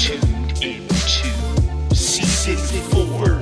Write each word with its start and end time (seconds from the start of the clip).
tuned 0.00 0.52
into 0.62 1.94
season 1.94 2.80
four 2.88 3.32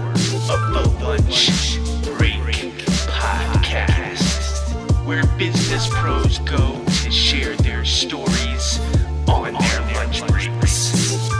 of 0.51 0.61
the 0.73 0.99
Lunch 1.01 1.79
Break 2.03 2.75
Podcast, 3.07 4.75
where 5.07 5.25
business 5.39 5.89
pros 5.89 6.41
go 6.41 6.85
to 6.85 7.11
share 7.13 7.55
their 7.59 7.85
stories 7.85 8.81
on 9.29 9.53
their 9.53 9.95
lunch 9.95 10.27
breaks. 10.27 11.31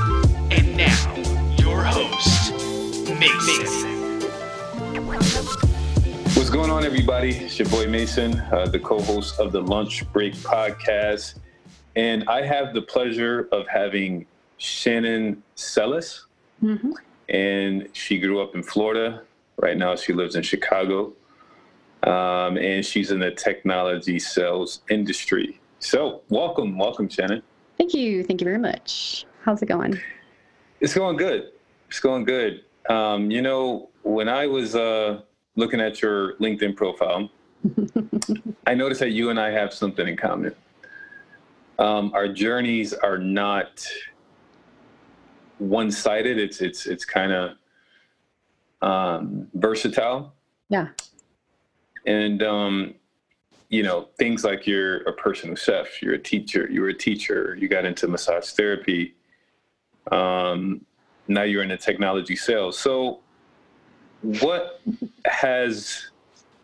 And 0.53 0.77
now, 0.77 1.15
your 1.57 1.83
host, 1.83 2.53
Mason. 3.19 4.21
What's 6.37 6.51
going 6.51 6.71
on, 6.71 6.85
everybody? 6.85 7.39
It's 7.39 7.59
your 7.59 7.69
boy 7.71 7.89
Mason, 7.89 8.39
uh, 8.53 8.67
the 8.67 8.79
co 8.79 9.01
host 9.01 9.41
of 9.41 9.51
the 9.51 9.63
Lunch 9.63 10.09
Break 10.13 10.35
Podcast. 10.35 11.41
And 11.97 12.23
I 12.29 12.47
have 12.47 12.73
the 12.73 12.83
pleasure 12.83 13.49
of 13.51 13.67
having 13.67 14.25
Shannon 14.59 15.43
Sellis. 15.57 16.25
And 17.29 17.89
she 17.93 18.19
grew 18.19 18.41
up 18.41 18.55
in 18.55 18.63
Florida. 18.63 19.23
Right 19.57 19.77
now, 19.77 19.97
she 19.97 20.13
lives 20.13 20.37
in 20.37 20.43
Chicago. 20.43 21.15
Um, 22.05 22.57
and 22.59 22.85
she's 22.85 23.11
in 23.11 23.19
the 23.19 23.31
technology 23.33 24.19
sales 24.19 24.83
industry. 24.91 25.61
So, 25.81 26.23
welcome, 26.29 26.79
welcome, 26.79 27.09
Shannon. 27.09 27.43
Thank 27.77 27.95
you. 27.95 28.25
Thank 28.25 28.41
you 28.41 28.45
very 28.45 28.59
much. 28.59 29.27
How's 29.43 29.63
it 29.63 29.67
going? 29.67 29.99
It's 30.81 30.95
going 30.95 31.17
good. 31.17 31.53
It's 31.89 32.01
going 32.01 32.25
good. 32.25 32.65
Um, 32.89 33.31
you 33.31 33.43
know, 33.43 33.91
when 34.03 34.29
I 34.29 34.47
was 34.47 34.75
uh, 34.75 35.23
looking 35.57 35.81
at 35.81 36.01
your 36.03 36.35
LinkedIn 36.37 36.77
profile, 36.77 37.31
I 38.67 38.75
noticed 38.75 39.01
that 39.01 39.11
you 39.11 39.31
and 39.31 39.39
I 39.39 39.51
have 39.51 39.73
something 39.73 40.07
in 40.07 40.17
common. 40.17 40.55
Um, 41.79 42.13
our 42.15 42.29
journeys 42.29 42.93
are 42.93 43.19
not 43.19 43.87
one-sided. 45.59 46.39
It's 46.39 46.61
it's 46.61 46.87
it's 46.87 47.05
kind 47.05 47.33
of 47.33 47.51
um, 48.81 49.49
versatile, 49.55 50.35
Yeah. 50.69 50.89
and 52.07 52.43
um, 52.43 52.95
you 53.69 53.83
know 53.83 54.09
things 54.19 54.45
like 54.45 54.67
you're 54.67 54.99
a 55.09 55.13
personal 55.13 55.57
chef, 55.57 56.01
you're 56.03 56.15
a 56.15 56.19
teacher, 56.19 56.69
you 56.71 56.81
were 56.81 56.89
a 56.89 56.95
teacher, 56.95 57.57
you 57.61 57.69
got 57.69 57.85
into 57.85 58.07
massage 58.09 58.51
therapy. 58.51 59.15
Um, 60.11 60.85
now 61.27 61.43
you're 61.43 61.63
in 61.63 61.69
the 61.69 61.77
technology 61.77 62.37
sales. 62.37 62.79
So, 62.79 63.21
what 64.23 64.81
has 65.27 66.11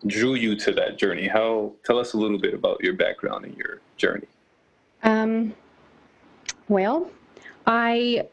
drew 0.06 0.34
you 0.34 0.54
to 0.56 0.72
that 0.72 0.98
journey? 0.98 1.26
How 1.28 1.72
tell 1.84 1.98
us 1.98 2.12
a 2.14 2.16
little 2.16 2.38
bit 2.38 2.54
about 2.54 2.82
your 2.82 2.94
background 2.94 3.44
and 3.44 3.56
your 3.56 3.80
journey. 3.96 4.26
Um, 5.02 5.54
well, 6.68 7.10
I 7.66 8.26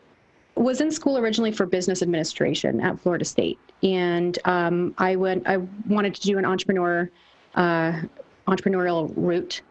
was 0.56 0.82
in 0.82 0.92
school 0.92 1.18
originally 1.18 1.52
for 1.52 1.66
business 1.66 2.02
administration 2.02 2.82
at 2.82 3.00
Florida 3.00 3.26
State, 3.26 3.60
and 3.84 4.38
um, 4.46 4.94
I 4.98 5.16
went. 5.16 5.48
I 5.48 5.58
wanted 5.88 6.16
to 6.16 6.22
do 6.22 6.38
an 6.38 6.46
entrepreneur, 6.46 7.10
uh, 7.56 8.02
entrepreneurial 8.48 9.12
route. 9.16 9.62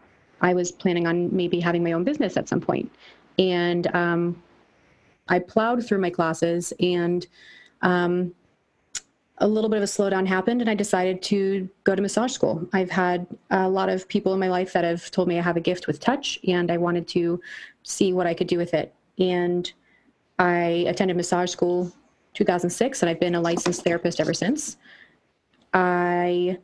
I 0.41 0.55
was 0.55 0.73
planning 0.73 1.07
on 1.07 1.35
maybe 1.35 1.61
having 1.61 1.85
my 1.85 1.93
own 1.93 2.05
business 2.05 2.37
at 2.37 2.49
some 2.49 2.61
point, 2.61 2.91
and 3.39 3.95
um, 3.95 4.43
I 5.29 5.39
plowed 5.39 5.87
through 5.87 6.01
my 6.01 6.11
classes, 6.11 6.73
and 6.81 7.27
um, 7.83 8.35
a 9.39 9.49
little 9.49 9.71
bit 9.71 9.79
of 9.79 9.83
a 9.83 9.87
slowdown 9.87 10.27
happened, 10.27 10.61
and 10.61 10.69
I 10.69 10.75
decided 10.75 11.23
to 11.23 11.69
go 11.85 11.95
to 11.95 12.03
massage 12.03 12.33
school. 12.33 12.69
I've 12.73 12.91
had 12.91 13.27
a 13.51 13.69
lot 13.69 13.89
of 13.89 14.07
people 14.09 14.35
in 14.35 14.41
my 14.41 14.49
life 14.49 14.73
that 14.75 14.85
have 14.85 15.11
told 15.11 15.29
me 15.29 15.39
I 15.39 15.43
have 15.43 15.57
a 15.57 15.61
gift 15.61 15.87
with 15.87 16.01
touch, 16.01 16.39
and 16.47 16.71
I 16.71 16.77
wanted 16.77 17.09
to 17.09 17.41
see 17.83 18.13
what 18.13 18.27
I 18.27 18.35
could 18.35 18.47
do 18.49 18.59
with 18.59 18.75
it. 18.75 18.95
And 19.19 19.71
I 20.41 20.87
attended 20.89 21.19
massage 21.19 21.51
school 21.51 21.93
2006, 22.33 23.03
and 23.03 23.11
I've 23.11 23.21
been 23.21 23.35
a 23.35 23.41
licensed 23.41 23.85
therapist 23.85 24.21
ever 24.21 24.33
since. 24.33 24.79
I 25.75 26.59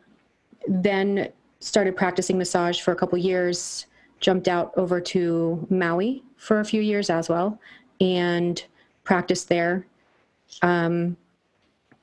then 0.66 1.28
started 1.60 1.94
practicing 1.94 2.38
massage 2.38 2.80
for 2.80 2.92
a 2.92 2.96
couple 2.96 3.18
years, 3.18 3.86
jumped 4.18 4.48
out 4.48 4.72
over 4.78 4.98
to 5.00 5.66
Maui 5.68 6.24
for 6.36 6.60
a 6.60 6.64
few 6.64 6.80
years 6.80 7.10
as 7.10 7.28
well, 7.28 7.60
and 8.00 8.64
practiced 9.04 9.50
there. 9.50 9.86
Um, 10.62 11.14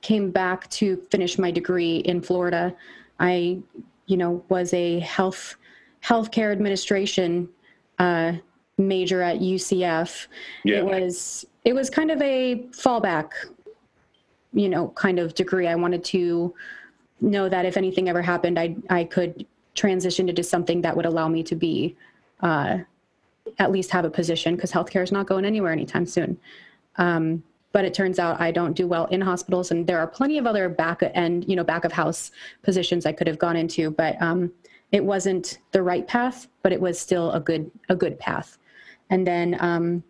came 0.00 0.30
back 0.30 0.70
to 0.70 0.96
finish 1.10 1.38
my 1.38 1.50
degree 1.50 1.96
in 1.96 2.20
Florida. 2.20 2.72
I, 3.18 3.58
you 4.06 4.16
know, 4.16 4.44
was 4.48 4.72
a 4.74 5.00
health 5.00 5.56
healthcare 6.04 6.52
administration 6.52 7.48
uh, 7.98 8.34
major 8.78 9.22
at 9.22 9.38
UCF. 9.40 10.28
Yeah. 10.64 10.78
It 10.78 10.84
was 10.84 11.46
it 11.64 11.74
was 11.74 11.90
kind 11.90 12.10
of 12.10 12.20
a 12.22 12.66
fallback, 12.70 13.30
you 14.52 14.68
know, 14.68 14.88
kind 14.90 15.18
of 15.18 15.34
degree. 15.34 15.66
I 15.66 15.74
wanted 15.74 16.04
to 16.04 16.54
know 17.20 17.48
that 17.48 17.64
if 17.64 17.76
anything 17.76 18.08
ever 18.08 18.22
happened, 18.22 18.58
I 18.58 18.76
I 18.90 19.04
could 19.04 19.46
transition 19.74 20.28
into 20.28 20.42
something 20.42 20.82
that 20.82 20.96
would 20.96 21.06
allow 21.06 21.28
me 21.28 21.42
to 21.42 21.56
be 21.56 21.96
uh, 22.40 22.78
at 23.58 23.72
least 23.72 23.90
have 23.90 24.04
a 24.04 24.10
position 24.10 24.54
because 24.54 24.70
healthcare 24.70 25.02
is 25.02 25.10
not 25.10 25.26
going 25.26 25.44
anywhere 25.44 25.72
anytime 25.72 26.06
soon. 26.06 26.38
Um, 26.96 27.42
but 27.72 27.84
it 27.84 27.92
turns 27.92 28.20
out 28.20 28.40
I 28.40 28.52
don't 28.52 28.74
do 28.74 28.86
well 28.86 29.06
in 29.06 29.20
hospitals, 29.20 29.72
and 29.72 29.84
there 29.84 29.98
are 29.98 30.06
plenty 30.06 30.38
of 30.38 30.46
other 30.46 30.68
back 30.68 31.02
end, 31.02 31.44
you 31.48 31.56
know, 31.56 31.64
back 31.64 31.84
of 31.84 31.90
house 31.90 32.30
positions 32.62 33.04
I 33.04 33.12
could 33.12 33.26
have 33.26 33.38
gone 33.38 33.56
into, 33.56 33.90
but 33.90 34.20
um, 34.22 34.52
it 34.92 35.04
wasn't 35.04 35.58
the 35.72 35.82
right 35.82 36.06
path, 36.06 36.46
but 36.62 36.72
it 36.72 36.80
was 36.80 37.00
still 37.00 37.32
a 37.32 37.40
good 37.40 37.68
a 37.88 37.96
good 37.96 38.16
path. 38.18 38.58
And 39.10 39.26
then 39.26 39.56
um, 39.58 40.04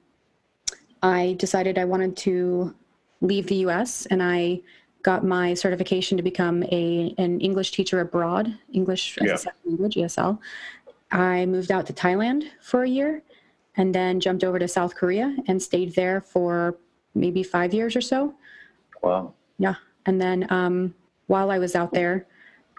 I 1.05 1.35
decided 1.39 1.79
I 1.79 1.85
wanted 1.85 2.17
to 2.29 2.75
leave 3.21 3.47
the 3.47 3.57
U.S. 3.67 4.07
and 4.07 4.23
I 4.23 4.63
got 5.03 5.23
my 5.23 5.53
certification 5.53 6.17
to 6.17 6.23
become 6.23 6.63
a 6.65 7.15
an 7.19 7.41
English 7.41 7.73
teacher 7.73 8.01
abroad, 8.01 8.57
English 8.73 9.19
as 9.19 9.31
a 9.31 9.37
second 9.37 9.61
language 9.67 9.97
(ESL). 9.97 10.39
I 11.13 11.45
moved 11.45 11.71
out 11.71 11.87
to 11.89 11.93
Thailand 11.93 12.45
for 12.63 12.85
a 12.85 12.89
year, 12.89 13.23
and 13.77 13.95
then 13.95 14.19
jumped 14.19 14.45
over 14.45 14.59
to 14.59 14.67
South 14.67 14.95
Korea 14.95 15.37
and 15.47 15.63
stayed 15.63 15.95
there 15.95 16.23
for 16.23 16.79
maybe 17.15 17.43
five 17.43 17.75
years 17.75 17.95
or 17.95 18.01
so. 18.01 18.35
Wow. 19.03 19.35
Yeah. 19.59 19.75
And 20.07 20.19
then 20.19 20.47
um, 20.51 20.95
while 21.27 21.51
I 21.51 21.59
was 21.59 21.75
out 21.75 21.93
there, 21.93 22.27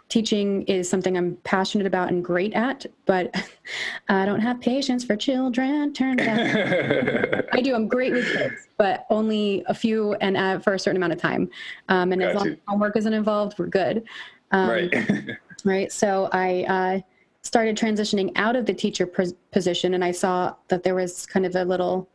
teaching 0.09 0.61
is 0.63 0.89
something 0.89 1.17
I'm 1.17 1.37
passionate 1.43 1.87
about 1.87 2.09
and 2.09 2.23
great 2.23 2.53
at, 2.53 2.85
but 3.05 3.35
I 4.09 4.25
don't 4.25 4.39
have 4.39 4.61
patience 4.61 5.03
for 5.03 5.15
children. 5.15 5.93
Turn 5.93 6.17
down. 6.17 7.43
I 7.51 7.61
do. 7.61 7.75
I'm 7.75 7.87
great 7.87 8.13
with 8.13 8.31
kids, 8.31 8.67
but 8.77 9.05
only 9.09 9.63
a 9.67 9.73
few 9.73 10.13
and 10.15 10.37
uh, 10.37 10.59
for 10.59 10.73
a 10.73 10.79
certain 10.79 10.97
amount 10.97 11.13
of 11.13 11.19
time. 11.19 11.49
Um, 11.89 12.11
and 12.11 12.21
as 12.21 12.35
long 12.35 12.45
you. 12.45 12.51
as 12.53 12.57
homework 12.67 12.95
isn't 12.97 13.13
involved, 13.13 13.57
we're 13.57 13.67
good. 13.67 14.03
Um, 14.51 14.69
right. 14.69 15.37
right? 15.65 15.91
So 15.91 16.29
I 16.31 16.63
uh, 16.63 16.99
started 17.41 17.77
transitioning 17.77 18.31
out 18.35 18.55
of 18.55 18.65
the 18.65 18.73
teacher 18.73 19.07
pos- 19.07 19.33
position, 19.51 19.95
and 19.95 20.03
I 20.03 20.11
saw 20.11 20.55
that 20.67 20.83
there 20.83 20.95
was 20.95 21.25
kind 21.25 21.45
of 21.45 21.55
a 21.55 21.65
little, 21.65 22.09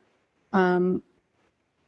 um, 0.53 1.03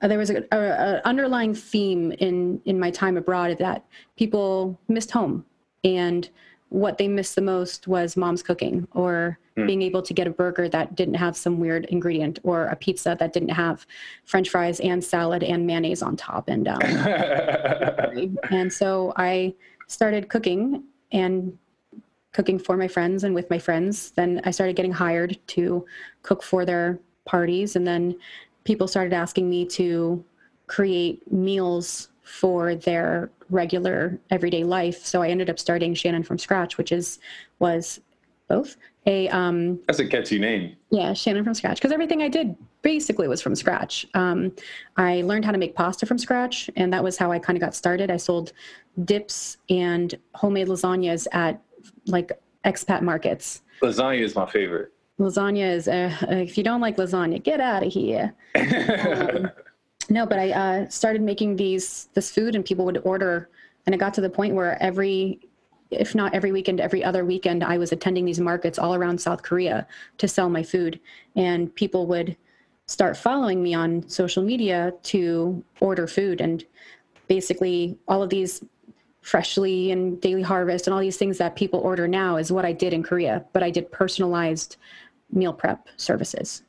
uh, 0.00 0.08
there 0.08 0.18
was 0.18 0.30
a, 0.30 0.44
a, 0.50 0.58
a 0.58 1.02
underlying 1.04 1.54
theme 1.54 2.10
in 2.12 2.60
in 2.64 2.78
my 2.78 2.90
time 2.90 3.16
abroad 3.16 3.56
that 3.58 3.84
people 4.16 4.80
missed 4.88 5.12
home, 5.12 5.44
and 5.84 6.28
what 6.68 6.96
they 6.96 7.06
missed 7.06 7.34
the 7.34 7.42
most 7.42 7.86
was 7.86 8.16
mom's 8.16 8.42
cooking 8.42 8.88
or 8.92 9.38
being 9.54 9.82
able 9.82 10.00
to 10.00 10.14
get 10.14 10.26
a 10.26 10.30
burger 10.30 10.66
that 10.66 10.94
didn't 10.94 11.12
have 11.14 11.36
some 11.36 11.60
weird 11.60 11.84
ingredient 11.86 12.38
or 12.42 12.64
a 12.68 12.76
pizza 12.76 13.14
that 13.18 13.34
didn't 13.34 13.50
have 13.50 13.86
french 14.24 14.48
fries 14.48 14.80
and 14.80 15.04
salad 15.04 15.42
and 15.42 15.66
mayonnaise 15.66 16.00
on 16.00 16.16
top 16.16 16.48
and 16.48 16.66
um, 16.68 16.80
and 18.50 18.72
so 18.72 19.12
I 19.16 19.54
started 19.88 20.30
cooking 20.30 20.84
and 21.12 21.58
cooking 22.32 22.58
for 22.58 22.76
my 22.76 22.88
friends 22.88 23.24
and 23.24 23.34
with 23.34 23.48
my 23.50 23.58
friends. 23.58 24.10
Then 24.12 24.40
I 24.44 24.50
started 24.50 24.76
getting 24.76 24.92
hired 24.92 25.38
to 25.48 25.84
cook 26.22 26.42
for 26.42 26.64
their 26.64 26.98
parties. 27.24 27.76
And 27.76 27.86
then 27.86 28.16
people 28.64 28.88
started 28.88 29.12
asking 29.12 29.48
me 29.48 29.66
to 29.66 30.24
create 30.66 31.30
meals 31.30 32.08
for 32.22 32.74
their 32.74 33.30
regular 33.52 34.18
everyday 34.30 34.64
life. 34.64 35.04
So 35.04 35.22
I 35.22 35.28
ended 35.28 35.48
up 35.50 35.58
starting 35.58 35.94
Shannon 35.94 36.22
from 36.22 36.38
scratch, 36.38 36.78
which 36.78 36.90
is 36.90 37.18
was 37.58 38.00
both 38.48 38.76
a 39.06 39.28
um, 39.28 39.78
That's 39.86 39.98
a 39.98 40.06
catchy 40.06 40.38
name. 40.38 40.76
yeah, 40.90 41.12
Shannon 41.12 41.44
from 41.44 41.54
scratch. 41.54 41.76
Because 41.76 41.92
everything 41.92 42.22
I 42.22 42.28
did 42.28 42.56
basically 42.82 43.28
was 43.28 43.40
from 43.40 43.54
scratch. 43.54 44.06
Um, 44.14 44.52
I 44.96 45.22
learned 45.22 45.44
how 45.44 45.52
to 45.52 45.58
make 45.58 45.74
pasta 45.76 46.06
from 46.06 46.18
scratch, 46.18 46.68
and 46.76 46.92
that 46.92 47.02
was 47.04 47.16
how 47.16 47.30
I 47.30 47.38
kind 47.38 47.56
of 47.56 47.60
got 47.60 47.74
started. 47.74 48.10
I 48.10 48.16
sold 48.16 48.52
dips 49.04 49.58
and 49.70 50.14
homemade 50.34 50.68
lasagnas 50.68 51.26
at 51.32 51.60
like 52.06 52.32
expat 52.64 53.02
markets. 53.02 53.62
Lasagna 53.82 54.20
is 54.20 54.34
my 54.34 54.46
favorite. 54.46 54.92
Lasagna 55.18 55.72
is, 55.74 55.88
uh, 55.88 56.14
if 56.30 56.56
you 56.56 56.64
don't 56.64 56.80
like 56.80 56.96
lasagna, 56.96 57.42
get 57.42 57.60
out 57.60 57.84
of 57.86 57.92
here. 57.92 58.32
Um, 58.54 59.50
no, 60.10 60.26
but 60.26 60.38
I 60.38 60.50
uh, 60.50 60.88
started 60.88 61.22
making 61.22 61.56
these 61.56 62.08
this 62.14 62.30
food, 62.30 62.54
and 62.54 62.64
people 62.64 62.84
would 62.84 63.00
order, 63.04 63.48
and 63.86 63.94
it 63.94 63.98
got 63.98 64.14
to 64.14 64.20
the 64.20 64.30
point 64.30 64.54
where 64.54 64.82
every, 64.82 65.40
if 65.90 66.14
not 66.14 66.34
every 66.34 66.52
weekend, 66.52 66.80
every 66.80 67.04
other 67.04 67.24
weekend, 67.24 67.62
I 67.64 67.78
was 67.78 67.92
attending 67.92 68.24
these 68.24 68.40
markets 68.40 68.78
all 68.78 68.94
around 68.94 69.20
South 69.20 69.42
Korea 69.42 69.86
to 70.18 70.28
sell 70.28 70.48
my 70.48 70.62
food, 70.62 71.00
and 71.36 71.74
people 71.74 72.06
would 72.06 72.36
start 72.86 73.16
following 73.16 73.62
me 73.62 73.74
on 73.74 74.06
social 74.08 74.42
media 74.42 74.92
to 75.02 75.64
order 75.80 76.06
food 76.06 76.40
and 76.40 76.64
basically 77.28 77.96
all 78.08 78.22
of 78.22 78.28
these 78.28 78.62
freshly 79.22 79.92
and 79.92 80.20
daily 80.20 80.42
harvest 80.42 80.86
and 80.86 80.92
all 80.92 81.00
these 81.00 81.16
things 81.16 81.38
that 81.38 81.56
people 81.56 81.80
order 81.80 82.06
now 82.08 82.36
is 82.36 82.52
what 82.52 82.64
I 82.64 82.72
did 82.72 82.92
in 82.92 83.02
Korea, 83.02 83.44
but 83.52 83.62
I 83.62 83.70
did 83.70 83.90
personalized 83.90 84.76
meal 85.30 85.52
prep 85.52 85.88
services. 85.96 86.62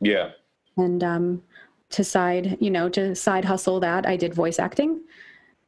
Yeah. 0.00 0.30
And 0.76 1.02
um, 1.02 1.42
to 1.90 2.04
side, 2.04 2.56
you 2.60 2.70
know, 2.70 2.88
to 2.88 3.14
side 3.14 3.44
hustle 3.44 3.80
that, 3.80 4.06
I 4.06 4.16
did 4.16 4.34
voice 4.34 4.58
acting 4.58 5.00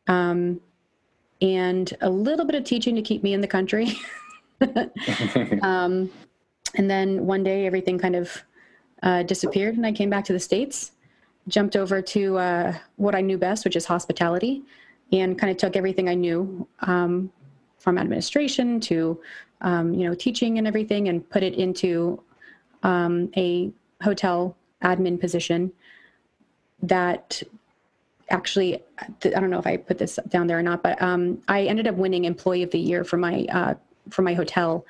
um, 0.07 0.61
and 1.41 1.93
a 2.01 2.11
little 2.11 2.45
bit 2.45 2.55
of 2.55 2.65
teaching 2.65 2.95
to 2.97 3.03
keep 3.03 3.23
me 3.23 3.35
in 3.35 3.41
the 3.41 3.49
country. 3.49 3.99
um, 5.63 6.11
and 6.75 6.91
then 6.91 7.27
one 7.27 7.43
day 7.43 7.67
everything 7.67 7.99
kind 7.99 8.17
of 8.17 8.45
uh, 9.03 9.23
disappeared 9.25 9.77
and 9.77 9.85
I 9.85 9.93
came 9.93 10.11
back 10.11 10.25
to 10.27 10.33
the 10.33 10.41
States, 10.41 10.93
jumped 11.49 11.77
over 11.77 12.01
to 12.01 12.39
uh, 12.39 12.75
what 12.97 13.15
I 13.15 13.21
knew 13.21 13.37
best, 13.37 13.65
which 13.65 13.77
is 13.77 13.85
hospitality, 13.85 14.63
and 15.11 15.39
kind 15.39 15.51
of 15.51 15.57
took 15.57 15.77
everything 15.77 16.09
I 16.09 16.15
knew 16.15 16.67
um, 16.81 17.33
from 17.79 17.99
administration 17.99 18.81
to, 18.81 19.21
um, 19.61 19.93
you 19.93 20.09
know, 20.09 20.15
teaching 20.15 20.59
and 20.59 20.67
everything 20.67 21.09
and 21.09 21.29
put 21.29 21.43
it 21.43 21.55
into 21.55 22.23
um, 22.85 23.31
a 23.37 23.73
hotel 24.03 24.57
admin 24.83 25.21
position 25.21 25.73
that 26.83 27.43
actually 28.31 28.83
i 29.25 29.29
don't 29.29 29.51
know 29.51 29.59
if 29.59 29.67
i 29.67 29.77
put 29.77 29.99
this 29.99 30.19
down 30.29 30.47
there 30.47 30.59
or 30.59 30.63
not 30.63 30.83
but 30.83 31.01
um, 31.03 31.41
i 31.49 31.63
ended 31.63 31.87
up 31.87 31.95
winning 31.97 32.25
employee 32.25 32.63
of 32.63 32.71
the 32.71 32.79
year 32.79 33.05
for 33.05 33.17
my 33.17 33.45
uh, 33.53 33.75
for 34.11 34.23
my 34.23 34.35
hotel 34.35 34.85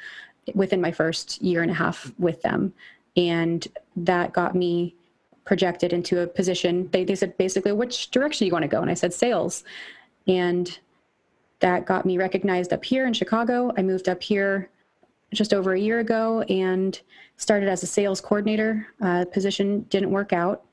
within 0.55 0.81
my 0.81 0.91
first 0.91 1.41
year 1.43 1.63
and 1.63 1.71
a 1.71 1.75
half 1.75 2.13
with 2.19 2.43
them. 2.43 2.73
And 3.17 3.67
that 3.97 4.33
got 4.33 4.55
me 4.55 4.95
projected 5.45 5.93
into 5.93 6.21
a 6.21 6.27
position. 6.27 6.89
They, 6.93 7.05
they 7.05 7.15
said 7.15 7.37
basically 7.37 7.73
which 7.73 8.11
direction 8.11 8.47
you 8.47 8.53
want 8.53 8.63
to 8.63 8.69
go? 8.69 8.81
And 8.81 8.91
i 8.91 8.95
said 8.95 9.13
sales. 9.13 9.65
And 10.27 10.79
that 11.61 11.85
got 11.85 12.07
me 12.07 12.17
recognized 12.19 12.73
up 12.73 12.85
here 12.85 13.07
in 13.07 13.13
chicago. 13.13 13.73
I 13.77 13.83
moved 13.83 14.09
up 14.09 14.23
here 14.23 14.71
just 15.33 15.55
over 15.55 15.73
a 15.73 15.81
year 15.81 16.01
ago 16.01 16.43
and 16.43 17.01
started 17.37 17.69
as 17.69 17.83
a 17.83 17.87
sales 17.87 18.21
coordinator. 18.21 18.87
Uh, 19.01 19.25
position 19.33 19.81
didn't 19.89 20.11
work 20.11 20.33
out 20.33 20.65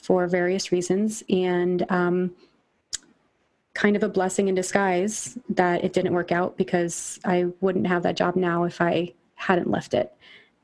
for 0.00 0.26
various 0.26 0.72
reasons 0.72 1.22
and 1.28 1.84
um, 1.90 2.34
kind 3.74 3.96
of 3.96 4.02
a 4.02 4.08
blessing 4.08 4.48
in 4.48 4.54
disguise 4.54 5.38
that 5.48 5.84
it 5.84 5.92
didn't 5.92 6.12
work 6.12 6.32
out 6.32 6.56
because 6.56 7.20
i 7.24 7.46
wouldn't 7.60 7.86
have 7.86 8.02
that 8.02 8.16
job 8.16 8.36
now 8.36 8.64
if 8.64 8.80
i 8.80 9.12
hadn't 9.34 9.70
left 9.70 9.94
it. 9.94 10.12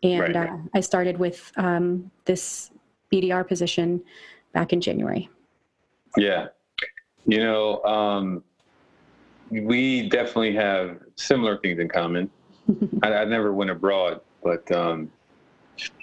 And 0.03 0.35
right. 0.35 0.51
uh, 0.51 0.57
i 0.75 0.81
started 0.81 1.19
with 1.19 1.53
um, 1.57 2.11
this 2.25 2.71
bdr 3.13 3.47
position 3.47 4.03
back 4.53 4.73
in 4.73 4.81
january. 4.81 5.29
Yeah. 6.17 6.49
You 7.27 7.39
know 7.39 7.83
um, 7.85 8.43
we 9.51 10.09
definitely 10.09 10.55
have 10.55 10.99
similar 11.17 11.59
things 11.59 11.79
in 11.79 11.89
common. 11.89 12.31
I, 13.03 13.13
I, 13.13 13.25
never 13.25 13.53
went 13.53 13.71
abroad 13.71 14.21
but 14.43 14.71
um, 14.73 15.11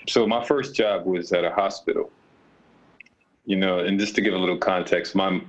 so 0.08 0.26
my 0.26 0.44
first 0.44 0.74
job 0.76 1.06
was 1.06 1.32
at 1.34 1.44
a 1.44 1.52
hospital 1.52 2.12
you 3.46 3.56
know, 3.56 3.80
and 3.80 4.00
just 4.00 4.16
to 4.16 4.22
give 4.22 4.34
a 4.34 4.38
little 4.38 4.58
context, 4.58 5.16
my 5.16 5.42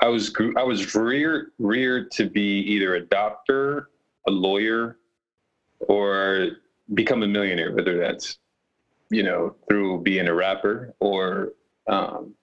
I 0.00 0.08
was 0.08 0.32
I 0.56 0.62
was 0.62 0.94
reared 0.94 1.52
reared 1.58 2.10
to 2.12 2.28
be 2.28 2.60
either 2.60 2.96
a 2.96 3.00
doctor, 3.00 3.90
a 4.26 4.30
lawyer, 4.30 4.98
or 5.80 6.48
become 6.94 7.22
a 7.22 7.28
millionaire. 7.28 7.72
Whether 7.72 7.98
that's 7.98 8.38
you 9.10 9.22
know 9.22 9.54
through 9.68 10.02
being 10.02 10.28
a 10.28 10.34
rapper 10.34 10.94
or 11.00 11.52
um, 11.88 12.34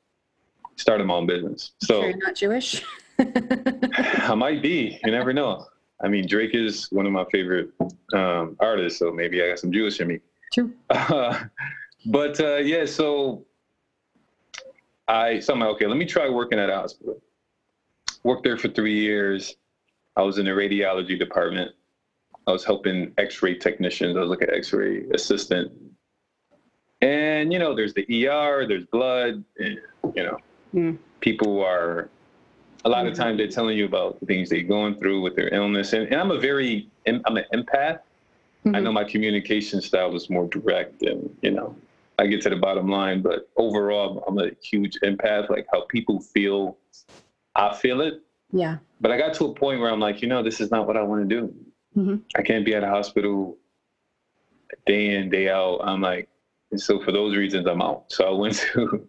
start 0.76 1.06
my 1.06 1.14
own 1.14 1.28
business. 1.28 1.74
So 1.82 2.06
you're 2.06 2.18
not 2.18 2.36
Jewish. 2.36 2.84
I 3.20 4.34
might 4.36 4.62
be. 4.62 5.00
You 5.04 5.12
never 5.12 5.34
know. 5.34 5.68
I 6.04 6.08
mean, 6.08 6.26
Drake 6.28 6.56
is 6.56 6.92
one 6.92 7.06
of 7.06 7.12
my 7.12 7.26
favorite 7.32 7.70
um, 8.14 8.56
artists, 8.60 8.98
so 8.98 9.12
maybe 9.12 9.44
I 9.44 9.50
got 9.50 9.60
some 9.60 9.72
Jewish 9.72 10.00
in 10.00 10.08
me. 10.08 10.20
True. 10.54 10.74
Uh, 10.90 11.44
but 12.08 12.40
uh, 12.40 12.56
yeah, 12.58 12.86
so 12.86 13.46
I 15.12 15.40
so 15.40 15.62
okay, 15.62 15.88
let 15.88 15.98
me 15.98 16.06
try 16.06 16.30
working 16.30 16.58
at 16.58 16.70
a 16.70 16.76
hospital. 16.76 17.22
Worked 18.24 18.44
there 18.44 18.58
for 18.58 18.70
three 18.70 18.98
years. 18.98 19.56
I 20.16 20.22
was 20.22 20.38
in 20.38 20.46
the 20.46 20.52
radiology 20.52 21.20
department. 21.20 21.72
I 22.48 22.52
was 22.52 22.64
helping 22.64 23.14
X-ray 23.18 23.56
technicians. 23.56 24.16
I 24.16 24.22
was 24.22 24.30
like 24.30 24.42
an 24.42 24.50
X-ray 24.52 25.06
assistant. 25.14 25.72
And 27.02 27.52
you 27.52 27.60
know, 27.60 27.76
there's 27.76 27.94
the 27.94 28.06
ER, 28.28 28.66
there's 28.68 28.86
blood, 28.86 29.44
and, 29.60 29.80
you 30.16 30.24
know, 30.24 30.38
mm. 30.74 30.98
people 31.20 31.62
are. 31.64 32.10
A 32.84 32.90
lot 32.90 33.04
mm-hmm. 33.04 33.12
of 33.12 33.18
times 33.18 33.38
they're 33.38 33.48
telling 33.48 33.78
you 33.78 33.86
about 33.86 34.20
the 34.22 34.26
things 34.26 34.50
they're 34.50 34.64
going 34.64 34.96
through 34.96 35.22
with 35.22 35.36
their 35.36 35.54
illness, 35.54 35.94
and, 35.94 36.08
and 36.08 36.20
I'm 36.20 36.32
a 36.32 36.40
very, 36.40 36.90
I'm 37.06 37.38
an 37.38 37.46
empath. 37.54 38.00
Mm-hmm. 38.66 38.76
I 38.76 38.80
know 38.80 38.92
my 38.92 39.04
communication 39.04 39.82
style 39.82 40.12
was 40.12 40.32
more 40.32 40.48
direct, 40.48 41.04
and 41.04 41.36
you 41.42 41.52
know, 41.52 41.76
I 42.22 42.28
get 42.28 42.42
to 42.44 42.50
the 42.50 42.56
bottom 42.56 42.88
line. 42.88 43.22
But 43.22 43.50
overall, 43.58 44.24
I'm 44.28 44.38
a 44.38 44.52
huge 44.62 44.98
empath. 45.04 45.50
Like 45.50 45.66
how 45.74 45.86
people 45.86 46.22
feel, 46.22 46.78
I 47.56 47.74
feel 47.74 48.02
it. 48.02 48.22
Yeah. 48.52 48.78
But 49.00 49.12
I 49.12 49.18
got 49.18 49.34
to 49.36 49.46
a 49.46 49.54
point 49.54 49.80
where 49.80 49.90
I'm 49.90 50.00
like, 50.00 50.22
you 50.22 50.28
know, 50.28 50.44
this 50.44 50.62
is 50.62 50.70
not 50.70 50.86
what 50.86 50.98
I 50.98 51.02
want 51.02 51.28
to 51.28 51.36
do. 51.36 51.54
Mm-hmm. 51.98 52.16
I 52.36 52.42
can't 52.44 52.64
be 52.64 52.76
at 52.76 52.84
a 52.84 52.88
hospital 52.88 53.58
day 54.86 55.16
in 55.16 55.30
day 55.30 55.50
out. 55.50 55.80
I'm 55.84 56.02
like, 56.02 56.30
and 56.72 56.80
so 56.80 57.02
for 57.02 57.12
those 57.12 57.36
reasons, 57.36 57.66
I'm 57.68 57.82
out. 57.82 58.06
So 58.10 58.28
I 58.28 58.38
went 58.38 58.56
to, 58.74 59.08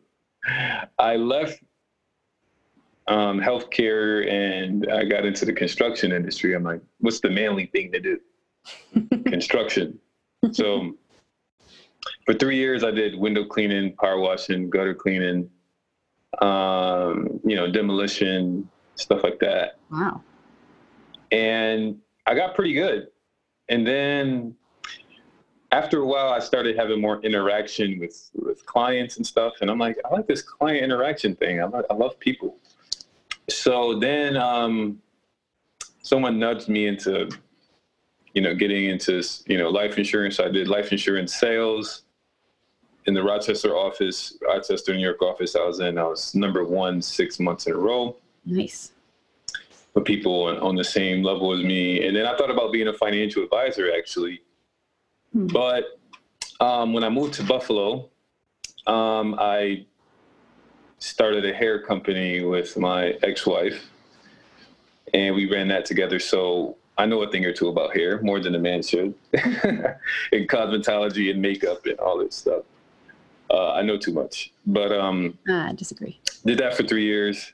I 0.99 1.17
left 1.17 1.63
um, 3.09 3.41
healthcare 3.41 4.29
and 4.31 4.91
I 4.91 5.05
got 5.05 5.27
into 5.27 5.45
the 5.45 5.53
construction 5.53 6.13
industry. 6.13 6.55
I'm 6.55 6.65
like, 6.65 6.81
what's 7.01 7.21
the 7.21 7.31
manly 7.31 7.67
thing 7.67 7.93
to 7.93 8.01
do? 8.01 8.21
construction. 9.27 9.99
So 10.53 10.97
for 12.25 12.35
three 12.35 12.57
years, 12.57 12.85
I 12.85 12.91
did 12.91 13.17
window 13.17 13.45
cleaning, 13.45 13.95
power 13.97 14.19
washing, 14.19 14.71
gutter 14.71 14.95
cleaning, 14.95 15.51
um, 16.41 17.41
you 17.45 17.57
know, 17.57 17.71
demolition, 17.71 18.69
stuff 18.95 19.23
like 19.25 19.39
that. 19.41 19.79
Wow. 19.91 20.23
And 21.31 21.99
I 22.27 22.35
got 22.35 22.55
pretty 22.55 22.75
good. 22.75 23.09
And 23.69 23.87
then 23.87 24.55
after 25.73 26.01
a 26.01 26.07
while, 26.07 26.29
I 26.29 26.39
started 26.39 26.77
having 26.77 27.01
more 27.01 27.21
interaction 27.23 27.99
with, 27.99 28.31
with 28.35 28.65
clients 28.67 29.17
and 29.17 29.27
stuff. 29.27 29.55
And 29.61 29.71
I'm 29.71 29.79
like, 29.79 29.97
I 30.05 30.13
like 30.13 30.27
this 30.27 30.43
client 30.43 30.85
interaction 30.85 31.35
thing. 31.35 31.61
I, 31.61 31.67
I 31.91 31.95
love 31.95 32.19
people. 32.21 32.59
So 33.49 33.99
then 33.99 34.37
um, 34.37 35.01
someone 36.03 36.39
nudged 36.39 36.69
me 36.69 36.87
into, 36.87 37.31
you 38.35 38.43
know, 38.43 38.55
getting 38.55 38.87
into, 38.87 39.23
you 39.47 39.59
know, 39.59 39.71
life 39.71 39.99
insurance. 39.99 40.39
I 40.39 40.49
did 40.49 40.69
life 40.69 40.93
insurance 40.93 41.35
sales 41.35 42.03
in 43.07 43.15
the 43.15 43.23
Rochester 43.23 43.77
office, 43.77 44.37
Rochester, 44.43 44.95
New 44.95 45.03
York 45.03 45.23
office 45.23 45.57
I 45.57 45.65
was 45.65 45.81
in, 45.81 45.99
I 45.99 46.05
was 46.05 46.35
number 46.35 46.65
one 46.65 47.03
six 47.03 47.41
months 47.41 47.67
in 47.67 47.73
a 47.73 47.77
row. 47.77 48.17
Nice. 48.45 48.93
But 49.95 50.05
people 50.05 50.45
on, 50.45 50.59
on 50.59 50.77
the 50.77 50.85
same 50.85 51.23
level 51.23 51.53
as 51.53 51.63
me. 51.63 52.07
And 52.07 52.17
then 52.17 52.27
I 52.27 52.37
thought 52.37 52.51
about 52.51 52.73
being 52.73 52.89
a 52.89 52.93
financial 52.93 53.43
advisor 53.43 53.93
actually. 53.97 54.43
Hmm. 55.33 55.49
But 55.49 55.99
um, 56.61 56.93
when 56.93 57.05
I 57.05 57.09
moved 57.09 57.35
to 57.35 57.43
Buffalo, 57.43 58.09
um, 58.87 59.37
I 59.39 59.85
started 60.99 61.45
a 61.45 61.53
hair 61.53 61.83
company 61.83 62.45
with 62.45 62.77
my 62.77 63.19
ex 63.23 63.45
wife 63.45 63.91
and 65.13 65.35
we 65.35 65.51
ran 65.51 65.69
that 65.69 65.85
together. 65.85 66.19
So 66.19 66.77
I 66.97 67.07
know 67.07 67.23
a 67.23 67.31
thing 67.31 67.45
or 67.45 67.53
two 67.53 67.69
about 67.69 67.97
hair, 67.97 68.21
more 68.23 68.41
than 68.41 68.55
a 68.55 68.59
man 68.59 68.83
should, 68.83 69.15
and 69.33 70.49
cosmetology 70.49 71.31
and 71.31 71.41
makeup 71.41 71.85
and 71.87 71.99
all 71.99 72.19
this 72.19 72.37
stuff. 72.37 72.63
Uh, 73.53 73.73
I 73.73 73.83
know 73.83 73.99
too 73.99 74.13
much, 74.13 74.51
but 74.67 74.93
um, 74.93 75.39
I 75.47 75.75
disagree. 75.75 76.19
Did 76.47 76.59
that 76.59 76.75
for 76.75 76.85
three 76.85 77.05
years, 77.05 77.53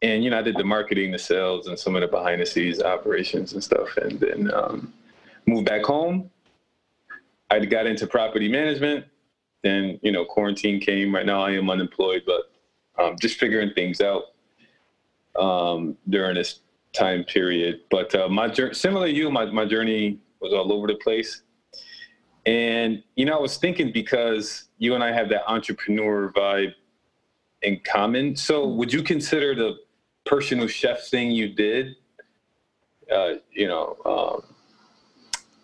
and 0.00 0.22
you 0.22 0.30
know 0.30 0.38
I 0.38 0.42
did 0.42 0.56
the 0.56 0.64
marketing, 0.64 1.10
the 1.10 1.18
sales, 1.18 1.66
and 1.66 1.76
some 1.76 1.96
of 1.96 2.02
the 2.02 2.06
behind 2.06 2.40
the 2.40 2.46
scenes 2.46 2.80
operations 2.80 3.52
and 3.52 3.64
stuff, 3.64 3.96
and 3.96 4.20
then 4.20 4.54
um, 4.54 4.92
moved 5.46 5.66
back 5.66 5.82
home. 5.82 6.30
I 7.50 7.58
got 7.64 7.86
into 7.86 8.06
property 8.06 8.48
management. 8.48 9.06
Then 9.64 9.98
you 10.02 10.12
know 10.12 10.24
quarantine 10.24 10.78
came. 10.78 11.12
Right 11.12 11.26
now 11.26 11.42
I 11.42 11.50
am 11.50 11.68
unemployed, 11.68 12.22
but 12.24 12.52
um, 13.02 13.16
just 13.20 13.40
figuring 13.40 13.72
things 13.74 14.00
out 14.00 14.26
um, 15.36 15.96
during 16.08 16.36
this 16.36 16.60
time 16.92 17.24
period. 17.24 17.80
But 17.90 18.14
uh, 18.14 18.28
my 18.28 18.46
journey, 18.46 18.74
similar 18.74 19.08
to 19.08 19.12
you, 19.12 19.32
my 19.32 19.46
my 19.46 19.64
journey 19.64 20.20
was 20.40 20.52
all 20.52 20.72
over 20.72 20.86
the 20.86 20.94
place. 20.94 21.42
And 22.46 23.02
you 23.16 23.24
know, 23.24 23.36
I 23.36 23.40
was 23.40 23.56
thinking 23.56 23.90
because 23.90 24.67
you 24.78 24.94
and 24.94 25.02
I 25.04 25.12
have 25.12 25.28
that 25.30 25.42
entrepreneur 25.50 26.32
vibe 26.32 26.74
in 27.62 27.80
common. 27.84 28.36
So, 28.36 28.66
would 28.66 28.92
you 28.92 29.02
consider 29.02 29.54
the 29.54 29.78
personal 30.24 30.66
chef 30.66 31.08
thing 31.08 31.30
you 31.30 31.48
did? 31.48 31.96
Uh, 33.12 33.34
you 33.50 33.68
know, 33.68 33.96
um, 34.04 34.54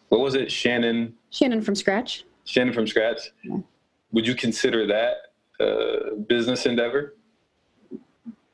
what 0.08 0.20
was 0.20 0.34
it, 0.34 0.50
Shannon? 0.50 1.14
Shannon 1.30 1.62
from 1.62 1.74
scratch. 1.74 2.24
Shannon 2.44 2.72
from 2.72 2.86
scratch. 2.86 3.20
Yeah. 3.42 3.58
would 4.12 4.26
you 4.26 4.34
consider 4.34 4.86
that 4.86 5.16
a 5.60 6.16
business 6.16 6.66
endeavor? 6.66 7.14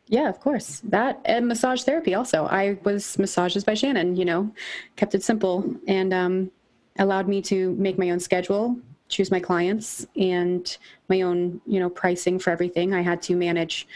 Yeah, 0.07 0.29
of 0.29 0.41
course. 0.41 0.81
That 0.85 1.21
and 1.25 1.47
massage 1.47 1.83
therapy 1.85 2.15
also. 2.15 2.47
I 2.47 2.79
was 2.83 3.17
massages 3.19 3.63
by 3.63 3.75
Shannon, 3.75 4.17
you 4.17 4.25
know, 4.25 4.53
kept 4.97 5.15
it 5.15 5.23
simple 5.23 5.77
and 5.87 6.13
um, 6.13 6.51
allowed 6.99 7.29
me 7.29 7.41
to 7.43 7.73
make 7.77 7.97
my 7.97 8.11
own 8.11 8.19
schedule, 8.19 8.77
choose 9.11 9.31
my 9.31 9.41
clients 9.41 10.07
and 10.17 10.79
my 11.09 11.21
own, 11.23 11.61
you 11.67 11.81
know, 11.81 11.91
pricing 11.91 12.39
for 12.39 12.51
everything. 12.51 12.95
I 12.95 13.03
had 13.03 13.21
to 13.23 13.37
manage 13.37 13.87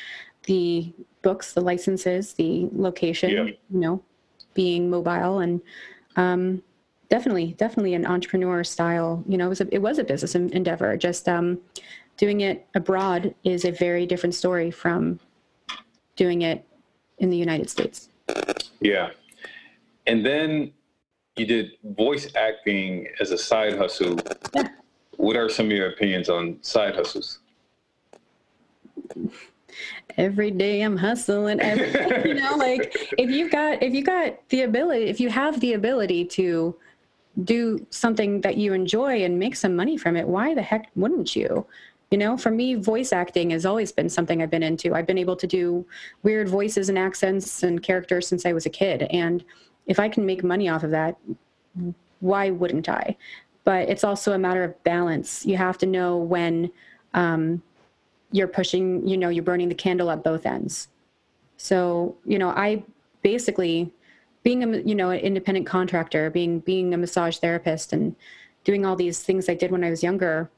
the 0.45 0.93
books, 1.23 1.55
the 1.55 1.61
licenses, 1.61 2.35
the 2.35 2.69
location, 2.73 3.31
Yeah. 3.31 3.45
you 3.45 3.57
know, 3.71 4.03
being 4.53 4.91
mobile 4.91 5.39
and 5.39 5.61
um, 6.17 6.63
definitely, 7.09 7.55
definitely 7.59 7.95
an 7.95 8.05
entrepreneur 8.07 8.63
style. 8.63 9.25
You 9.27 9.39
know, 9.39 9.47
it 9.47 9.49
was 9.49 9.61
a, 9.63 9.75
it 9.75 9.81
was 9.81 9.99
a 9.99 10.05
business 10.05 10.35
endeavor. 10.35 10.97
Just 10.97 11.29
um, 11.29 11.61
doing 12.17 12.43
it 12.43 12.67
abroad 12.75 13.35
is 13.45 13.65
a 13.65 13.71
very 13.71 14.05
different 14.07 14.35
story 14.35 14.71
from 14.71 15.19
doing 16.17 16.43
it 16.43 16.65
in 17.19 17.31
the 17.31 17.37
United 17.37 17.71
States. 17.71 18.09
Yeah. 18.81 19.11
And 20.07 20.25
then 20.25 20.73
you 21.37 21.47
did 21.47 21.73
voice 21.83 22.29
acting 22.37 23.09
as 23.21 23.31
a 23.33 23.39
side 23.39 23.77
hustle. 23.77 24.19
What 25.25 25.37
are 25.37 25.49
some 25.49 25.67
of 25.67 25.73
your 25.73 25.89
opinions 25.89 26.29
on 26.29 26.59
side 26.61 26.95
hustles? 26.95 27.39
Every 30.19 30.51
day 30.51 30.83
I'm 30.83 30.99
hustling. 30.99 31.61
Every, 31.61 32.29
you 32.29 32.35
know, 32.35 32.57
like 32.59 32.95
if 33.17 33.31
you've 33.31 33.51
got 33.51 33.83
if 33.83 33.95
you 33.95 34.05
got 34.05 34.47
the 34.51 34.63
ability, 34.63 35.07
if 35.07 35.21
you 35.21 35.31
have 35.31 35.61
the 35.61 35.73
ability 35.73 36.27
to 36.27 36.77
do 37.43 37.87
something 37.89 38.43
that 38.43 38.59
you 38.59 38.75
enjoy 38.75 39.25
and 39.25 39.39
make 39.39 39.57
some 39.57 39.75
money 39.75 39.97
from 39.97 40.15
it, 40.15 40.29
why 40.29 40.53
the 40.53 40.61
heck 40.61 40.91
wouldn't 40.95 41.35
you? 41.35 41.67
You 42.11 42.19
know, 42.19 42.37
for 42.37 42.51
me, 42.51 42.75
voice 42.75 43.11
acting 43.11 43.49
has 43.51 43.65
always 43.65 43.93
been 43.93 44.11
something 44.11 44.43
I've 44.43 44.51
been 44.51 44.63
into. 44.63 44.95
I've 44.95 45.07
been 45.07 45.17
able 45.17 45.37
to 45.37 45.47
do 45.47 45.87
weird 46.23 46.51
voices 46.51 46.91
and 46.91 46.99
accents 46.99 47.63
and 47.63 47.83
characters 47.83 48.29
since 48.29 48.45
I 48.45 48.53
was 48.53 48.67
a 48.67 48.71
kid. 48.71 49.05
And 49.05 49.43
if 49.87 49.99
I 49.99 50.11
can 50.11 50.27
make 50.27 50.45
money 50.45 50.69
off 50.69 50.83
of 50.83 50.91
that, 50.91 51.17
why 52.21 52.51
wouldn't 52.51 52.89
I? 52.89 53.17
But 53.65 53.89
it's 53.89 54.05
also 54.05 54.33
a 54.33 54.39
matter 54.39 54.63
of 54.63 54.83
balance. 54.85 55.45
You 55.47 55.57
have 55.57 55.79
to 55.79 55.87
know 55.87 56.17
when 56.17 56.71
um, 57.15 57.63
you're 58.31 58.49
pushing, 58.49 59.07
you 59.07 59.17
know, 59.17 59.31
you're 59.31 59.45
burning 59.45 59.69
the 59.69 59.75
candle 59.75 60.11
at 60.11 60.23
both 60.23 60.45
ends. 60.45 60.89
So, 61.57 62.17
you 62.27 62.39
know, 62.39 62.51
I 62.51 62.85
basically 63.23 63.91
being 64.45 64.63
a 64.63 64.79
you 64.79 64.95
know 64.95 65.11
an 65.11 65.19
independent 65.19 65.67
contractor, 65.67 66.31
being 66.31 66.61
being 66.61 66.95
a 66.95 66.97
massage 66.97 67.39
therapist, 67.39 67.93
and 67.93 68.15
doing 68.63 68.87
all 68.87 68.95
these 68.95 69.21
things 69.21 69.49
I 69.49 69.55
did 69.55 69.73
when 69.73 69.83
I 69.83 69.91
was 69.91 70.03
younger. 70.03 70.51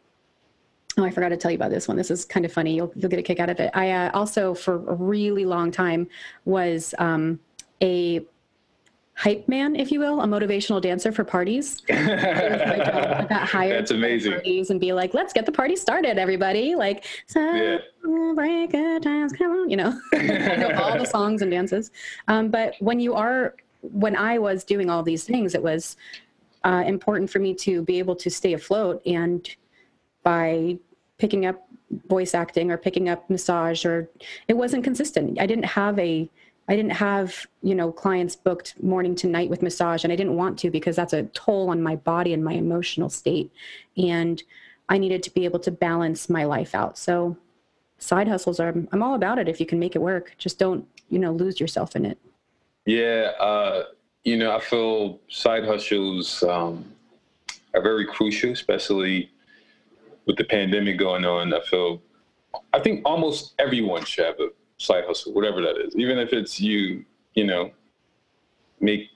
Oh, 0.99 1.05
I 1.05 1.11
forgot 1.11 1.29
to 1.31 1.37
tell 1.37 1.51
you 1.51 1.57
about 1.57 1.71
this 1.71 1.89
one. 1.89 1.97
This 1.97 2.11
is 2.11 2.25
kind 2.25 2.45
of 2.45 2.53
funny. 2.53 2.75
You'll 2.75 2.93
you'll 2.97 3.11
get 3.11 3.19
a 3.19 3.23
kick 3.23 3.41
out 3.41 3.49
of 3.49 3.61
it. 3.61 3.71
I 3.75 3.91
uh, 3.93 4.11
also 4.13 4.55
for 4.55 4.75
a 4.75 4.95
really 4.95 5.45
long 5.45 5.71
time 5.71 6.09
was 6.45 6.95
um, 6.99 7.39
a 7.83 8.27
hype 9.16 9.49
man, 9.49 9.75
if 9.75 9.90
you 9.90 9.99
will, 9.99 10.20
a 10.20 10.26
motivational 10.26 10.80
dancer 10.80 11.11
for 11.11 11.25
parties. 11.25 11.82
my. 11.88 11.96
I 11.96 13.26
got 13.28 13.49
hired 13.49 13.73
That's 13.78 13.90
to 13.90 13.94
go 13.96 14.00
to 14.00 14.06
amazing. 14.06 14.32
parties 14.32 14.70
and 14.70 14.78
be 14.78 14.92
like, 14.92 15.14
let's 15.14 15.32
get 15.32 15.46
the 15.46 15.52
party 15.52 15.75
started, 15.75 16.18
everybody. 16.18 16.75
Like, 16.75 17.04
Yeah. 17.35 17.78
break 18.35 18.73
good 18.73 19.02
times, 19.02 19.32
come 19.32 19.50
on, 19.52 19.70
you 19.70 19.76
know, 19.78 19.99
I 20.14 20.56
know 20.56 20.70
all 20.75 20.99
the 20.99 21.06
songs 21.06 21.40
and 21.42 21.50
dances. 21.50 21.90
Um, 22.28 22.49
but 22.50 22.75
when 22.80 23.00
you 23.00 23.14
are, 23.14 23.54
when 23.80 24.14
I 24.16 24.38
was 24.38 24.64
doing 24.64 24.90
all 24.90 25.02
these 25.02 25.25
things, 25.25 25.54
it 25.54 25.62
was 25.62 25.96
uh, 26.64 26.82
important 26.87 27.30
for 27.30 27.38
me 27.38 27.54
to 27.54 27.82
be 27.82 27.99
able 27.99 28.16
to 28.16 28.28
stay 28.30 28.52
afloat. 28.52 29.00
And 29.06 29.49
by 30.25 30.76
picking 31.18 31.46
up 31.46 31.66
voice 32.08 32.35
acting 32.35 32.70
or 32.70 32.76
picking 32.76 33.08
up 33.08 33.30
massage, 33.30 33.87
or 33.87 34.11
it 34.49 34.54
wasn't 34.54 34.85
consistent. 34.85 35.40
I 35.40 35.46
didn't 35.46 35.64
have 35.66 35.99
a 36.00 36.28
I 36.68 36.75
didn't 36.75 36.92
have, 36.92 37.46
you 37.62 37.75
know, 37.75 37.92
clients 37.92 38.35
booked 38.35 38.82
morning 38.82 39.14
to 39.16 39.28
night 39.28 39.50
with 39.50 39.62
massage 39.62 40.02
and 40.02 40.12
I 40.12 40.16
didn't 40.16 40.37
want 40.37 40.58
to 40.61 40.70
because 40.70 40.96
that's 40.96 41.12
a 41.12 41.25
toll 41.25 41.70
on 41.70 41.82
my 41.82 41.96
body 41.96 42.32
and 42.32 42.42
my 42.42 42.54
emotional 42.54 43.08
state. 43.08 43.52
And 43.96 44.42
I 44.88 44.99
needed 44.99 45.23
to 45.25 45.30
be 45.30 45.44
able 45.44 45.61
to 45.61 45.70
balance 45.70 46.28
my 46.28 46.44
life 46.44 46.75
out. 46.75 46.99
So 46.99 47.37
side 47.99 48.28
hustles 48.28 48.58
are 48.58 48.75
I'm 48.92 49.02
all 49.02 49.14
about 49.14 49.38
it 49.38 49.49
if 49.49 49.61
you 49.61 49.66
can 49.66 49.78
make 49.78 49.94
it 49.94 50.00
work. 50.00 50.35
Just 50.38 50.58
don't, 50.58 50.87
you 51.08 51.18
know, 51.18 51.32
lose 51.32 51.61
yourself 51.61 51.94
in 51.94 52.04
it. 52.04 52.18
Yeah, 52.85 53.32
uh, 53.40 53.85
you 54.25 54.37
know, 54.37 54.54
I 54.54 54.61
feel 54.61 55.20
side 55.28 55.64
hustles 55.64 56.42
um, 56.42 56.85
are 57.75 57.82
very 57.82 58.06
crucial, 58.06 58.52
especially 58.52 59.30
with 60.26 60.37
the 60.37 60.44
pandemic 60.44 60.99
going 60.99 61.25
on. 61.25 61.54
I 61.54 61.61
feel, 61.61 62.02
I 62.73 62.80
think 62.80 63.02
almost 63.04 63.54
everyone 63.58 64.04
should 64.04 64.25
have 64.25 64.40
a 64.40 64.49
side 64.78 65.04
hustle, 65.06 65.33
whatever 65.33 65.61
that 65.62 65.76
is, 65.78 65.95
even 65.97 66.18
if 66.18 66.33
it's 66.33 66.61
you, 66.61 67.04
you 67.35 67.45
know, 67.45 67.71
make 68.80 69.09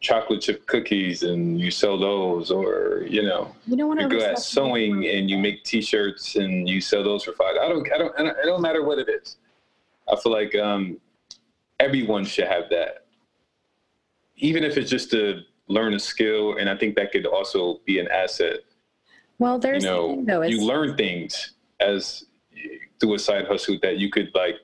chocolate 0.00 0.40
chip 0.40 0.66
cookies 0.66 1.24
and 1.24 1.60
you 1.60 1.70
sell 1.70 1.98
those, 1.98 2.50
or 2.50 3.04
you 3.08 3.22
know, 3.22 3.54
You 3.66 3.76
don't 3.76 3.98
you 3.98 4.08
go 4.08 4.20
at 4.24 4.38
sewing 4.38 5.06
and 5.06 5.28
you 5.28 5.38
make 5.38 5.64
T-shirts 5.64 6.36
and 6.36 6.68
you 6.68 6.80
sell 6.80 7.02
those 7.02 7.24
for 7.24 7.32
five. 7.32 7.56
I 7.60 7.68
don't, 7.68 7.92
I 7.92 7.98
don't, 7.98 8.14
I 8.18 8.22
don't- 8.22 8.36
it 8.38 8.44
don't 8.44 8.62
matter 8.62 8.84
what 8.84 8.98
it 8.98 9.08
is. 9.08 9.36
I 10.10 10.16
feel 10.16 10.32
like 10.32 10.54
um, 10.54 10.98
everyone 11.80 12.24
should 12.24 12.46
have 12.46 12.70
that, 12.70 13.04
even 14.36 14.64
if 14.64 14.78
it's 14.78 14.88
just 14.90 15.10
to 15.10 15.42
learn 15.66 15.92
a 15.94 15.98
skill. 15.98 16.56
And 16.56 16.70
I 16.70 16.76
think 16.76 16.94
that 16.96 17.12
could 17.12 17.26
also 17.26 17.80
be 17.84 17.98
an 17.98 18.08
asset. 18.08 18.60
Well, 19.38 19.58
there's 19.58 19.82
the 19.84 19.90
know, 19.90 20.08
thing, 20.08 20.24
though, 20.24 20.42
you 20.42 20.62
learn 20.64 20.96
things 20.96 21.52
as 21.80 22.24
through 22.98 23.14
a 23.14 23.18
side 23.18 23.46
hustle 23.46 23.78
that 23.82 23.98
you 23.98 24.10
could 24.10 24.30
like 24.34 24.56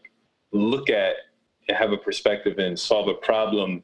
look 0.55 0.89
at 0.89 1.17
and 1.69 1.77
have 1.77 1.93
a 1.93 1.97
perspective 1.97 2.59
and 2.59 2.79
solve 2.79 3.09
a 3.09 3.15
problem 3.15 3.83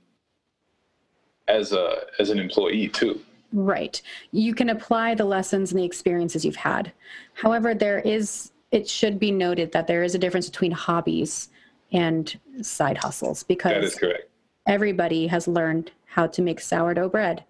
as 1.48 1.72
a 1.72 1.96
as 2.18 2.30
an 2.30 2.38
employee 2.38 2.88
too. 2.88 3.20
Right. 3.52 4.00
You 4.30 4.54
can 4.54 4.70
apply 4.70 5.16
the 5.16 5.24
lessons 5.24 5.72
and 5.72 5.80
the 5.80 5.84
experiences 5.84 6.44
you've 6.44 6.54
had. 6.54 6.92
However, 7.34 7.74
there 7.74 7.98
is, 7.98 8.52
it 8.70 8.88
should 8.88 9.18
be 9.18 9.32
noted 9.32 9.72
that 9.72 9.88
there 9.88 10.04
is 10.04 10.14
a 10.14 10.18
difference 10.18 10.48
between 10.48 10.70
hobbies 10.70 11.48
and 11.90 12.38
side 12.62 12.96
hustles 12.98 13.42
because 13.42 13.72
That 13.72 13.82
is 13.82 13.96
correct. 13.96 14.28
everybody 14.68 15.26
has 15.26 15.48
learned 15.48 15.90
how 16.06 16.28
to 16.28 16.42
make 16.42 16.60
sourdough 16.60 17.08
bread. 17.08 17.42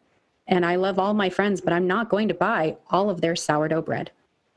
And 0.47 0.65
I 0.65 0.77
love 0.77 0.99
all 0.99 1.13
my 1.13 1.29
friends, 1.29 1.61
but 1.61 1.75
I'm 1.75 1.87
not 1.87 2.09
going 2.09 2.29
to 2.29 2.35
buy 2.35 2.79
all 2.91 3.11
of 3.11 3.21
their 3.21 3.37
sourdough 3.37 3.83
bread. 3.83 4.11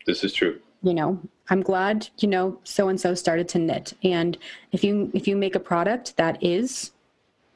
This 0.08 0.24
is 0.24 0.32
true. 0.32 0.62
You 0.82 0.94
know, 0.94 1.20
I'm 1.50 1.62
glad, 1.62 2.08
you 2.20 2.28
know, 2.28 2.60
so 2.64 2.88
and 2.88 3.00
so 3.00 3.14
started 3.14 3.50
to 3.50 3.60
knit. 3.60 3.94
And 4.04 4.38
if 4.72 4.84
you 4.84 5.12
if 5.14 5.28
you 5.28 5.36
make 5.36 5.56
a 5.56 5.60
product 5.60 6.16
that 6.18 6.42
is 6.42 6.92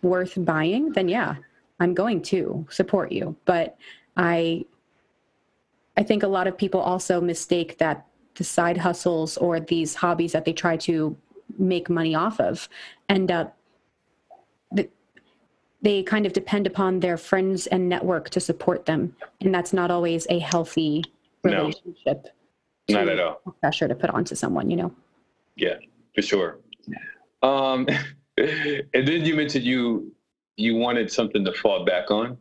worth 0.01 0.33
buying, 0.37 0.91
then 0.91 1.07
yeah, 1.07 1.35
I'm 1.79 1.93
going 1.93 2.21
to 2.23 2.65
support 2.69 3.11
you. 3.11 3.35
But 3.45 3.77
I 4.17 4.65
I 5.95 6.03
think 6.03 6.23
a 6.23 6.27
lot 6.27 6.47
of 6.47 6.57
people 6.57 6.81
also 6.81 7.21
mistake 7.21 7.77
that 7.77 8.05
the 8.35 8.43
side 8.43 8.77
hustles 8.77 9.37
or 9.37 9.59
these 9.59 9.95
hobbies 9.95 10.33
that 10.33 10.45
they 10.45 10.53
try 10.53 10.77
to 10.77 11.17
make 11.57 11.89
money 11.89 12.13
off 12.13 12.39
of 12.39 12.69
end 13.09 13.31
up 13.31 13.57
they 15.81 16.01
kind 16.03 16.25
of 16.25 16.33
depend 16.33 16.65
upon 16.67 16.99
their 16.99 17.17
friends 17.17 17.67
and 17.67 17.87
network 17.87 18.29
to 18.29 18.39
support 18.39 18.85
them 18.85 19.15
and 19.41 19.53
that's 19.53 19.73
not 19.73 19.91
always 19.91 20.27
a 20.29 20.39
healthy 20.39 21.03
No. 21.43 21.71
Not 22.89 23.07
at 23.09 23.19
all. 23.19 23.41
pressure 23.59 23.87
to 23.87 23.95
put 23.95 24.09
onto 24.09 24.35
someone 24.35 24.69
you 24.69 24.77
know 24.77 24.91
Yeah, 25.55 25.75
for 26.15 26.21
sure. 26.21 26.59
Um, 27.43 27.87
and 28.37 29.07
then 29.07 29.25
you 29.25 29.35
mentioned 29.35 29.65
you 29.65 30.13
you 30.55 30.75
wanted 30.75 31.11
something 31.11 31.43
to 31.45 31.53
fall 31.53 31.85
back 31.85 32.09
on. 32.11 32.37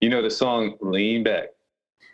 You 0.00 0.08
know 0.10 0.22
the 0.22 0.30
song 0.30 0.76
"Lean 0.80 1.24
Back," 1.24 1.48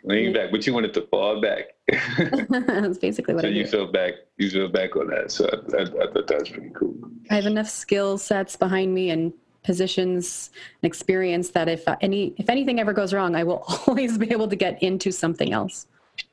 lean 0.03 0.27
Yeah. 0.33 0.43
back, 0.43 0.51
but 0.51 0.65
you 0.65 0.73
wanted 0.73 0.93
to 0.95 1.01
fall 1.07 1.41
back. 1.41 1.65
that's 2.17 2.97
basically 2.97 3.33
what 3.33 3.41
so 3.43 3.47
i 3.49 3.51
you 3.51 3.65
do 3.65 3.69
feel 3.69 3.91
back, 3.91 4.13
you 4.37 4.49
feel 4.49 4.69
back 4.69 4.95
on 4.95 5.07
that. 5.07 5.31
So 5.31 5.45
I, 5.45 5.77
I, 5.77 5.81
I 5.81 6.11
thought 6.11 6.27
that 6.27 6.39
was 6.39 6.49
pretty 6.49 6.69
cool. 6.73 6.95
i 7.29 7.35
have 7.35 7.45
enough 7.45 7.69
skill 7.69 8.17
sets 8.17 8.55
behind 8.55 8.93
me 8.93 9.09
and 9.09 9.33
positions 9.63 10.49
and 10.81 10.87
experience 10.87 11.49
that 11.49 11.67
if 11.69 11.83
any 12.01 12.33
if 12.37 12.49
anything 12.49 12.79
ever 12.79 12.93
goes 12.93 13.13
wrong 13.13 13.33
i 13.35 13.43
will 13.43 13.63
always 13.87 14.17
be 14.17 14.29
able 14.31 14.47
to 14.47 14.55
get 14.55 14.81
into 14.83 15.09
something 15.11 15.51
else 15.53 15.87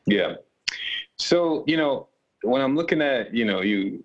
Yeah. 0.06 0.34
So 1.20 1.64
you 1.66 1.76
know 1.76 2.08
when 2.42 2.62
I'm 2.62 2.74
looking 2.74 3.02
at 3.02 3.32
you 3.34 3.44
know 3.44 3.60
you 3.60 4.02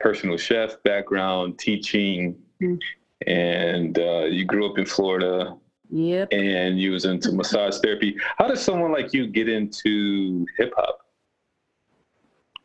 personal 0.00 0.36
chef 0.36 0.82
background, 0.84 1.58
teaching, 1.58 2.36
Mm. 2.60 2.80
and 3.28 3.96
uh, 3.98 4.24
you 4.24 4.44
grew 4.44 4.68
up 4.68 4.78
in 4.78 4.84
Florida. 4.84 5.56
yep 5.90 6.28
and 6.32 6.78
you 6.80 6.90
was 6.92 7.04
into 7.04 7.30
massage 7.32 7.78
therapy. 7.78 8.16
How 8.36 8.48
does 8.48 8.60
someone 8.60 8.90
like 8.92 9.12
you 9.14 9.26
get 9.28 9.48
into 9.48 10.44
hip 10.58 10.72
hop? 10.76 10.98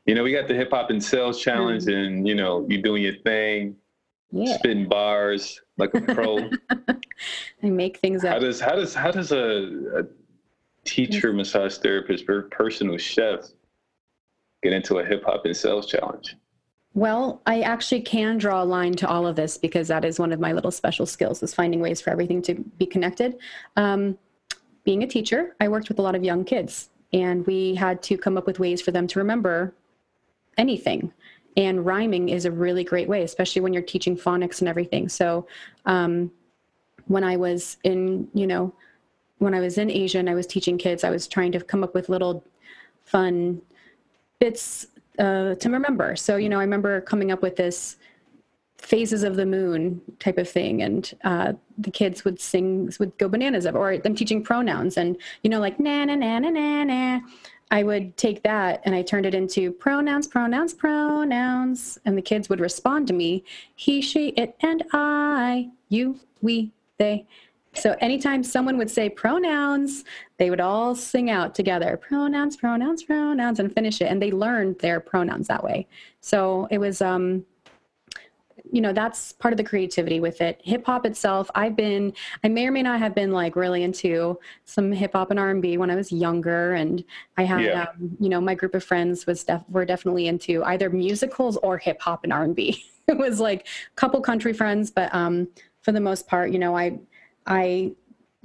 You 0.07 0.15
know, 0.15 0.23
we 0.23 0.31
got 0.33 0.47
the 0.47 0.55
hip 0.55 0.71
hop 0.71 0.89
and 0.89 1.01
sales 1.01 1.39
challenge, 1.41 1.85
and 1.87 2.27
you 2.27 2.33
know, 2.35 2.65
you 2.69 2.81
doing 2.81 3.03
your 3.03 3.15
thing, 3.17 3.75
yeah 4.31 4.57
spitting 4.57 4.87
bars 4.89 5.61
like 5.77 5.93
a 5.93 6.01
pro. 6.01 6.49
i 7.63 7.67
make 7.69 7.97
things 7.99 8.23
up. 8.25 8.33
how 8.33 8.39
does 8.39 8.59
how 8.59 8.75
does 8.75 8.93
how 8.95 9.11
does 9.11 9.31
a, 9.31 9.99
a 9.99 10.03
teacher, 10.85 11.31
massage 11.33 11.77
therapist, 11.77 12.25
per- 12.25 12.49
personal 12.49 12.97
chef 12.97 13.41
get 14.63 14.73
into 14.73 14.99
a 14.99 15.05
hip 15.05 15.23
hop 15.25 15.45
and 15.45 15.55
sales 15.55 15.85
challenge? 15.85 16.35
Well, 16.95 17.41
I 17.45 17.61
actually 17.61 18.01
can 18.01 18.37
draw 18.37 18.61
a 18.61 18.65
line 18.65 18.93
to 18.95 19.07
all 19.07 19.25
of 19.25 19.35
this 19.35 19.57
because 19.57 19.87
that 19.87 20.05
is 20.05 20.19
one 20.19 20.31
of 20.31 20.39
my 20.39 20.53
little 20.53 20.71
special 20.71 21.05
skills 21.05 21.41
is 21.41 21.53
finding 21.53 21.79
ways 21.79 21.99
for 21.99 22.11
everything 22.11 22.41
to 22.43 22.55
be 22.77 22.85
connected. 22.85 23.37
Um, 23.75 24.17
being 24.83 25.01
a 25.01 25.07
teacher, 25.07 25.55
I 25.59 25.69
worked 25.69 25.89
with 25.89 25.97
a 25.97 26.03
lot 26.03 26.13
of 26.13 26.23
young 26.23 26.43
kids 26.43 26.89
and 27.11 27.45
we 27.47 27.73
had 27.75 28.03
to 28.03 28.17
come 28.17 28.37
up 28.37 28.45
with 28.45 28.59
ways 28.59 28.81
for 28.81 28.91
them 28.91 29.07
to 29.07 29.19
remember 29.19 29.73
anything. 30.57 31.11
And 31.57 31.85
rhyming 31.85 32.29
is 32.29 32.45
a 32.45 32.51
really 32.51 32.83
great 32.83 33.07
way, 33.07 33.23
especially 33.23 33.61
when 33.61 33.73
you're 33.73 33.83
teaching 33.83 34.17
phonics 34.17 34.59
and 34.59 34.67
everything. 34.67 35.09
So 35.09 35.47
um, 35.85 36.31
when 37.07 37.23
I 37.23 37.37
was 37.37 37.77
in, 37.83 38.27
you 38.33 38.45
know, 38.45 38.73
when 39.39 39.53
I 39.53 39.59
was 39.59 39.77
in 39.77 39.89
Asia 39.89 40.19
and 40.19 40.29
I 40.29 40.35
was 40.35 40.47
teaching 40.47 40.77
kids, 40.77 41.03
I 41.03 41.09
was 41.09 41.27
trying 41.27 41.51
to 41.53 41.59
come 41.59 41.83
up 41.83 41.93
with 41.93 42.09
little 42.09 42.43
fun 43.03 43.61
bits 44.43 44.87
uh, 45.19 45.55
to 45.55 45.69
remember. 45.69 46.17
So, 46.17 46.35
you 46.35 46.49
know, 46.49 46.59
I 46.59 46.63
remember 46.63 46.99
coming 46.99 47.31
up 47.31 47.41
with 47.41 47.55
this 47.55 47.95
phases 48.77 49.23
of 49.23 49.37
the 49.37 49.45
moon 49.45 50.01
type 50.19 50.37
of 50.37 50.49
thing 50.49 50.81
and 50.81 51.13
uh, 51.23 51.53
the 51.77 51.89
kids 51.89 52.25
would 52.25 52.41
sing 52.41 52.91
would 52.99 53.17
go 53.17 53.29
bananas 53.29 53.65
of 53.65 53.73
or 53.73 53.97
them 53.97 54.13
teaching 54.13 54.43
pronouns 54.43 54.97
and 54.97 55.15
you 55.43 55.49
know 55.49 55.61
like 55.61 55.79
na 55.79 56.03
na 56.03 56.15
na 56.15 56.39
na 56.39 56.49
na 56.49 56.83
na 56.83 57.19
i 57.71 57.81
would 57.81 58.17
take 58.17 58.43
that 58.43 58.81
and 58.83 58.93
i 58.93 59.01
turned 59.01 59.25
it 59.25 59.33
into 59.33 59.71
pronouns 59.71 60.27
pronouns 60.27 60.73
pronouns 60.73 61.97
and 62.03 62.17
the 62.17 62.21
kids 62.21 62.49
would 62.49 62.59
respond 62.59 63.07
to 63.07 63.13
me 63.13 63.41
he 63.73 64.01
she 64.01 64.29
it 64.41 64.53
and 64.59 64.83
i 64.91 65.69
you 65.87 66.19
we 66.41 66.69
they 66.97 67.25
so 67.75 67.95
anytime 67.99 68.43
someone 68.43 68.77
would 68.77 68.89
say 68.89 69.09
pronouns, 69.09 70.03
they 70.37 70.49
would 70.49 70.59
all 70.59 70.95
sing 70.95 71.29
out 71.29 71.55
together 71.55 71.97
pronouns, 71.97 72.55
pronouns, 72.55 73.03
pronouns, 73.03 73.59
and 73.59 73.73
finish 73.73 74.01
it. 74.01 74.05
And 74.05 74.21
they 74.21 74.31
learned 74.31 74.79
their 74.79 74.99
pronouns 74.99 75.47
that 75.47 75.63
way. 75.63 75.87
So 76.21 76.67
it 76.69 76.77
was, 76.77 77.01
um, 77.01 77.45
you 78.71 78.81
know, 78.81 78.93
that's 78.93 79.33
part 79.33 79.53
of 79.53 79.57
the 79.57 79.63
creativity 79.63 80.19
with 80.19 80.41
it. 80.41 80.59
Hip 80.63 80.85
hop 80.85 81.05
itself, 81.05 81.49
I've 81.53 81.75
been, 81.75 82.13
I 82.43 82.47
may 82.47 82.67
or 82.67 82.71
may 82.71 82.81
not 82.81 82.99
have 82.99 83.13
been 83.13 83.31
like 83.31 83.55
really 83.55 83.83
into 83.83 84.39
some 84.65 84.91
hip 84.91 85.13
hop 85.13 85.31
and 85.31 85.39
R 85.39 85.49
and 85.49 85.61
B 85.61 85.77
when 85.77 85.91
I 85.91 85.95
was 85.95 86.11
younger, 86.11 86.73
and 86.73 87.03
I 87.37 87.43
had, 87.43 87.61
yeah. 87.61 87.83
um, 87.83 88.15
you 88.19 88.29
know, 88.29 88.41
my 88.41 88.55
group 88.55 88.73
of 88.73 88.83
friends 88.83 89.27
was 89.27 89.43
def- 89.43 89.63
were 89.69 89.85
definitely 89.85 90.27
into 90.27 90.63
either 90.63 90.89
musicals 90.89 91.57
or 91.57 91.77
hip 91.77 92.01
hop 92.01 92.23
and 92.23 92.33
R 92.33 92.43
and 92.43 92.55
B. 92.55 92.83
it 93.07 93.17
was 93.17 93.39
like 93.39 93.61
a 93.61 93.95
couple 93.95 94.19
country 94.21 94.53
friends, 94.53 94.89
but 94.89 95.13
um, 95.13 95.47
for 95.81 95.91
the 95.91 95.99
most 95.99 96.27
part, 96.27 96.51
you 96.51 96.57
know, 96.57 96.75
I 96.75 96.99
I 97.47 97.93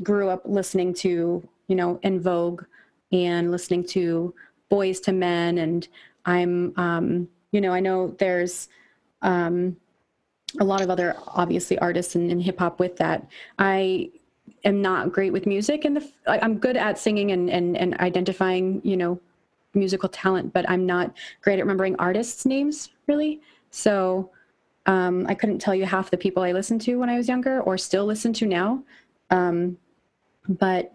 grew 0.02 0.28
up 0.28 0.42
listening 0.44 0.94
to, 0.94 1.46
you 1.66 1.76
know, 1.76 1.98
En 2.02 2.20
Vogue 2.20 2.64
and 3.12 3.50
listening 3.50 3.84
to 3.84 4.34
Boyz 4.70 5.06
II 5.06 5.14
Men. 5.14 5.58
And 5.58 5.88
I'm, 6.24 6.72
um, 6.76 7.28
you 7.52 7.60
know, 7.60 7.72
I 7.72 7.80
know 7.80 8.14
there's 8.18 8.68
um, 9.22 9.76
a 10.60 10.64
lot 10.64 10.80
of 10.80 10.90
other, 10.90 11.16
obviously, 11.28 11.78
artists 11.78 12.16
in, 12.16 12.30
in 12.30 12.40
hip 12.40 12.58
hop 12.58 12.80
with 12.80 12.96
that. 12.96 13.26
I 13.58 14.10
am 14.64 14.82
not 14.82 15.12
great 15.12 15.32
with 15.32 15.46
music 15.46 15.84
and 15.84 15.96
the, 15.96 16.10
I'm 16.26 16.58
good 16.58 16.76
at 16.76 16.98
singing 16.98 17.32
and, 17.32 17.50
and, 17.50 17.76
and 17.76 17.98
identifying, 18.00 18.80
you 18.84 18.96
know, 18.96 19.20
musical 19.74 20.08
talent, 20.08 20.52
but 20.52 20.68
I'm 20.68 20.86
not 20.86 21.14
great 21.42 21.58
at 21.58 21.62
remembering 21.62 21.96
artists' 21.98 22.46
names 22.46 22.90
really. 23.06 23.40
So 23.70 24.30
um, 24.88 25.26
I 25.28 25.34
couldn't 25.34 25.58
tell 25.58 25.74
you 25.74 25.84
half 25.84 26.10
the 26.10 26.16
people 26.16 26.42
I 26.42 26.52
listened 26.52 26.80
to 26.82 26.96
when 26.96 27.10
I 27.10 27.18
was 27.18 27.28
younger 27.28 27.60
or 27.60 27.76
still 27.76 28.06
listen 28.06 28.32
to 28.32 28.46
now. 28.46 28.82
Um, 29.28 29.76
but 30.48 30.94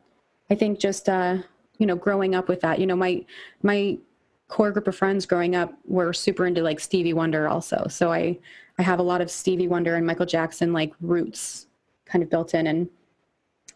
I 0.50 0.56
think 0.56 0.80
just, 0.80 1.08
uh, 1.08 1.38
you 1.78 1.86
know, 1.86 1.96
growing 1.96 2.34
up 2.34 2.48
with 2.48 2.62
that, 2.62 2.80
you 2.80 2.88
know, 2.88 2.96
my, 2.96 3.24
my 3.62 4.00
core 4.48 4.72
group 4.72 4.88
of 4.88 4.96
friends 4.96 5.28
growing 5.28 5.56
up 5.56 5.72
were 5.86 6.12
super 6.12 6.48
into 6.48 6.64
like 6.64 6.80
Stevie 6.80 7.14
Wonder 7.14 7.48
also. 7.48 7.86
So 7.88 8.12
I, 8.12 8.40
I 8.80 8.82
have 8.82 8.98
a 8.98 9.04
lot 9.04 9.22
of 9.22 9.30
Stevie 9.30 9.68
Wonder 9.68 9.96
and 9.96 10.08
Michael 10.08 10.26
Jackson 10.26 10.74
like 10.74 10.92
roots 11.00 11.68
kind 12.06 12.24
of 12.24 12.32
built 12.32 12.56
in. 12.56 12.66
And, 12.66 12.90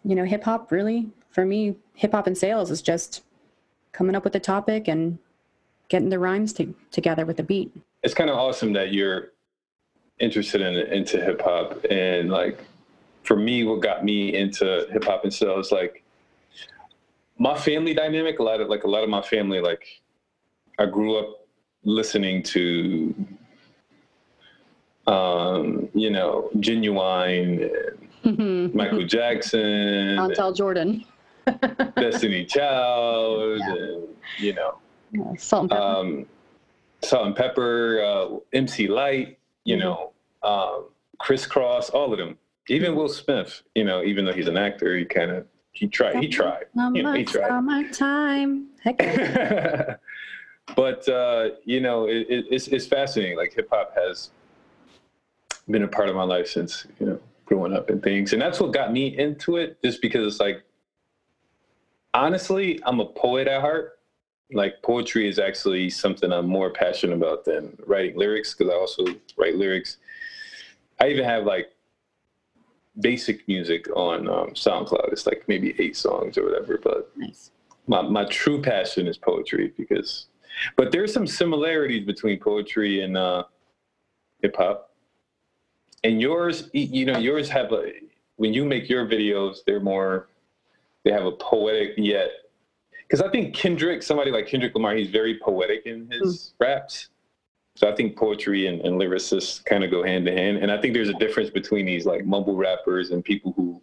you 0.04 0.16
know, 0.16 0.26
hip 0.26 0.44
hop 0.44 0.72
really, 0.72 1.12
for 1.30 1.46
me, 1.46 1.76
hip 1.94 2.14
hop 2.14 2.26
and 2.26 2.36
sales 2.36 2.72
is 2.72 2.82
just 2.82 3.24
coming 3.92 4.16
up 4.16 4.24
with 4.24 4.34
a 4.34 4.40
topic 4.40 4.88
and 4.88 5.20
getting 5.90 6.10
the 6.10 6.18
rhymes 6.18 6.54
to, 6.54 6.74
together 6.90 7.24
with 7.24 7.38
the 7.38 7.44
beat. 7.44 7.72
It's 8.02 8.16
kind 8.16 8.32
of 8.32 8.36
awesome 8.36 8.74
that 8.74 8.94
you're 8.94 9.32
interested 10.20 10.62
in 10.62 10.76
into 10.94 11.24
hip 11.24 11.42
hop 11.42 11.84
and 11.90 12.30
like 12.30 12.60
for 13.24 13.36
me 13.36 13.64
what 13.64 13.82
got 13.82 14.04
me 14.04 14.36
into 14.36 14.88
hip 14.92 15.04
hop 15.04 15.24
and 15.24 15.34
sales 15.34 15.72
like 15.72 16.04
my 17.38 17.56
family 17.58 17.94
dynamic 17.94 18.40
a 18.40 18.44
lot 18.44 18.60
of 18.62 18.68
like 18.68 18.84
a 18.84 18.88
lot 18.88 19.04
of 19.04 19.10
my 19.10 19.22
family 19.22 19.60
like 19.60 20.02
I 20.80 20.86
grew 20.86 21.18
up 21.18 21.48
listening 21.84 22.44
to 22.44 23.14
um, 25.08 25.88
you 25.94 26.10
know, 26.10 26.50
Ginuwine 26.58 27.72
and 28.24 28.38
mm-hmm. 28.38 28.78
Michael 28.78 29.06
Jackson, 29.06 30.18
Montel 30.18 30.56
Jordan, 30.56 31.06
Destiny 31.96 32.46
Child, 32.46 33.60
yeah. 33.60 33.74
and 33.74 34.08
you 34.38 34.54
know, 34.54 34.78
yeah, 35.12 35.34
Salt-N-Pepa, 35.38 35.80
um, 35.80 36.26
Salt-N-Pepa, 37.02 38.36
uh, 38.36 38.40
MC 38.52 38.88
Lyte, 38.88 39.37
you 39.68 39.76
mm-hmm. 39.76 39.84
know, 39.86 40.14
um, 40.44 40.86
Kris 41.20 41.46
Kross, 41.46 41.94
all 41.94 42.12
of 42.12 42.18
them. 42.18 42.38
Even 42.70 42.96
Will 42.96 43.10
Smith, 43.10 43.62
you 43.76 43.84
know, 43.84 44.04
even 44.04 44.26
though 44.26 44.34
he's 44.34 44.48
an 44.48 44.58
actor, 44.58 44.98
he 44.98 45.06
kind 45.06 45.32
of 45.32 45.46
he 45.72 45.88
tried. 45.88 46.16
He 46.18 46.28
tried. 46.28 46.66
You 46.76 47.04
know, 47.04 47.14
he 47.14 47.24
tried. 47.24 47.62
My 47.62 47.84
time. 47.92 48.68
but 50.76 51.08
uh, 51.08 51.50
you 51.66 51.82
know, 51.82 52.08
it, 52.08 52.28
it, 52.30 52.46
it's 52.50 52.68
it's 52.68 52.88
fascinating. 52.88 53.38
Like 53.38 53.54
hip 53.54 53.70
hop 53.72 53.94
has 53.96 54.32
been 55.70 55.84
a 55.84 55.88
part 55.88 56.10
of 56.10 56.16
my 56.16 56.24
life 56.24 56.48
since 56.48 56.88
you 57.00 57.06
know 57.06 57.20
growing 57.46 57.74
up 57.74 57.90
and 57.90 58.02
things, 58.02 58.34
and 58.34 58.42
that's 58.42 58.60
what 58.60 58.74
got 58.74 58.92
me 58.92 59.18
into 59.18 59.58
it. 59.58 59.78
Just 59.84 60.02
because 60.02 60.26
it's 60.26 60.40
like, 60.42 60.64
honestly, 62.14 62.80
I'm 62.86 63.00
a 63.00 63.06
poet 63.06 63.48
at 63.48 63.62
heart 63.62 63.97
like 64.52 64.82
poetry 64.82 65.28
is 65.28 65.40
actually 65.40 65.90
something 65.90 66.32
I'm 66.32 66.48
more 66.48 66.70
passionate 66.70 67.16
about 67.16 67.46
than 67.46 67.78
writing 67.86 68.18
lyrics 68.18 68.54
because 68.54 68.72
I 68.72 68.76
also 68.76 69.06
write 69.38 69.56
lyrics. 69.56 69.98
I 71.02 71.10
even 71.10 71.26
have 71.26 71.44
like 71.44 71.72
basic 73.00 73.48
music 73.48 73.88
on 73.96 74.28
um, 74.28 74.50
SoundCloud. 74.52 75.12
It's 75.12 75.28
like 75.28 75.44
maybe 75.48 75.76
eight 75.80 75.98
songs 75.98 76.38
or 76.38 76.46
whatever. 76.46 76.80
But 76.82 77.12
nice. 77.18 77.52
my 77.88 78.02
my 78.02 78.26
true 78.26 78.62
passion 78.62 79.08
is 79.08 79.18
poetry 79.18 79.74
because, 79.78 80.28
but 80.76 80.92
there's 80.92 81.14
some 81.14 81.28
similarities 81.28 82.06
between 82.06 82.40
poetry 82.40 83.02
and 83.02 83.18
uh, 83.18 83.44
hip 84.42 84.56
hop. 84.58 84.92
And 86.04 86.22
yours, 86.22 86.70
you 86.74 87.06
know, 87.06 87.18
yours 87.18 87.50
have 87.50 87.74
a 87.74 87.92
when 88.38 88.54
you 88.54 88.64
make 88.64 88.88
your 88.88 89.06
videos, 89.06 89.58
they're 89.66 89.82
more 89.82 90.30
they 91.04 91.12
have 91.12 91.26
a 91.26 91.32
poetic 91.32 91.94
yet 91.98 92.30
because 93.08 93.26
I 93.26 93.32
think 93.32 93.54
Kendrick, 93.54 94.04
somebody 94.04 94.32
like 94.32 94.48
Kendrick 94.48 94.76
Lamar, 94.76 94.96
he's 94.96 95.10
very 95.10 95.40
poetic 95.40 95.86
in 95.86 96.10
his 96.12 96.54
mm. 96.60 96.66
raps. 96.66 97.10
So 97.76 97.90
I 97.90 97.96
think 97.96 98.18
poetry 98.18 98.68
and, 98.68 98.82
and 98.82 99.00
lyricists 99.00 99.64
kind 99.64 99.84
of 99.84 99.92
go 99.92 100.04
hand 100.04 100.28
in 100.28 100.38
hand. 100.38 100.58
And 100.58 100.72
I 100.72 100.82
think 100.82 100.94
there's 100.94 101.10
a 101.10 101.14
difference 101.14 101.50
between 101.50 101.86
these 101.86 102.06
like 102.06 102.26
mumble 102.26 102.56
rappers 102.56 103.12
and 103.12 103.24
people 103.24 103.54
who 103.56 103.82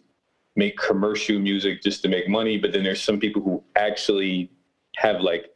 make 0.55 0.77
commercial 0.77 1.39
music 1.39 1.81
just 1.81 2.01
to 2.03 2.09
make 2.09 2.27
money. 2.29 2.57
But 2.57 2.71
then 2.71 2.83
there's 2.83 3.01
some 3.01 3.19
people 3.19 3.41
who 3.41 3.63
actually 3.75 4.51
have 4.97 5.21
like 5.21 5.49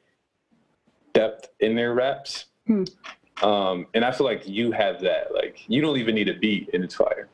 depth 1.14 1.50
in 1.60 1.76
their 1.76 1.94
raps. 1.94 2.46
Mm. 2.68 2.90
Um, 3.44 3.88
and 3.94 4.04
I 4.04 4.12
feel 4.12 4.26
like 4.26 4.48
you 4.48 4.72
have 4.72 5.02
that. 5.02 5.34
Like 5.34 5.64
you 5.68 5.82
don't 5.82 5.98
even 5.98 6.16
need 6.16 6.30
a 6.30 6.34
beat 6.34 6.70
and 6.74 6.84
it's 6.84 6.96
fire. 6.96 7.28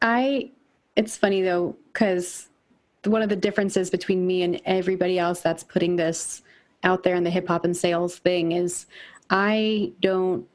I, 0.00 0.52
it's 0.94 1.16
funny 1.16 1.42
though, 1.42 1.76
because 1.92 2.48
one 3.08 3.22
of 3.22 3.28
the 3.28 3.36
differences 3.36 3.90
between 3.90 4.26
me 4.26 4.42
and 4.42 4.60
everybody 4.64 5.18
else 5.18 5.40
that's 5.40 5.62
putting 5.62 5.96
this 5.96 6.42
out 6.82 7.02
there 7.02 7.14
in 7.14 7.24
the 7.24 7.30
hip 7.30 7.48
hop 7.48 7.64
and 7.64 7.76
sales 7.76 8.18
thing 8.18 8.52
is 8.52 8.86
I 9.30 9.92
don't 10.00 10.46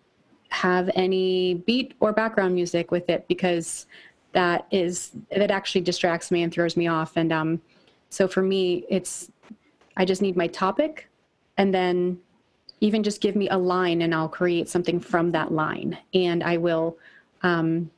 have 0.49 0.89
any 0.95 1.55
beat 1.65 1.93
or 1.99 2.11
background 2.11 2.53
music 2.53 2.91
with 2.91 3.09
it 3.09 3.27
because 3.27 3.85
that 4.33 4.65
is 4.71 5.11
that 5.31 5.51
actually 5.51 5.81
distracts 5.81 6.31
me 6.31 6.43
and 6.43 6.53
throws 6.53 6.77
me 6.77 6.87
off. 6.87 7.17
And 7.17 7.31
um 7.31 7.61
so 8.09 8.27
for 8.27 8.41
me 8.41 8.85
it's 8.89 9.31
I 9.97 10.05
just 10.05 10.21
need 10.21 10.37
my 10.37 10.47
topic 10.47 11.09
and 11.57 11.73
then 11.73 12.19
even 12.79 13.03
just 13.03 13.21
give 13.21 13.35
me 13.35 13.47
a 13.49 13.57
line 13.57 14.01
and 14.01 14.15
I'll 14.15 14.29
create 14.29 14.67
something 14.67 14.99
from 14.99 15.31
that 15.31 15.51
line. 15.51 15.97
And 16.13 16.43
I 16.43 16.57
will 16.57 16.97
um 17.43 17.89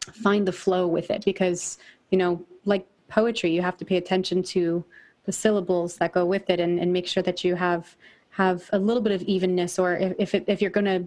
find 0.00 0.46
the 0.46 0.52
flow 0.52 0.86
with 0.86 1.10
it 1.10 1.24
because 1.24 1.78
you 2.10 2.18
know 2.18 2.44
like 2.64 2.86
poetry 3.10 3.50
you 3.50 3.62
have 3.62 3.76
to 3.76 3.84
pay 3.84 3.96
attention 3.96 4.42
to 4.42 4.84
the 5.26 5.32
syllables 5.32 5.96
that 5.96 6.12
go 6.12 6.24
with 6.24 6.48
it 6.48 6.60
and, 6.60 6.80
and 6.80 6.92
make 6.92 7.06
sure 7.06 7.22
that 7.22 7.44
you 7.44 7.54
have 7.54 7.96
have 8.30 8.70
a 8.72 8.78
little 8.78 9.02
bit 9.02 9.12
of 9.12 9.22
evenness 9.22 9.78
or 9.78 9.96
if 9.96 10.14
if, 10.18 10.34
it, 10.34 10.44
if 10.46 10.62
you're 10.62 10.70
going 10.70 10.84
to 10.86 11.06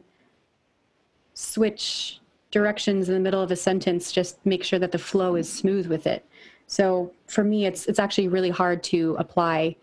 switch 1.33 2.19
directions 2.51 3.09
in 3.09 3.15
the 3.15 3.19
middle 3.19 3.41
of 3.41 3.49
a 3.49 3.55
sentence 3.55 4.11
just 4.11 4.45
make 4.45 4.63
sure 4.63 4.77
that 4.77 4.91
the 4.91 4.99
flow 4.99 5.35
is 5.35 5.51
smooth 5.51 5.87
with 5.87 6.05
it 6.05 6.23
so 6.67 7.11
for 7.27 7.43
me 7.43 7.65
it's 7.65 7.87
it's 7.87 7.99
actually 7.99 8.27
really 8.27 8.51
hard 8.51 8.83
to 8.83 9.15
apply 9.17 9.75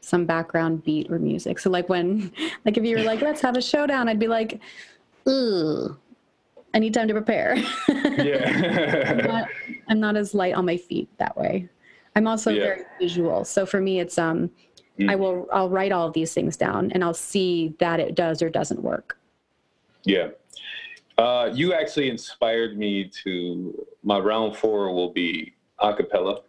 some 0.00 0.24
background 0.24 0.84
beat 0.84 1.10
or 1.10 1.18
music. 1.18 1.58
So 1.58 1.70
like 1.70 1.88
when 1.88 2.32
like 2.64 2.76
if 2.76 2.84
you 2.84 2.96
were 2.96 3.02
like, 3.02 3.20
let's 3.20 3.40
have 3.42 3.56
a 3.56 3.62
showdown, 3.62 4.08
I'd 4.08 4.18
be 4.18 4.28
like, 4.28 4.60
ooh, 5.28 5.96
I 6.74 6.78
need 6.78 6.94
time 6.94 7.08
to 7.08 7.14
prepare. 7.14 7.56
Yeah. 7.88 9.04
I'm, 9.08 9.26
not, 9.26 9.48
I'm 9.88 10.00
not 10.00 10.16
as 10.16 10.34
light 10.34 10.54
on 10.54 10.66
my 10.66 10.76
feet 10.76 11.08
that 11.18 11.36
way. 11.36 11.68
I'm 12.14 12.26
also 12.26 12.50
Yeah. 12.50 12.64
very 12.64 12.82
visual. 13.00 13.44
So 13.44 13.64
for 13.66 13.80
me 13.80 14.00
it's 14.00 14.18
um 14.18 14.50
I 15.00 15.14
Mm. 15.14 15.18
will 15.20 15.48
I'll 15.52 15.70
write 15.70 15.92
all 15.92 16.08
of 16.08 16.12
these 16.12 16.34
things 16.34 16.56
down 16.56 16.90
and 16.92 17.04
I'll 17.04 17.14
see 17.14 17.74
that 17.78 18.00
it 18.00 18.16
does 18.16 18.42
or 18.42 18.50
doesn't 18.50 18.82
work. 18.82 19.16
Yeah. 20.04 20.28
Uh, 21.16 21.50
you 21.52 21.72
actually 21.72 22.10
inspired 22.10 22.76
me 22.76 23.08
to 23.24 23.86
my 24.02 24.18
round 24.18 24.56
four 24.56 24.92
will 24.92 25.12
be 25.12 25.54
a 25.78 25.94
cappella. 25.94 26.40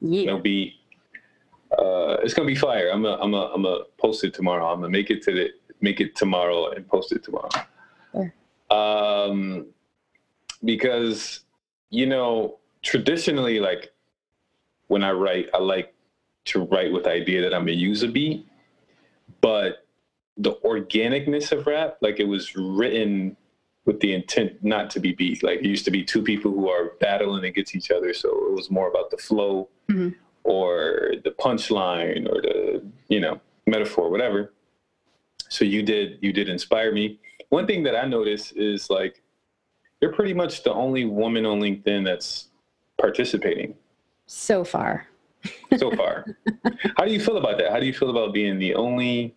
Yeah. 0.00 0.28
It'll 0.28 0.40
be 0.40 0.74
uh, 1.76 2.16
it's 2.22 2.32
gonna 2.34 2.46
be 2.46 2.54
fire. 2.54 2.90
I'm 2.90 3.04
a, 3.04 3.16
I'm 3.20 3.34
a, 3.34 3.50
I'm 3.54 3.64
a 3.64 3.84
post 3.98 4.22
it 4.24 4.32
tomorrow. 4.34 4.66
I'm 4.72 4.78
gonna 4.80 4.88
make 4.90 5.10
it 5.10 5.22
to 5.24 5.32
the 5.32 5.50
make 5.80 6.00
it 6.00 6.14
tomorrow 6.16 6.70
and 6.70 6.86
post 6.88 7.10
it 7.12 7.22
tomorrow. 7.24 7.48
Sure. 8.12 8.32
Um, 8.70 9.66
because 10.64 11.40
you 11.90 12.06
know 12.06 12.58
traditionally, 12.82 13.60
like 13.60 13.92
when 14.88 15.02
I 15.04 15.12
write, 15.12 15.48
I 15.54 15.58
like 15.58 15.92
to 16.46 16.62
write 16.64 16.92
with 16.92 17.04
the 17.04 17.10
idea 17.10 17.42
that 17.42 17.52
I'm 17.54 17.62
gonna 17.62 17.72
use 17.72 18.02
a 18.02 18.08
beat, 18.08 18.46
but 19.40 19.86
the 20.36 20.54
organicness 20.64 21.50
of 21.52 21.66
rap, 21.66 21.96
like 22.00 22.20
it 22.20 22.24
was 22.28 22.54
written 22.56 23.36
with 23.84 24.00
the 24.00 24.12
intent 24.14 24.52
not 24.62 24.90
to 24.90 25.00
be 25.00 25.12
beat. 25.12 25.42
Like 25.42 25.60
it 25.60 25.64
used 25.66 25.84
to 25.86 25.90
be 25.90 26.04
two 26.04 26.22
people 26.22 26.50
who 26.50 26.68
are 26.68 26.92
battling 27.00 27.44
against 27.44 27.74
each 27.74 27.90
other, 27.90 28.12
so 28.12 28.28
it 28.48 28.52
was 28.52 28.70
more 28.70 28.88
about 28.88 29.10
the 29.10 29.16
flow 29.16 29.68
Mhm. 29.88 30.14
or 30.44 31.12
the 31.24 31.30
punchline 31.30 32.28
or 32.28 32.40
the 32.42 32.82
you 33.08 33.20
know 33.20 33.40
metaphor, 33.66 34.10
whatever. 34.10 34.52
So 35.48 35.64
you 35.64 35.82
did 35.82 36.18
you 36.20 36.32
did 36.32 36.48
inspire 36.48 36.92
me. 36.92 37.18
One 37.48 37.66
thing 37.66 37.82
that 37.84 37.96
I 37.96 38.06
notice 38.06 38.52
is 38.52 38.90
like 38.90 39.22
you're 40.00 40.12
pretty 40.12 40.34
much 40.34 40.62
the 40.62 40.72
only 40.72 41.04
woman 41.04 41.46
on 41.46 41.60
LinkedIn 41.60 42.04
that's 42.04 42.48
participating 42.98 43.74
So 44.26 44.64
far. 44.64 45.06
so 45.76 45.90
far. 45.92 46.36
How 46.96 47.04
do 47.04 47.12
you 47.12 47.20
feel 47.20 47.36
about 47.36 47.58
that? 47.58 47.70
How 47.70 47.78
do 47.78 47.86
you 47.86 47.92
feel 47.92 48.10
about 48.10 48.32
being 48.34 48.58
the 48.58 48.74
only 48.74 49.34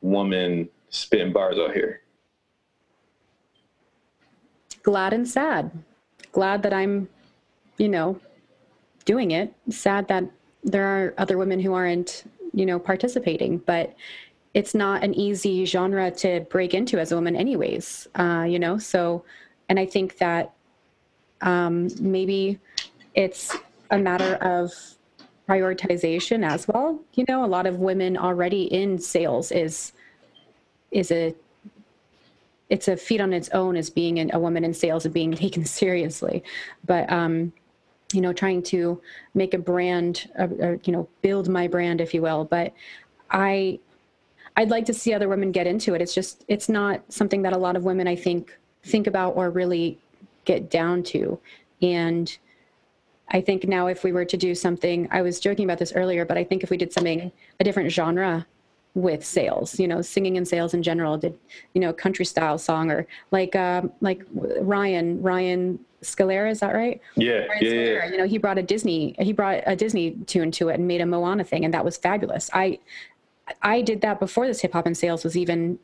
woman 0.00 0.68
spitting 0.90 1.32
bars 1.32 1.56
out 1.58 1.72
here? 1.72 2.02
glad 4.82 5.12
and 5.12 5.26
sad. 5.26 5.68
Glad 6.30 6.62
that 6.62 6.72
I'm, 6.72 7.08
you 7.76 7.88
know, 7.88 8.20
doing 9.04 9.32
it. 9.32 9.52
Sad 9.68 10.06
that 10.06 10.22
there 10.62 10.84
are 10.86 11.14
other 11.18 11.36
women 11.38 11.58
who 11.58 11.74
aren't, 11.74 12.22
you 12.54 12.64
know, 12.64 12.78
participating. 12.78 13.58
But 13.58 13.96
it's 14.56 14.74
not 14.74 15.04
an 15.04 15.12
easy 15.12 15.66
genre 15.66 16.10
to 16.10 16.40
break 16.48 16.72
into 16.72 16.98
as 16.98 17.12
a 17.12 17.14
woman, 17.14 17.36
anyways. 17.36 18.08
Uh, 18.14 18.46
you 18.48 18.58
know, 18.58 18.78
so, 18.78 19.22
and 19.68 19.78
I 19.78 19.84
think 19.84 20.16
that 20.16 20.54
um, 21.42 21.90
maybe 22.00 22.58
it's 23.14 23.54
a 23.90 23.98
matter 23.98 24.36
of 24.36 24.72
prioritization 25.46 26.42
as 26.42 26.66
well. 26.66 26.98
You 27.12 27.26
know, 27.28 27.44
a 27.44 27.46
lot 27.46 27.66
of 27.66 27.80
women 27.80 28.16
already 28.16 28.62
in 28.62 28.98
sales 28.98 29.52
is 29.52 29.92
is 30.90 31.10
a 31.10 31.34
it's 32.70 32.88
a 32.88 32.96
feat 32.96 33.20
on 33.20 33.34
its 33.34 33.50
own 33.50 33.76
as 33.76 33.90
being 33.90 34.32
a 34.32 34.38
woman 34.38 34.64
in 34.64 34.72
sales 34.72 35.04
and 35.04 35.12
being 35.12 35.32
taken 35.44 35.64
seriously 35.64 36.42
but 36.84 37.10
um 37.12 37.52
you 38.12 38.20
know 38.20 38.32
trying 38.32 38.62
to 38.62 39.00
make 39.34 39.52
a 39.52 39.58
brand 39.58 40.30
uh, 40.38 40.46
uh, 40.62 40.76
you 40.84 40.92
know 40.92 41.08
build 41.22 41.48
my 41.48 41.66
brand 41.66 42.00
if 42.00 42.14
you 42.14 42.22
will 42.22 42.44
but 42.44 42.72
i 43.32 43.78
i'd 44.56 44.70
like 44.70 44.84
to 44.86 44.94
see 44.94 45.12
other 45.12 45.28
women 45.28 45.52
get 45.52 45.66
into 45.66 45.94
it. 45.94 46.00
It's 46.00 46.14
just 46.14 46.44
it's 46.48 46.68
not 46.68 47.00
something 47.08 47.42
that 47.42 47.52
a 47.52 47.58
lot 47.58 47.76
of 47.76 47.84
women 47.84 48.08
i 48.08 48.16
think 48.16 48.56
think 48.82 49.06
about 49.06 49.36
or 49.36 49.50
really 49.50 49.98
get 50.44 50.70
down 50.70 51.02
to. 51.02 51.38
And 51.82 52.36
i 53.28 53.40
think 53.40 53.66
now 53.66 53.86
if 53.88 54.04
we 54.04 54.12
were 54.12 54.24
to 54.24 54.36
do 54.36 54.54
something 54.54 55.08
i 55.10 55.20
was 55.20 55.40
joking 55.40 55.64
about 55.64 55.78
this 55.78 55.92
earlier 55.94 56.24
but 56.24 56.38
i 56.38 56.44
think 56.44 56.62
if 56.62 56.70
we 56.70 56.76
did 56.76 56.92
something 56.92 57.32
a 57.58 57.64
different 57.64 57.90
genre 57.90 58.46
with 58.94 59.24
sales 59.24 59.80
you 59.80 59.88
know 59.88 60.00
singing 60.00 60.36
and 60.36 60.46
sales 60.46 60.74
in 60.74 60.80
general 60.80 61.18
did 61.18 61.36
you 61.74 61.80
know 61.80 61.92
country 61.92 62.24
style 62.24 62.56
song 62.56 62.88
or 62.88 63.04
like 63.32 63.56
um 63.56 63.90
like 64.00 64.22
ryan 64.60 65.20
ryan 65.20 65.76
scalera 66.02 66.50
is 66.50 66.60
that 66.60 66.74
right? 66.74 67.00
Yeah, 67.16 67.46
Ryan 67.46 67.48
yeah, 67.60 67.70
Scalera, 67.70 68.04
yeah. 68.04 68.10
you 68.10 68.18
know 68.18 68.26
he 68.26 68.38
brought 68.38 68.58
a 68.58 68.62
disney 68.62 69.14
he 69.18 69.32
brought 69.32 69.62
a 69.66 69.76
disney 69.76 70.12
tune 70.26 70.50
to 70.52 70.68
it 70.68 70.74
and 70.74 70.86
made 70.86 71.00
a 71.00 71.06
moana 71.06 71.44
thing 71.44 71.64
and 71.64 71.74
that 71.74 71.84
was 71.84 71.96
fabulous. 71.96 72.50
I 72.52 72.78
i 73.62 73.80
did 73.80 74.00
that 74.00 74.18
before 74.20 74.46
this 74.46 74.60
hip 74.60 74.72
hop 74.72 74.86
and 74.86 74.96
sales 74.96 75.24
was 75.24 75.36
even 75.36 75.78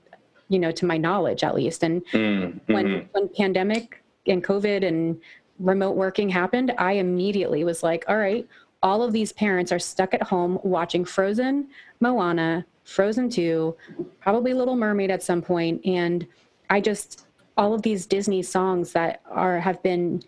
you 0.49 0.59
know 0.59 0.71
to 0.71 0.87
my 0.87 0.97
knowledge 0.97 1.45
at 1.45 1.55
least 1.55 1.83
and 1.83 2.05
Mm, 2.13 2.61
when 2.67 2.87
mhm. 2.87 3.09
when 3.13 3.29
pandemic 3.29 4.03
and 4.27 4.45
covid 4.45 4.87
and 4.87 5.21
remote 5.59 5.97
working 5.97 6.29
happened 6.29 6.73
i 6.79 6.93
immediately 6.93 7.65
was 7.65 7.83
like 7.83 8.05
all 8.09 8.17
right 8.19 8.47
all 8.83 9.03
of 9.03 9.13
these 9.13 9.33
parents 9.33 9.71
are 9.71 9.79
stuck 9.79 10.13
at 10.13 10.23
home 10.23 10.59
watching 10.63 11.05
frozen 11.05 11.69
moana 12.01 12.65
frozen 12.85 13.31
2 13.31 13.75
probably 14.21 14.53
little 14.55 14.77
mermaid 14.77 15.11
at 15.11 15.23
some 15.23 15.41
point 15.41 15.81
and 15.87 16.27
i 16.71 16.81
just 16.81 17.27
all 17.57 17.75
of 17.75 17.83
these 17.83 18.07
disney 18.07 18.43
songs 18.43 18.93
that 18.93 19.21
are 19.31 19.61
have 19.61 19.83
been 19.83 20.21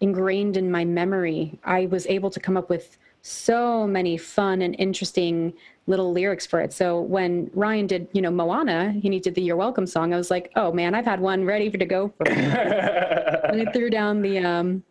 ingrained 0.00 0.56
in 0.56 0.70
my 0.70 0.84
memory 0.84 1.58
i 1.64 1.86
was 1.86 2.06
able 2.06 2.30
to 2.30 2.40
come 2.40 2.56
up 2.56 2.68
with 2.68 2.98
so 3.26 3.86
many 3.86 4.18
fun 4.18 4.60
and 4.60 4.76
interesting 4.78 5.52
little 5.86 6.12
lyrics 6.12 6.44
for 6.46 6.60
it 6.60 6.72
so 6.74 7.00
when 7.00 7.50
ryan 7.54 7.86
did 7.86 8.06
you 8.12 8.20
know 8.20 8.30
moana 8.30 8.92
and 9.02 9.12
he 9.14 9.18
did 9.18 9.34
the 9.34 9.40
you're 9.40 9.56
welcome 9.56 9.86
song 9.86 10.12
i 10.12 10.16
was 10.16 10.30
like 10.30 10.52
oh 10.56 10.70
man 10.70 10.94
i've 10.94 11.06
had 11.06 11.20
one 11.20 11.42
ready 11.44 11.70
for 11.70 11.78
to 11.78 11.86
go 11.86 12.12
for 12.18 12.28
and 12.28 13.68
I 13.68 13.72
threw 13.72 13.88
down 13.88 14.20
the 14.20 14.38
um 14.38 14.82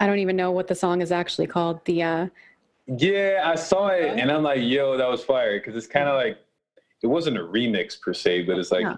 I 0.00 0.06
don't 0.06 0.18
even 0.18 0.36
know 0.36 0.50
what 0.52 0.68
the 0.68 0.74
song 0.74 1.02
is 1.02 1.10
actually 1.10 1.46
called. 1.48 1.84
The 1.84 2.02
uh 2.02 2.26
yeah, 2.86 3.42
I 3.44 3.56
saw 3.56 3.88
it 3.88 4.18
and 4.18 4.30
I'm 4.30 4.42
like, 4.42 4.60
yo, 4.62 4.96
that 4.96 5.08
was 5.08 5.24
fire. 5.24 5.58
Cause 5.60 5.74
it's 5.76 5.86
kind 5.86 6.08
of 6.08 6.14
like, 6.14 6.38
it 7.02 7.06
wasn't 7.06 7.36
a 7.36 7.40
remix 7.40 8.00
per 8.00 8.14
se, 8.14 8.44
but 8.44 8.58
it's 8.58 8.70
like 8.70 8.82
Yeah. 8.82 8.96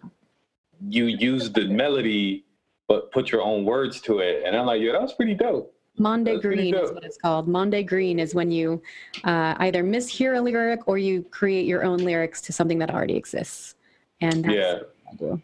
you 0.89 1.07
used 1.07 1.55
the 1.55 1.67
melody, 1.69 2.45
but 2.87 3.11
put 3.13 3.33
your 3.33 3.43
own 3.43 3.65
words 3.65 4.01
to 4.03 4.19
it. 4.21 4.43
And 4.45 4.55
I'm 4.57 4.67
like, 4.67 4.81
yo, 4.83 4.93
that 4.93 5.01
was 5.03 5.15
pretty 5.15 5.35
dope. 5.35 5.75
Monde 6.01 6.27
That's 6.27 6.41
Green 6.41 6.75
is 6.75 6.93
what 6.93 7.05
it's 7.05 7.19
called. 7.19 7.47
Mondegreen 7.47 8.19
is 8.19 8.35
when 8.35 8.51
you 8.51 8.83
uh, 9.25 9.55
either 9.59 9.85
mishear 9.85 10.39
a 10.39 10.41
lyric 10.41 10.89
or 10.89 10.97
you 10.99 11.23
create 11.31 11.67
your 11.67 11.85
own 11.85 11.99
lyrics 11.99 12.41
to 12.43 12.53
something 12.53 12.79
that 12.79 12.91
already 12.91 13.15
exists. 13.17 13.75
And 14.23 14.43
that's 14.45 14.55
Yeah. 14.55 14.75
what 14.75 14.95
I 15.13 15.15
do. 15.17 15.43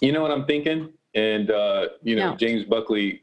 You 0.00 0.12
know 0.12 0.20
what 0.20 0.32
I'm 0.32 0.44
thinking? 0.46 0.92
And, 1.14 1.50
uh, 1.50 1.88
you 2.02 2.16
know, 2.16 2.30
No. 2.30 2.36
James 2.36 2.64
Buckley, 2.64 3.22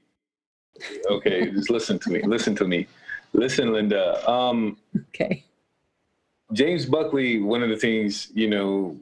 okay, 1.10 1.50
just 1.52 1.70
listen 1.70 2.00
to 2.00 2.10
me. 2.10 2.22
Listen 2.24 2.56
to 2.56 2.66
me. 2.66 2.88
Listen, 3.34 3.74
Linda. 3.74 4.28
Um, 4.30 4.78
Okay. 5.10 5.44
James 6.54 6.86
Buckley, 6.86 7.42
one 7.42 7.64
of 7.64 7.70
the 7.70 7.76
things, 7.76 8.32
you 8.34 8.48
know, 8.48 8.98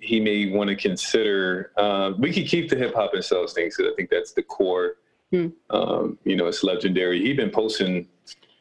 he 0.00 0.18
may 0.18 0.50
want 0.50 0.68
to 0.70 0.76
consider, 0.76 1.70
uh, 1.76 2.12
we 2.18 2.32
could 2.32 2.46
keep 2.46 2.68
the 2.68 2.76
hip 2.76 2.94
hop 2.94 3.14
and 3.14 3.24
sales 3.24 3.52
things 3.52 3.76
because 3.76 3.92
I 3.92 3.94
think 3.96 4.10
that's 4.10 4.32
the 4.32 4.42
core. 4.42 4.96
Hmm. 5.32 5.48
Um, 5.70 6.18
you 6.24 6.36
know, 6.36 6.46
it's 6.46 6.62
legendary. 6.62 7.20
He's 7.20 7.36
been 7.36 7.50
posting 7.50 8.08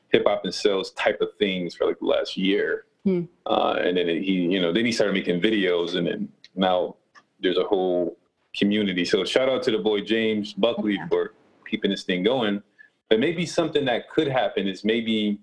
hip 0.10 0.24
hop 0.26 0.46
and 0.46 0.54
sales 0.54 0.92
type 0.92 1.22
of 1.22 1.30
things 1.38 1.76
for 1.76 1.86
like 1.88 2.00
the 2.00 2.06
last 2.06 2.38
year. 2.38 2.86
Hmm. 3.04 3.24
Uh, 3.46 3.76
and 3.80 3.98
then 3.98 4.08
he, 4.08 4.32
you 4.52 4.60
know, 4.62 4.74
then 4.74 4.86
he 4.86 4.92
started 4.92 5.14
making 5.14 5.42
videos 5.42 5.96
and 5.96 6.08
then 6.08 6.30
now 6.56 6.96
there's 7.40 7.58
a 7.58 7.64
whole 7.66 8.18
community. 8.58 9.06
So 9.06 9.24
shout 9.26 9.50
out 9.50 9.62
to 9.64 9.72
the 9.72 9.78
boy 9.78 10.02
James 10.02 10.54
Buckley 10.54 10.96
Yeah. 10.96 11.08
for 11.08 11.34
keeping 11.70 11.92
this 11.92 12.04
thing 12.04 12.24
going. 12.24 12.64
But 13.10 13.20
maybe 13.20 13.46
something 13.46 13.86
that 13.86 14.10
could 14.10 14.28
happen 14.28 14.68
is 14.68 14.84
maybe 14.84 15.40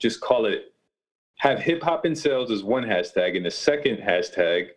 just 0.00 0.20
call 0.20 0.46
it 0.46 0.72
have 1.36 1.58
hip 1.60 1.82
hop 1.82 2.04
and 2.04 2.16
sales 2.16 2.50
as 2.50 2.62
one 2.62 2.84
hashtag, 2.84 3.36
and 3.36 3.44
the 3.44 3.50
second 3.50 3.98
hashtag 3.98 4.68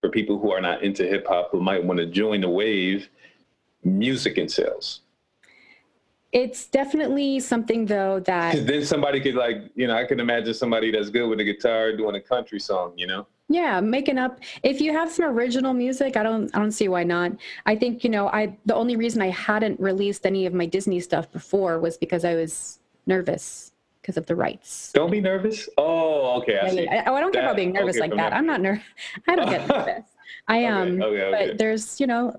for 0.00 0.08
people 0.08 0.38
who 0.38 0.52
are 0.52 0.60
not 0.60 0.82
into 0.82 1.04
hip 1.04 1.26
hop 1.28 1.50
who 1.50 1.60
might 1.60 1.82
want 1.82 1.98
to 1.98 2.06
join 2.06 2.40
the 2.40 2.48
wave, 2.48 3.08
music 3.84 4.38
and 4.38 4.50
sales. 4.50 5.00
It's 6.32 6.66
definitely 6.66 7.40
something 7.40 7.84
though 7.84 8.20
that 8.20 8.66
then 8.66 8.84
somebody 8.86 9.20
could 9.20 9.34
like, 9.34 9.70
you 9.74 9.86
know, 9.86 9.94
I 9.94 10.04
can 10.04 10.18
imagine 10.18 10.54
somebody 10.54 10.90
that's 10.90 11.10
good 11.10 11.28
with 11.28 11.40
a 11.40 11.44
guitar 11.44 11.94
doing 11.94 12.16
a 12.16 12.20
country 12.20 12.58
song, 12.58 12.94
you 12.96 13.06
know. 13.06 13.26
yeah 13.48 13.80
making 13.80 14.18
up 14.18 14.40
if 14.62 14.80
you 14.80 14.92
have 14.92 15.10
some 15.10 15.26
original 15.26 15.74
music 15.74 16.16
i 16.16 16.22
don't 16.22 16.48
i 16.54 16.58
don't 16.58 16.72
see 16.72 16.88
why 16.88 17.02
not 17.04 17.32
i 17.66 17.74
think 17.74 18.04
you 18.04 18.08
know 18.08 18.28
i 18.28 18.56
the 18.66 18.74
only 18.74 18.96
reason 18.96 19.20
i 19.20 19.28
hadn't 19.28 19.78
released 19.80 20.24
any 20.24 20.46
of 20.46 20.54
my 20.54 20.64
disney 20.64 21.00
stuff 21.00 21.30
before 21.32 21.78
was 21.78 21.98
because 21.98 22.24
i 22.24 22.34
was 22.34 22.78
nervous 23.06 23.72
because 24.00 24.16
of 24.16 24.24
the 24.26 24.34
rights 24.34 24.90
Don't 24.92 25.10
be 25.10 25.20
nervous. 25.20 25.68
Oh, 25.76 26.40
okay. 26.40 26.58
I 26.58 26.70
Yeah, 26.70 26.80
yeah. 26.82 27.02
I, 27.06 27.14
I 27.14 27.20
don't 27.20 27.32
care 27.32 27.42
about 27.42 27.56
being 27.56 27.72
nervous 27.72 27.96
okay, 27.96 28.06
like 28.06 28.10
that 28.12 28.30
that 28.30 28.32
i'm 28.32 28.46
not 28.46 28.60
nervous 28.60 28.84
i 29.28 29.36
don't 29.36 29.50
get 29.50 29.68
nervous 29.68 30.08
i 30.48 30.56
am 30.72 30.76
um, 30.76 31.02
okay, 31.02 31.22
okay. 31.22 31.48
but 31.48 31.58
there's 31.58 32.00
you 32.00 32.06
know 32.06 32.34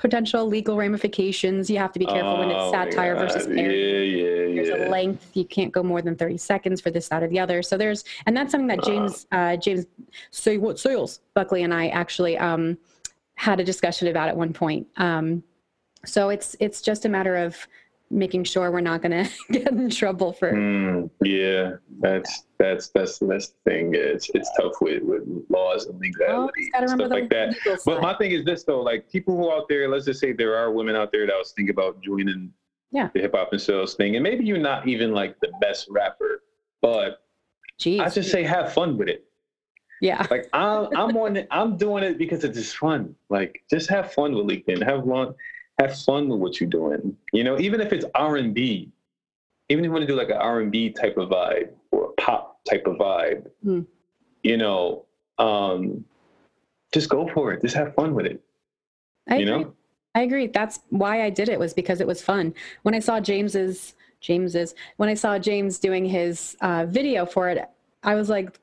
potential 0.00 0.46
legal 0.46 0.76
ramifications. 0.76 1.70
You 1.70 1.78
have 1.78 1.92
to 1.92 1.98
be 1.98 2.06
careful 2.06 2.38
when 2.38 2.50
Oh 2.50 2.68
it's 2.68 2.72
my 2.72 2.84
satire 2.90 3.14
versus 3.14 3.46
parody. 3.46 3.78
Yeah, 3.78 4.24
yeah, 4.24 4.54
there's 4.54 4.68
yeah. 4.68 4.88
a 4.88 4.90
length. 4.90 5.30
You 5.34 5.44
can't 5.44 5.70
go 5.70 5.82
more 5.82 6.02
than 6.02 6.16
30 6.16 6.38
seconds 6.38 6.80
for 6.80 6.90
this 6.90 7.08
that 7.08 7.22
or 7.22 7.28
the 7.28 7.38
other. 7.38 7.62
So 7.62 7.76
there's 7.76 8.04
and 8.26 8.36
that's 8.36 8.50
something 8.50 8.68
that 8.68 8.82
james 8.82 9.26
uh, 9.30 9.56
james 9.56 9.86
say 10.30 10.56
what 10.56 10.78
sales 10.78 11.20
buckley 11.34 11.62
and 11.62 11.72
i 11.72 11.88
actually 11.88 12.36
um, 12.38 12.78
had 13.40 13.58
a 13.58 13.64
discussion 13.64 14.06
about 14.08 14.28
at 14.28 14.36
one 14.36 14.52
point. 14.52 14.86
Um, 14.98 15.42
so 16.04 16.28
it's 16.28 16.56
it's 16.60 16.82
just 16.82 17.06
a 17.06 17.08
matter 17.08 17.36
of 17.36 17.66
making 18.10 18.42
sure 18.44 18.70
we're 18.70 18.80
not 18.80 19.02
going 19.02 19.24
to 19.24 19.30
get 19.52 19.68
in 19.68 19.88
trouble 19.90 20.32
for 20.32 20.52
Mm, 20.52 21.10
yeah, 21.22 21.72
that's 22.00 22.44
that's 22.58 22.88
that's 22.88 23.18
that's 23.18 23.48
the 23.48 23.70
thing. 23.70 23.94
It's 23.94 24.28
it's 24.30 24.50
tough 24.60 24.72
with 24.80 25.02
with 25.02 25.22
laws 25.48 25.86
and 25.86 25.96
Oh, 25.96 26.00
legality 26.00 26.70
gotta 26.72 26.86
and 26.86 26.90
stuff 27.00 27.10
like 27.10 27.30
that. 27.30 27.54
But 27.64 27.80
side. 27.80 28.02
my 28.02 28.14
thing 28.14 28.32
is 28.32 28.44
this 28.44 28.64
though, 28.64 28.80
like 28.82 29.10
people 29.10 29.36
who 29.36 29.50
out 29.52 29.68
there, 29.68 29.88
let's 29.88 30.04
just 30.06 30.20
say 30.20 30.32
there 30.32 30.56
are 30.56 30.70
women 30.72 30.96
out 30.96 31.12
there 31.12 31.26
that 31.26 31.36
was 31.36 31.52
thinking 31.52 31.70
about 31.70 32.00
joining 32.02 32.52
Yeah. 32.90 33.08
the 33.14 33.20
hip 33.20 33.34
hop 33.34 33.52
and 33.52 33.60
sales 33.60 33.94
thing, 33.94 34.16
and 34.16 34.22
maybe 34.22 34.44
you're 34.44 34.58
not 34.58 34.88
even 34.88 35.12
like 35.12 35.38
the 35.40 35.52
best 35.60 35.86
rapper, 35.90 36.42
but 36.82 37.22
Jeez. 37.80 38.00
I 38.00 38.08
just 38.10 38.30
say 38.30 38.42
have 38.42 38.72
fun 38.72 38.98
with 38.98 39.08
it. 39.08 39.24
yeah 40.02 40.26
Like 40.30 40.48
I'm 40.52 40.88
I'm 40.96 41.16
on 41.16 41.36
it, 41.36 41.46
I'm 41.50 41.76
doing 41.76 42.02
it 42.02 42.18
because 42.18 42.42
it's 42.44 42.58
just 42.58 42.76
fun. 42.76 43.14
Like 43.30 43.62
just 43.70 43.88
have 43.88 44.12
fun 44.12 44.34
with 44.34 44.46
LinkedIn. 44.46 44.82
Have 44.82 45.04
fun 45.04 45.34
have 45.80 45.98
fun 45.98 46.28
with 46.28 46.40
what 46.40 46.60
you're 46.60 46.68
doing. 46.70 47.16
You 47.32 47.44
know, 47.44 47.58
even 47.58 47.80
if 47.80 47.92
it's 47.92 48.04
R 48.14 48.36
and 48.36 48.54
B, 48.54 48.90
even 49.68 49.84
if 49.84 49.88
you 49.88 49.92
want 49.92 50.02
to 50.02 50.06
do 50.06 50.16
like 50.16 50.28
an 50.30 50.36
R 50.36 50.60
and 50.60 50.70
B 50.70 50.90
type 50.90 51.16
of 51.16 51.30
vibe 51.30 51.70
or 51.90 52.06
a 52.06 52.12
pop 52.20 52.62
type 52.64 52.86
of 52.86 52.96
vibe, 52.96 53.50
Hmm. 53.62 53.80
you 54.42 54.56
know, 54.56 55.04
um, 55.38 56.04
just 56.92 57.08
go 57.08 57.28
for 57.32 57.52
it. 57.52 57.62
Just 57.62 57.74
have 57.76 57.94
fun 57.94 58.14
with 58.14 58.26
it. 58.26 58.40
I 59.28 59.36
you 59.36 59.42
agree. 59.46 59.64
know, 59.64 59.74
I 60.14 60.22
agree. 60.22 60.46
That's 60.48 60.80
why 60.90 61.22
I 61.22 61.30
did 61.30 61.48
it 61.48 61.58
was 61.58 61.72
because 61.72 62.00
it 62.00 62.06
was 62.06 62.20
fun. 62.22 62.54
When 62.82 62.94
I 62.94 62.98
saw 62.98 63.20
James's 63.20 63.94
James's 64.20 64.74
when 64.96 65.08
I 65.08 65.14
saw 65.14 65.38
James 65.38 65.78
doing 65.78 66.04
his 66.04 66.56
uh, 66.60 66.84
video 66.88 67.24
for 67.24 67.48
it, 67.48 67.64
I 68.02 68.14
was 68.16 68.28
like, 68.28 68.58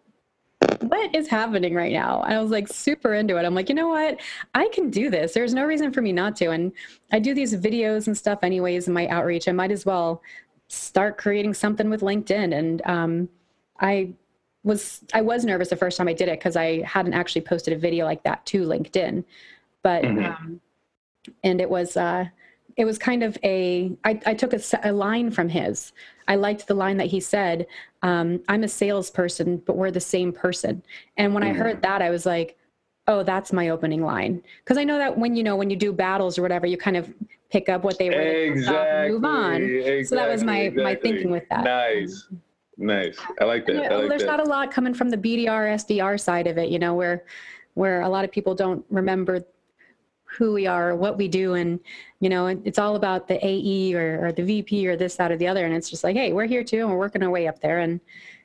"What 0.82 1.16
is 1.16 1.28
happening 1.28 1.74
right 1.74 1.92
now?" 1.92 2.22
And 2.24 2.34
I 2.34 2.42
was 2.42 2.52
like 2.52 2.68
super 2.68 3.14
into 3.14 3.38
it. 3.38 3.46
I'm 3.46 3.56
like, 3.56 3.70
you 3.70 3.76
know 3.76 3.90
what? 3.90 4.20
I 4.54 4.68
can 4.70 4.90
do 4.90 5.10
this. 5.10 5.34
There's 5.34 5.54
no 5.54 5.66
reason 5.66 5.92
for 5.92 6.02
me 6.02 6.12
not 6.12 6.36
to. 6.38 6.52
And 6.52 6.72
I 7.12 7.20
do 7.20 7.34
these 7.34 7.56
videos 7.56 8.08
and 8.08 8.18
stuff 8.18 8.40
anyways 8.44 8.88
in 8.88 8.94
my 8.94 9.08
outreach. 9.08 9.48
I 9.48 9.52
might 9.52 9.72
as 9.72 9.86
well 9.86 10.22
start 10.68 11.18
creating 11.18 11.54
something 11.54 11.90
with 11.90 12.02
LinkedIn. 12.02 12.58
And 12.58 12.82
um, 12.86 13.30
I 13.80 14.14
was 14.64 15.02
I 15.14 15.22
was 15.22 15.46
nervous 15.46 15.70
the 15.70 15.76
first 15.76 15.98
time 15.98 16.08
I 16.08 16.14
did 16.14 16.28
it 16.28 16.40
because 16.40 16.56
I 16.56 16.82
hadn't 16.82 17.14
actually 17.14 17.42
posted 17.42 17.74
a 17.74 17.78
video 17.78 18.06
like 18.06 18.24
that 18.24 18.46
to 18.48 18.64
LinkedIn, 18.64 19.24
but. 19.84 20.04
Mhm. 20.04 20.26
Um, 20.26 20.62
and 21.44 21.60
it 21.60 21.70
was 21.70 21.98
uh 21.98 22.26
it 22.78 22.86
was 22.86 22.98
kind 22.98 23.24
of 23.24 23.38
a 23.44 23.92
I, 24.06 24.20
I 24.26 24.34
took 24.36 24.54
a 24.54 24.92
line 24.92 25.32
from 25.32 25.50
his 25.50 25.92
i 26.28 26.36
liked 26.36 26.68
the 26.68 26.74
line 26.76 26.98
that 26.98 27.08
he 27.08 27.20
said 27.20 27.68
um, 28.04 28.40
i'm 28.48 28.64
a 28.64 28.68
salesperson 28.68 29.58
but 29.66 29.76
we're 29.76 29.92
the 29.92 30.00
same 30.00 30.32
person 30.32 30.84
and 31.18 31.34
when 31.34 31.44
i 31.44 31.52
Mhm. 31.52 31.58
heard 31.58 31.82
that 31.82 32.02
i 32.02 32.10
was 32.10 32.26
like 32.26 32.58
oh 33.08 33.24
that's 33.24 33.52
my 33.52 33.70
opening 33.70 34.02
line 34.04 34.42
because 34.64 34.78
i 34.78 34.84
know 34.84 34.98
that 34.98 35.18
when 35.18 35.36
you 35.36 35.44
know 35.44 35.56
when 35.56 35.70
you 35.70 35.76
do 35.76 35.92
battles 35.92 36.38
or 36.38 36.42
whatever 36.44 36.66
you 36.68 36.78
kind 36.78 36.96
of 36.98 37.12
pick 37.50 37.68
up 37.70 37.84
what 37.84 37.98
they 37.98 38.10
were 38.10 38.16
and 38.16 38.58
exactly. 38.58 39.10
move 39.12 39.26
on 39.26 40.04
so 40.06 40.16
that 40.16 40.30
was 40.30 40.44
my 40.44 40.60
exactly, 40.60 40.84
my 40.84 40.96
thinking 40.96 41.32
with 41.32 41.48
that 41.50 41.64
Nice, 41.64 42.28
nice. 42.78 43.18
I 43.42 43.46
like 43.46 43.66
that. 43.66 43.76
you 43.76 43.84
I 43.84 43.96
like 43.96 44.10
there's 44.10 44.22
that. 44.22 44.38
not 44.38 44.40
a 44.42 44.50
lot 44.50 44.70
coming 44.72 44.94
from 44.94 45.10
the 45.10 45.18
BDR 45.18 45.74
SDR 45.76 46.20
side 46.20 46.46
of 46.48 46.58
it, 46.58 46.70
you 46.70 46.78
know, 46.78 46.94
where 46.94 47.24
where 47.76 48.02
a 48.02 48.10
lot 48.10 48.26
of 48.26 48.32
people 48.32 48.54
don't 48.54 48.84
remember 48.90 49.44
who 50.38 50.54
we 50.54 50.68
are, 50.68 50.96
what 50.96 51.18
we 51.18 51.28
do, 51.28 51.56
and 51.56 51.80
you 52.20 52.30
know, 52.30 52.48
it's 52.48 52.80
all 52.80 52.96
about 52.96 53.28
the 53.28 53.44
AE 53.46 53.96
or, 53.96 54.28
or 54.28 54.32
the 54.32 54.44
VP 54.44 54.88
or 54.88 54.96
this, 54.96 55.16
that, 55.16 55.32
or 55.32 55.38
the 55.38 55.48
other, 55.48 55.66
and 55.66 55.74
it's 55.74 55.90
just 55.90 56.04
like, 56.04 56.16
hey, 56.16 56.34
we're 56.34 56.46
here 56.46 56.64
too, 56.64 56.82
and 56.82 56.90
we're 56.90 56.98
working 56.98 57.24
our 57.24 57.30
way 57.30 57.48
up 57.48 57.60
there, 57.60 57.80
and 57.80 58.00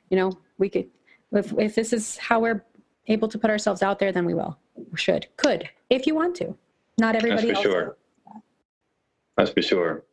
you 0.09 0.17
know, 0.17 0.37
we 0.57 0.69
could, 0.69 0.87
if 1.31 1.53
if 1.57 1.75
this 1.75 1.93
is 1.93 2.17
how 2.17 2.39
we're 2.39 2.63
able 3.07 3.27
to 3.27 3.37
put 3.37 3.49
ourselves 3.49 3.83
out 3.83 3.99
there, 3.99 4.11
then 4.11 4.25
we 4.25 4.33
will, 4.33 4.57
we 4.75 4.97
should, 4.97 5.27
could, 5.37 5.69
if 5.89 6.07
you 6.07 6.15
want 6.15 6.35
to. 6.35 6.55
Not 6.97 7.15
everybody 7.15 7.47
That's 7.47 7.61
for 7.61 7.67
else. 7.67 7.75
sure. 7.75 7.97
That's 9.37 9.49
for 9.51 9.61
sure. 9.61 10.03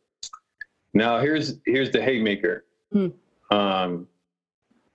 Now 0.94 1.20
here's 1.20 1.58
here's 1.66 1.90
the 1.90 2.02
haymaker. 2.02 2.64
Hmm. 2.92 3.08
Um, 3.50 4.08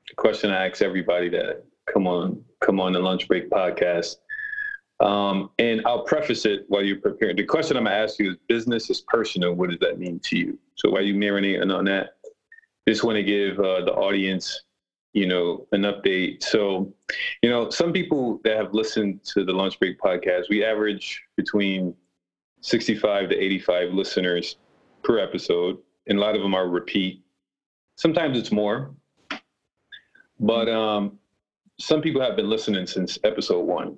the 0.07 0.15
question 0.15 0.51
I 0.51 0.67
ask 0.67 0.81
everybody 0.81 1.29
that 1.29 1.63
come 1.85 2.07
on 2.07 2.43
come 2.59 2.79
on 2.79 2.93
the 2.93 2.99
lunch 2.99 3.27
break 3.27 3.49
podcast. 3.49 4.17
Um, 5.01 5.49
and 5.59 5.81
I'll 5.85 6.03
preface 6.03 6.45
it 6.45 6.65
while 6.69 6.83
you're 6.83 7.01
preparing. 7.01 7.35
The 7.35 7.43
question 7.43 7.75
I'm 7.75 7.83
gonna 7.83 7.95
ask 7.95 8.17
you 8.17 8.31
is 8.31 8.37
business 8.47 8.89
is 8.89 9.01
personal. 9.01 9.53
What 9.53 9.69
does 9.69 9.79
that 9.79 9.99
mean 9.99 10.19
to 10.21 10.37
you? 10.37 10.57
So 10.75 10.89
while 10.89 11.01
you 11.01 11.15
marinating 11.15 11.75
on 11.75 11.85
that, 11.85 12.11
just 12.87 13.03
want 13.03 13.15
to 13.17 13.23
give 13.23 13.59
uh, 13.59 13.83
the 13.83 13.93
audience, 13.93 14.63
you 15.13 15.27
know, 15.27 15.67
an 15.71 15.81
update. 15.81 16.43
So, 16.43 16.93
you 17.41 17.49
know, 17.49 17.69
some 17.69 17.91
people 17.91 18.39
that 18.43 18.55
have 18.57 18.73
listened 18.73 19.23
to 19.33 19.43
the 19.43 19.51
lunch 19.51 19.79
break 19.79 19.99
podcast, 19.99 20.49
we 20.49 20.63
average 20.63 21.21
between 21.35 21.93
65 22.61 23.29
to 23.29 23.35
85 23.37 23.93
listeners 23.93 24.57
per 25.03 25.19
episode, 25.19 25.77
and 26.07 26.17
a 26.17 26.21
lot 26.21 26.35
of 26.35 26.41
them 26.41 26.53
are 26.53 26.69
repeat. 26.69 27.21
Sometimes 27.97 28.37
it's 28.37 28.51
more, 28.51 28.91
but 30.39 30.69
um, 30.69 31.19
some 31.79 32.01
people 32.01 32.21
have 32.21 32.35
been 32.35 32.49
listening 32.49 32.87
since 32.87 33.19
episode 33.23 33.61
one. 33.61 33.97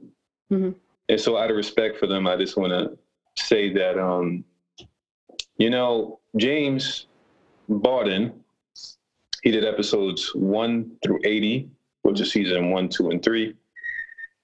Mhm. 0.51 0.75
And 1.09 1.19
so, 1.19 1.37
out 1.37 1.49
of 1.49 1.57
respect 1.57 1.97
for 1.97 2.07
them, 2.07 2.27
I 2.27 2.35
just 2.35 2.57
want 2.57 2.71
to 2.71 2.97
say 3.41 3.71
that, 3.73 3.97
um, 3.97 4.43
you 5.57 5.69
know, 5.69 6.19
James 6.35 7.07
Barden, 7.69 8.33
he 9.43 9.51
did 9.51 9.63
episodes 9.63 10.33
one 10.35 10.91
through 11.03 11.19
80, 11.23 11.69
which 12.01 12.19
is 12.19 12.31
season 12.31 12.71
one, 12.71 12.89
two, 12.89 13.09
and 13.09 13.23
three. 13.23 13.55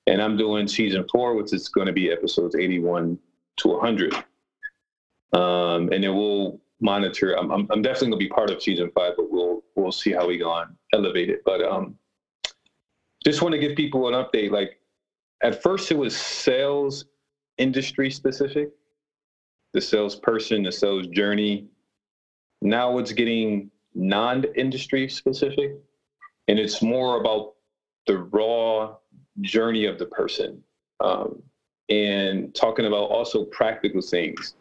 And 0.07 0.21
I'm 0.21 0.37
doing 0.37 0.67
season 0.67 1.05
four, 1.11 1.35
which 1.35 1.53
is 1.53 1.69
going 1.69 1.87
to 1.87 1.93
be 1.93 2.11
episodes 2.11 2.55
81 2.55 3.17
to 3.57 3.67
100. 3.67 4.13
Um, 5.33 5.89
and 5.91 6.03
then 6.03 6.15
we'll 6.15 6.59
monitor. 6.79 7.33
I'm, 7.33 7.51
I'm, 7.51 7.67
I'm 7.71 7.81
definitely 7.81 8.09
going 8.09 8.19
to 8.19 8.25
be 8.25 8.29
part 8.29 8.49
of 8.51 8.61
season 8.61 8.91
five, 8.93 9.13
but 9.17 9.31
we'll 9.31 9.63
we'll 9.75 9.91
see 9.91 10.11
how 10.11 10.27
we 10.27 10.37
go 10.37 10.51
on 10.51 10.75
elevate 10.93 11.29
it. 11.29 11.41
But 11.45 11.63
um, 11.63 11.97
just 13.25 13.41
want 13.41 13.53
to 13.53 13.59
give 13.59 13.75
people 13.75 14.07
an 14.07 14.13
update. 14.13 14.51
Like 14.51 14.79
at 15.43 15.61
first, 15.61 15.91
it 15.91 15.97
was 15.97 16.15
sales 16.15 17.05
industry 17.57 18.09
specific, 18.09 18.69
the 19.73 19.81
salesperson, 19.81 20.63
the 20.63 20.71
sales 20.71 21.07
journey. 21.07 21.67
Now 22.61 22.97
it's 22.97 23.11
getting 23.11 23.69
non-industry 23.93 25.09
specific, 25.09 25.71
and 26.47 26.57
it's 26.57 26.81
more 26.81 27.19
about 27.19 27.53
the 28.07 28.17
raw 28.17 28.95
journey 29.41 29.85
of 29.85 29.99
the 29.99 30.05
person 30.05 30.63
um, 30.99 31.41
and 31.89 32.55
talking 32.55 32.85
about 32.85 33.09
also 33.09 33.45
practical 33.45 34.01
things. 34.01 34.55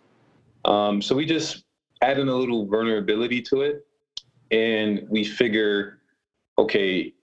Um, 0.64 1.00
so 1.00 1.14
we 1.14 1.26
just 1.26 1.64
adding 2.02 2.28
a 2.28 2.34
little 2.34 2.66
vulnerability 2.66 3.40
to 3.42 3.62
it, 3.62 3.86
and 4.50 5.06
we 5.08 5.24
figure, 5.24 6.00
okay, 6.58 7.14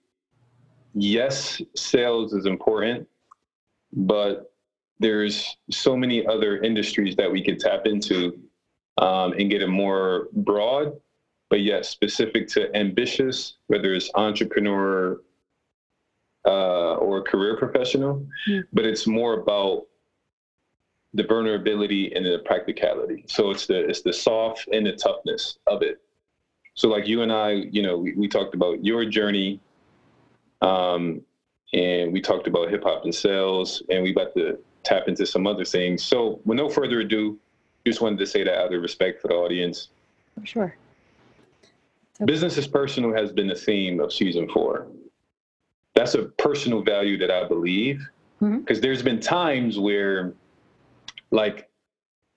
yes, 0.94 1.60
sales 1.76 2.32
is 2.32 2.46
important, 2.46 3.06
but 3.92 4.52
there's 4.98 5.56
so 5.70 5.96
many 5.96 6.26
other 6.26 6.58
industries 6.58 7.16
that 7.16 7.30
we 7.30 7.42
could 7.42 7.58
tap 7.58 7.86
into 7.86 8.38
um, 8.98 9.32
and 9.32 9.50
get 9.50 9.62
it 9.62 9.68
more 9.68 10.28
broad, 10.32 10.92
but 11.48 11.60
yet 11.60 11.86
specific 11.86 12.48
to 12.48 12.74
ambitious, 12.76 13.56
whether 13.68 13.94
it's 13.94 14.10
entrepreneur 14.14 15.20
uh, 16.46 16.94
or 16.94 17.22
career 17.22 17.56
professional. 17.56 18.26
Hmm. 18.46 18.60
But 18.72 18.84
it's 18.84 19.06
more 19.06 19.40
about 19.40 19.86
the 21.14 21.24
vulnerability 21.24 22.14
and 22.14 22.24
the 22.24 22.40
practicality. 22.44 23.24
So 23.26 23.50
it's 23.50 23.66
the 23.66 23.88
it's 23.88 24.02
the 24.02 24.12
soft 24.12 24.68
and 24.72 24.86
the 24.86 24.92
toughness 24.92 25.58
of 25.66 25.82
it. 25.82 26.00
So 26.74 26.88
like 26.88 27.06
you 27.08 27.22
and 27.22 27.32
I, 27.32 27.50
you 27.50 27.82
know, 27.82 27.98
we, 27.98 28.14
we 28.14 28.28
talked 28.28 28.54
about 28.54 28.84
your 28.84 29.04
journey, 29.04 29.60
um, 30.62 31.22
and 31.72 32.12
we 32.12 32.20
talked 32.20 32.46
about 32.46 32.70
hip 32.70 32.82
hop 32.82 33.04
and 33.04 33.14
sales, 33.14 33.82
and 33.90 34.02
we 34.02 34.12
about 34.12 34.34
to 34.34 34.58
tap 34.82 35.08
into 35.08 35.26
some 35.26 35.46
other 35.46 35.64
things. 35.64 36.02
So 36.02 36.40
with 36.44 36.56
no 36.56 36.68
further 36.68 37.00
ado, 37.00 37.38
just 37.86 38.00
wanted 38.00 38.18
to 38.18 38.26
say 38.26 38.44
that 38.44 38.58
out 38.58 38.74
of 38.74 38.82
respect 38.82 39.20
for 39.20 39.28
the 39.28 39.34
audience. 39.34 39.88
For 40.38 40.46
sure. 40.46 40.76
Business 42.24 42.58
is 42.58 42.66
personal 42.66 43.14
has 43.14 43.32
been 43.32 43.46
the 43.46 43.54
theme 43.54 44.00
of 44.00 44.12
season 44.12 44.48
four. 44.48 44.86
That's 45.94 46.14
a 46.14 46.24
personal 46.24 46.82
value 46.82 47.16
that 47.18 47.30
I 47.30 47.48
believe 47.48 48.06
mm-hmm. 48.42 48.58
because 48.58 48.80
there's 48.80 49.02
been 49.02 49.20
times 49.20 49.78
where, 49.78 50.34
like, 51.30 51.68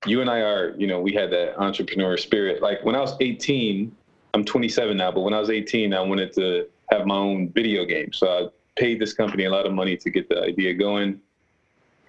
you 0.05 0.21
and 0.21 0.29
I 0.29 0.39
are, 0.39 0.75
you 0.77 0.87
know, 0.87 0.99
we 0.99 1.13
had 1.13 1.31
that 1.31 1.57
entrepreneur 1.57 2.17
spirit. 2.17 2.61
Like 2.61 2.83
when 2.83 2.95
I 2.95 2.99
was 2.99 3.15
18, 3.19 3.95
I'm 4.33 4.43
27 4.43 4.97
now, 4.97 5.11
but 5.11 5.21
when 5.21 5.33
I 5.33 5.39
was 5.39 5.49
18, 5.49 5.93
I 5.93 6.01
wanted 6.01 6.33
to 6.33 6.67
have 6.91 7.05
my 7.05 7.15
own 7.15 7.49
video 7.49 7.85
game. 7.85 8.11
So 8.11 8.27
I 8.27 8.49
paid 8.75 8.99
this 8.99 9.13
company 9.13 9.45
a 9.45 9.49
lot 9.49 9.65
of 9.65 9.73
money 9.73 9.97
to 9.97 10.09
get 10.09 10.29
the 10.29 10.41
idea 10.41 10.73
going. 10.73 11.19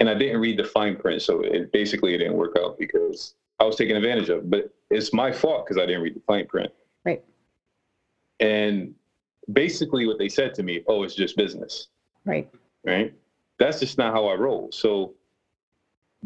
And 0.01 0.09
I 0.09 0.15
didn't 0.15 0.41
read 0.41 0.59
the 0.59 0.65
fine 0.65 0.97
print. 0.97 1.23
So 1.23 1.41
it 1.41 1.73
basically 1.73 2.15
it 2.15 2.19
didn't 2.19 2.35
work 2.35 2.57
out 2.59 2.79
because 2.79 3.35
I 3.61 3.65
was 3.65 3.77
taken 3.77 3.97
advantage 3.97 4.29
of. 4.29 4.51
But 4.51 4.75
it's 4.91 5.13
my 5.13 5.31
fault 5.31 5.67
because 5.67 5.81
I 5.81 5.87
didn't 5.87 6.03
read 6.03 6.17
the 6.17 6.23
fine 6.27 6.47
print. 6.47 6.73
Right. 7.05 7.23
And 8.41 8.95
basically, 9.53 10.07
what 10.07 10.19
they 10.19 10.29
said 10.29 10.55
to 10.55 10.63
me, 10.63 10.83
oh, 10.89 11.03
it's 11.03 11.15
just 11.15 11.37
business. 11.37 11.89
Right. 12.25 12.49
Right. 12.85 13.15
That's 13.59 13.81
just 13.81 13.99
not 13.99 14.13
how 14.13 14.27
I 14.27 14.35
roll. 14.35 14.71
So, 14.73 15.15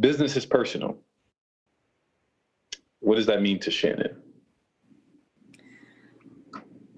business 0.00 0.36
is 0.36 0.46
personal. 0.46 0.96
What 3.00 3.16
does 3.16 3.26
that 3.26 3.42
mean 3.42 3.60
to 3.60 3.70
Shannon? 3.70 4.16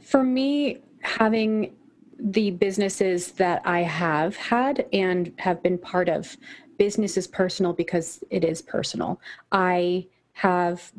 For 0.02 0.22
me, 0.22 0.78
having 1.02 1.74
the 2.22 2.50
businesses 2.52 3.32
that 3.32 3.62
I 3.64 3.80
have 3.80 4.36
had 4.36 4.86
and 4.92 5.32
have 5.38 5.62
been 5.62 5.78
part 5.78 6.08
of, 6.08 6.36
business 6.78 7.16
is 7.16 7.26
personal 7.26 7.72
because 7.72 8.22
it 8.30 8.44
is 8.44 8.62
personal. 8.62 9.20
I 9.52 10.06
have, 10.32 10.92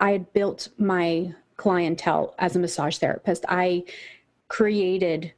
I 0.00 0.12
had 0.12 0.32
built 0.32 0.68
my 0.78 1.34
clientele 1.56 2.34
as 2.38 2.56
a 2.56 2.58
massage 2.58 2.98
therapist. 2.98 3.44
I 3.48 3.84
created 4.48 5.32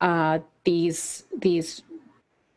uh, 0.00 0.40
these 0.64 1.24
these 1.38 1.82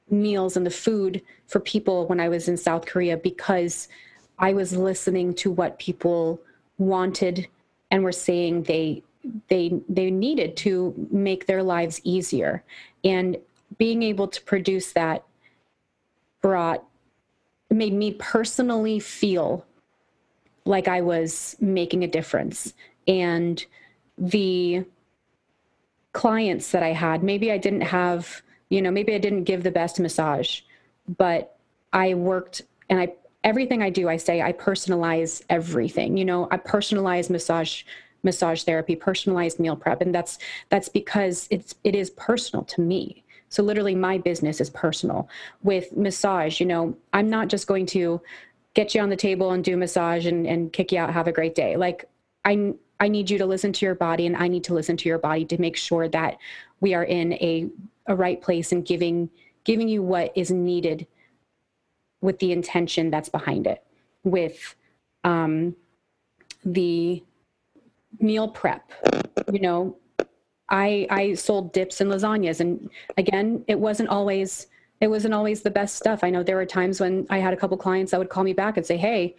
meals 0.09 0.55
and 0.55 0.65
the 0.65 0.71
food 0.71 1.21
for 1.47 1.59
people 1.59 2.07
when 2.07 2.19
I 2.19 2.29
was 2.29 2.47
in 2.47 2.57
South 2.57 2.85
Korea 2.85 3.17
because 3.17 3.87
I 4.39 4.53
was 4.53 4.75
listening 4.75 5.33
to 5.35 5.51
what 5.51 5.79
people 5.79 6.39
wanted 6.77 7.47
and 7.91 8.03
were 8.03 8.11
saying 8.11 8.63
they 8.63 9.03
they 9.47 9.81
they 9.89 10.11
needed 10.11 10.57
to 10.57 11.07
make 11.11 11.45
their 11.45 11.63
lives 11.63 12.01
easier. 12.03 12.63
And 13.03 13.37
being 13.77 14.03
able 14.03 14.27
to 14.27 14.41
produce 14.41 14.93
that 14.93 15.23
brought 16.41 16.83
made 17.69 17.93
me 17.93 18.13
personally 18.13 18.99
feel 18.99 19.65
like 20.65 20.87
I 20.87 21.01
was 21.01 21.55
making 21.59 22.03
a 22.03 22.07
difference. 22.07 22.73
And 23.07 23.63
the 24.17 24.85
clients 26.13 26.71
that 26.71 26.83
I 26.83 26.93
had 26.93 27.23
maybe 27.23 27.51
I 27.51 27.57
didn't 27.57 27.81
have 27.81 28.41
you 28.69 28.81
know 28.81 28.91
maybe 28.91 29.13
I 29.13 29.17
didn't 29.17 29.43
give 29.43 29.63
the 29.63 29.71
best 29.71 29.99
massage 29.99 30.61
but 31.17 31.57
I 31.91 32.13
worked 32.13 32.61
and 32.89 32.99
I 32.99 33.15
everything 33.43 33.81
I 33.81 33.89
do 33.89 34.07
I 34.07 34.17
say 34.17 34.41
I 34.41 34.53
personalize 34.53 35.41
everything 35.49 36.15
you 36.17 36.23
know 36.23 36.47
I 36.51 36.57
personalize 36.57 37.31
massage 37.31 37.83
massage 38.23 38.63
therapy, 38.63 38.95
personalized 38.95 39.59
meal 39.59 39.75
prep, 39.75 40.01
and 40.01 40.13
that's 40.13 40.39
that's 40.69 40.89
because 40.89 41.47
it's 41.51 41.75
it 41.83 41.95
is 41.95 42.09
personal 42.11 42.63
to 42.65 42.81
me. 42.81 43.23
So 43.49 43.61
literally, 43.61 43.95
my 43.95 44.17
business 44.17 44.59
is 44.59 44.69
personal. 44.69 45.29
With 45.61 45.95
massage, 45.95 46.59
you 46.59 46.65
know, 46.65 46.97
I'm 47.13 47.29
not 47.29 47.49
just 47.49 47.67
going 47.67 47.85
to 47.87 48.21
get 48.73 48.95
you 48.95 49.01
on 49.01 49.09
the 49.09 49.15
table 49.15 49.51
and 49.51 49.63
do 49.63 49.77
massage 49.77 50.25
and, 50.25 50.47
and 50.47 50.73
kick 50.73 50.91
you 50.91 50.97
out, 50.97 51.13
have 51.13 51.27
a 51.27 51.31
great 51.31 51.55
day. 51.55 51.75
Like 51.77 52.05
I 52.45 52.73
I 52.99 53.07
need 53.09 53.29
you 53.29 53.37
to 53.37 53.45
listen 53.45 53.73
to 53.73 53.85
your 53.85 53.95
body, 53.95 54.25
and 54.25 54.35
I 54.35 54.47
need 54.47 54.63
to 54.65 54.73
listen 54.73 54.97
to 54.97 55.09
your 55.09 55.19
body 55.19 55.45
to 55.45 55.59
make 55.59 55.77
sure 55.77 56.07
that 56.09 56.37
we 56.79 56.93
are 56.93 57.03
in 57.03 57.33
a 57.33 57.69
a 58.07 58.15
right 58.15 58.41
place 58.41 58.71
and 58.71 58.85
giving 58.85 59.29
giving 59.63 59.87
you 59.87 60.01
what 60.01 60.31
is 60.35 60.51
needed 60.51 61.07
with 62.21 62.39
the 62.39 62.51
intention 62.51 63.09
that's 63.09 63.29
behind 63.29 63.67
it 63.67 63.83
with 64.23 64.75
um, 65.23 65.75
the 66.65 67.23
meal 68.19 68.47
prep. 68.47 68.91
You 69.51 69.59
know, 69.59 69.97
I 70.69 71.07
I 71.09 71.33
sold 71.33 71.73
dips 71.73 72.01
and 72.01 72.11
lasagnas, 72.11 72.59
and 72.59 72.89
again, 73.17 73.63
it 73.67 73.79
wasn't 73.79 74.09
always 74.09 74.67
it 75.01 75.07
wasn't 75.07 75.33
always 75.33 75.61
the 75.61 75.71
best 75.71 75.95
stuff. 75.95 76.23
I 76.23 76.29
know 76.29 76.43
there 76.43 76.55
were 76.55 76.65
times 76.65 76.99
when 76.99 77.27
I 77.29 77.39
had 77.39 77.53
a 77.53 77.57
couple 77.57 77.77
clients 77.77 78.11
that 78.11 78.19
would 78.19 78.29
call 78.29 78.43
me 78.43 78.53
back 78.53 78.77
and 78.77 78.85
say, 78.85 78.97
"Hey, 78.97 79.35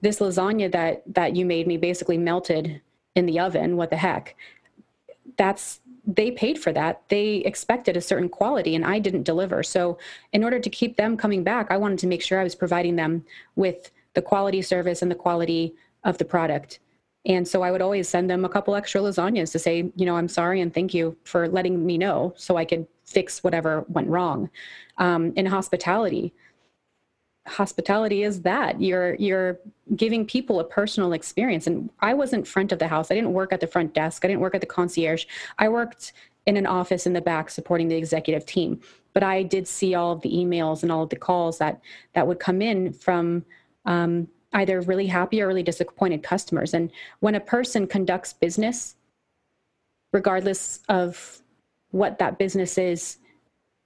this 0.00 0.18
lasagna 0.20 0.70
that 0.72 1.02
that 1.14 1.36
you 1.36 1.44
made 1.44 1.66
me 1.66 1.76
basically 1.76 2.18
melted 2.18 2.80
in 3.14 3.26
the 3.26 3.38
oven. 3.40 3.76
What 3.76 3.90
the 3.90 3.96
heck?" 3.96 4.34
That's 5.36 5.80
they 6.06 6.30
paid 6.30 6.58
for 6.58 6.72
that. 6.72 7.02
They 7.08 7.36
expected 7.36 7.96
a 7.96 8.00
certain 8.00 8.28
quality 8.28 8.74
and 8.74 8.84
I 8.84 8.98
didn't 8.98 9.22
deliver. 9.22 9.62
So, 9.62 9.98
in 10.32 10.44
order 10.44 10.60
to 10.60 10.70
keep 10.70 10.96
them 10.96 11.16
coming 11.16 11.42
back, 11.42 11.70
I 11.70 11.76
wanted 11.76 11.98
to 12.00 12.06
make 12.06 12.22
sure 12.22 12.40
I 12.40 12.44
was 12.44 12.54
providing 12.54 12.96
them 12.96 13.24
with 13.56 13.90
the 14.14 14.22
quality 14.22 14.62
service 14.62 15.02
and 15.02 15.10
the 15.10 15.16
quality 15.16 15.74
of 16.04 16.18
the 16.18 16.24
product. 16.24 16.78
And 17.26 17.48
so 17.48 17.62
I 17.62 17.70
would 17.70 17.80
always 17.80 18.08
send 18.08 18.28
them 18.28 18.44
a 18.44 18.48
couple 18.48 18.74
extra 18.74 19.00
lasagnas 19.00 19.52
to 19.52 19.58
say, 19.58 19.90
you 19.96 20.04
know, 20.04 20.16
I'm 20.16 20.28
sorry 20.28 20.60
and 20.60 20.72
thank 20.72 20.92
you 20.92 21.16
for 21.24 21.48
letting 21.48 21.84
me 21.84 21.96
know 21.96 22.34
so 22.36 22.56
I 22.56 22.64
could 22.64 22.86
fix 23.04 23.42
whatever 23.42 23.84
went 23.88 24.08
wrong. 24.08 24.50
Um, 24.98 25.32
in 25.34 25.46
hospitality, 25.46 26.34
hospitality 27.46 28.22
is 28.22 28.42
that 28.42 28.80
you're 28.80 29.14
you're 29.16 29.58
giving 29.96 30.26
people 30.26 30.60
a 30.60 30.64
personal 30.64 31.12
experience. 31.12 31.66
And 31.66 31.90
I 32.00 32.14
wasn't 32.14 32.46
front 32.46 32.72
of 32.72 32.78
the 32.78 32.88
house. 32.88 33.10
I 33.10 33.14
didn't 33.14 33.32
work 33.32 33.52
at 33.52 33.60
the 33.60 33.66
front 33.66 33.94
desk. 33.94 34.24
I 34.24 34.28
didn't 34.28 34.40
work 34.40 34.54
at 34.54 34.60
the 34.60 34.66
concierge. 34.66 35.26
I 35.58 35.68
worked 35.68 36.12
in 36.46 36.56
an 36.56 36.66
office 36.66 37.06
in 37.06 37.14
the 37.14 37.20
back 37.20 37.48
supporting 37.50 37.88
the 37.88 37.96
executive 37.96 38.44
team. 38.44 38.80
But 39.14 39.22
I 39.22 39.42
did 39.42 39.66
see 39.68 39.94
all 39.94 40.12
of 40.12 40.20
the 40.22 40.32
emails 40.32 40.82
and 40.82 40.92
all 40.92 41.04
of 41.04 41.10
the 41.10 41.16
calls 41.16 41.58
that 41.58 41.80
that 42.12 42.26
would 42.26 42.38
come 42.38 42.60
in 42.60 42.92
from 42.92 43.44
um, 43.84 44.28
either 44.54 44.80
really 44.80 45.06
happy 45.06 45.42
or 45.42 45.48
really 45.48 45.62
disappointed 45.62 46.22
customers. 46.22 46.74
And 46.74 46.90
when 47.20 47.34
a 47.34 47.40
person 47.40 47.86
conducts 47.86 48.32
business, 48.32 48.96
regardless 50.12 50.80
of 50.88 51.42
what 51.90 52.18
that 52.18 52.38
business 52.38 52.78
is, 52.78 53.18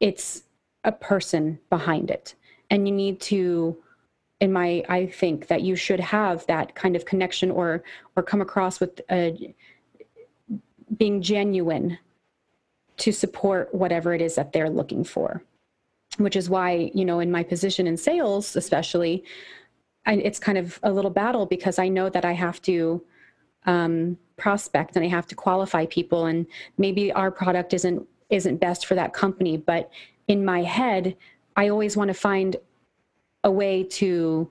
it's 0.01 0.43
a 0.85 0.93
person 0.93 1.59
behind 1.71 2.11
it. 2.11 2.35
And 2.71 2.87
you 2.87 2.95
need 2.95 3.21
to 3.23 3.77
in 4.41 4.53
my 4.53 4.85
i 4.89 5.07
think 5.07 5.49
that 5.49 5.63
you 5.63 5.75
should 5.75 6.01
have 6.01 6.47
that 6.47 6.75
kind 6.75 6.95
of 6.97 7.05
connection 7.05 7.51
or 7.51 7.83
or 8.17 8.23
come 8.23 8.41
across 8.41 8.81
with 8.81 9.01
a, 9.11 9.55
being 10.97 11.21
genuine 11.21 11.99
to 12.97 13.13
support 13.13 13.73
whatever 13.75 14.15
it 14.15 14.21
is 14.21 14.37
that 14.37 14.53
they're 14.53 14.71
looking 14.71 15.05
for 15.05 15.43
which 16.19 16.37
is 16.37 16.49
why 16.49 16.91
you 16.95 17.05
know 17.05 17.21
in 17.21 17.31
my 17.31 17.43
position 17.43 17.87
in 17.87 17.97
sales 17.97 18.55
especially 18.57 19.25
I, 20.09 20.15
it's 20.15 20.39
kind 20.39 20.57
of 20.57 20.81
a 20.83 20.91
little 20.91 21.11
battle 21.11 21.45
because 21.45 21.79
I 21.79 21.89
know 21.89 22.09
that 22.09 22.25
I 22.25 22.33
have 22.33 22.61
to 22.63 23.05
um, 23.67 24.17
prospect 24.39 24.97
and 24.97 25.05
I 25.05 25.09
have 25.09 25.27
to 25.27 25.35
qualify 25.35 25.85
people, 25.87 26.25
and 26.27 26.47
maybe 26.79 27.13
our 27.13 27.31
product 27.31 27.75
isn't 27.75 28.09
isn't 28.31 28.57
best 28.57 28.87
for 28.87 28.95
that 28.95 29.13
company. 29.13 29.59
But 29.59 29.91
in 30.27 30.45
my 30.45 30.63
head, 30.63 31.15
I 31.57 31.69
always 31.69 31.97
want 31.97 32.09
to 32.09 32.15
find 32.15 32.57
a 33.45 33.51
way 33.51 33.85
to 33.85 34.51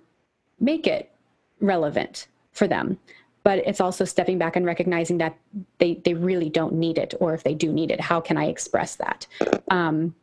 make 0.59 0.85
it 0.87 1.11
relevant 1.59 2.27
for 2.51 2.67
them. 2.67 2.99
But 3.43 3.59
it's 3.59 3.81
also 3.81 4.05
stepping 4.05 4.37
back 4.37 4.55
and 4.55 4.65
recognizing 4.65 5.17
that 5.17 5.37
they 5.79 5.95
they 6.05 6.13
really 6.13 6.49
don't 6.49 6.73
need 6.73 6.99
it, 6.99 7.15
or 7.19 7.33
if 7.33 7.43
they 7.43 7.55
do 7.55 7.73
need 7.73 7.89
it, 7.89 7.99
how 7.99 8.21
can 8.21 8.37
I 8.37 8.45
express 8.45 8.95
that? 8.97 9.25
Um, 9.69 10.13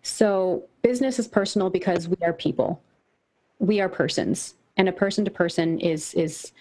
so 0.00 0.64
business 0.80 1.18
is 1.18 1.28
personal 1.28 1.68
because 1.68 2.08
we 2.08 2.16
are 2.22 2.32
people 2.32 2.80
we 3.58 3.80
are 3.80 3.88
persons 3.88 4.54
and 4.76 4.88
a 4.88 4.92
person 4.92 5.24
to 5.24 5.30
person 5.30 5.78
is 5.80 6.14
is 6.14 6.52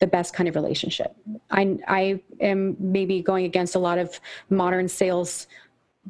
the 0.00 0.06
best 0.06 0.34
kind 0.34 0.48
of 0.48 0.54
relationship. 0.54 1.16
I 1.50 1.78
i 1.86 2.20
am 2.40 2.76
maybe 2.78 3.22
going 3.22 3.44
against 3.44 3.74
a 3.74 3.78
lot 3.78 3.98
of 3.98 4.20
modern 4.50 4.88
sales 4.88 5.46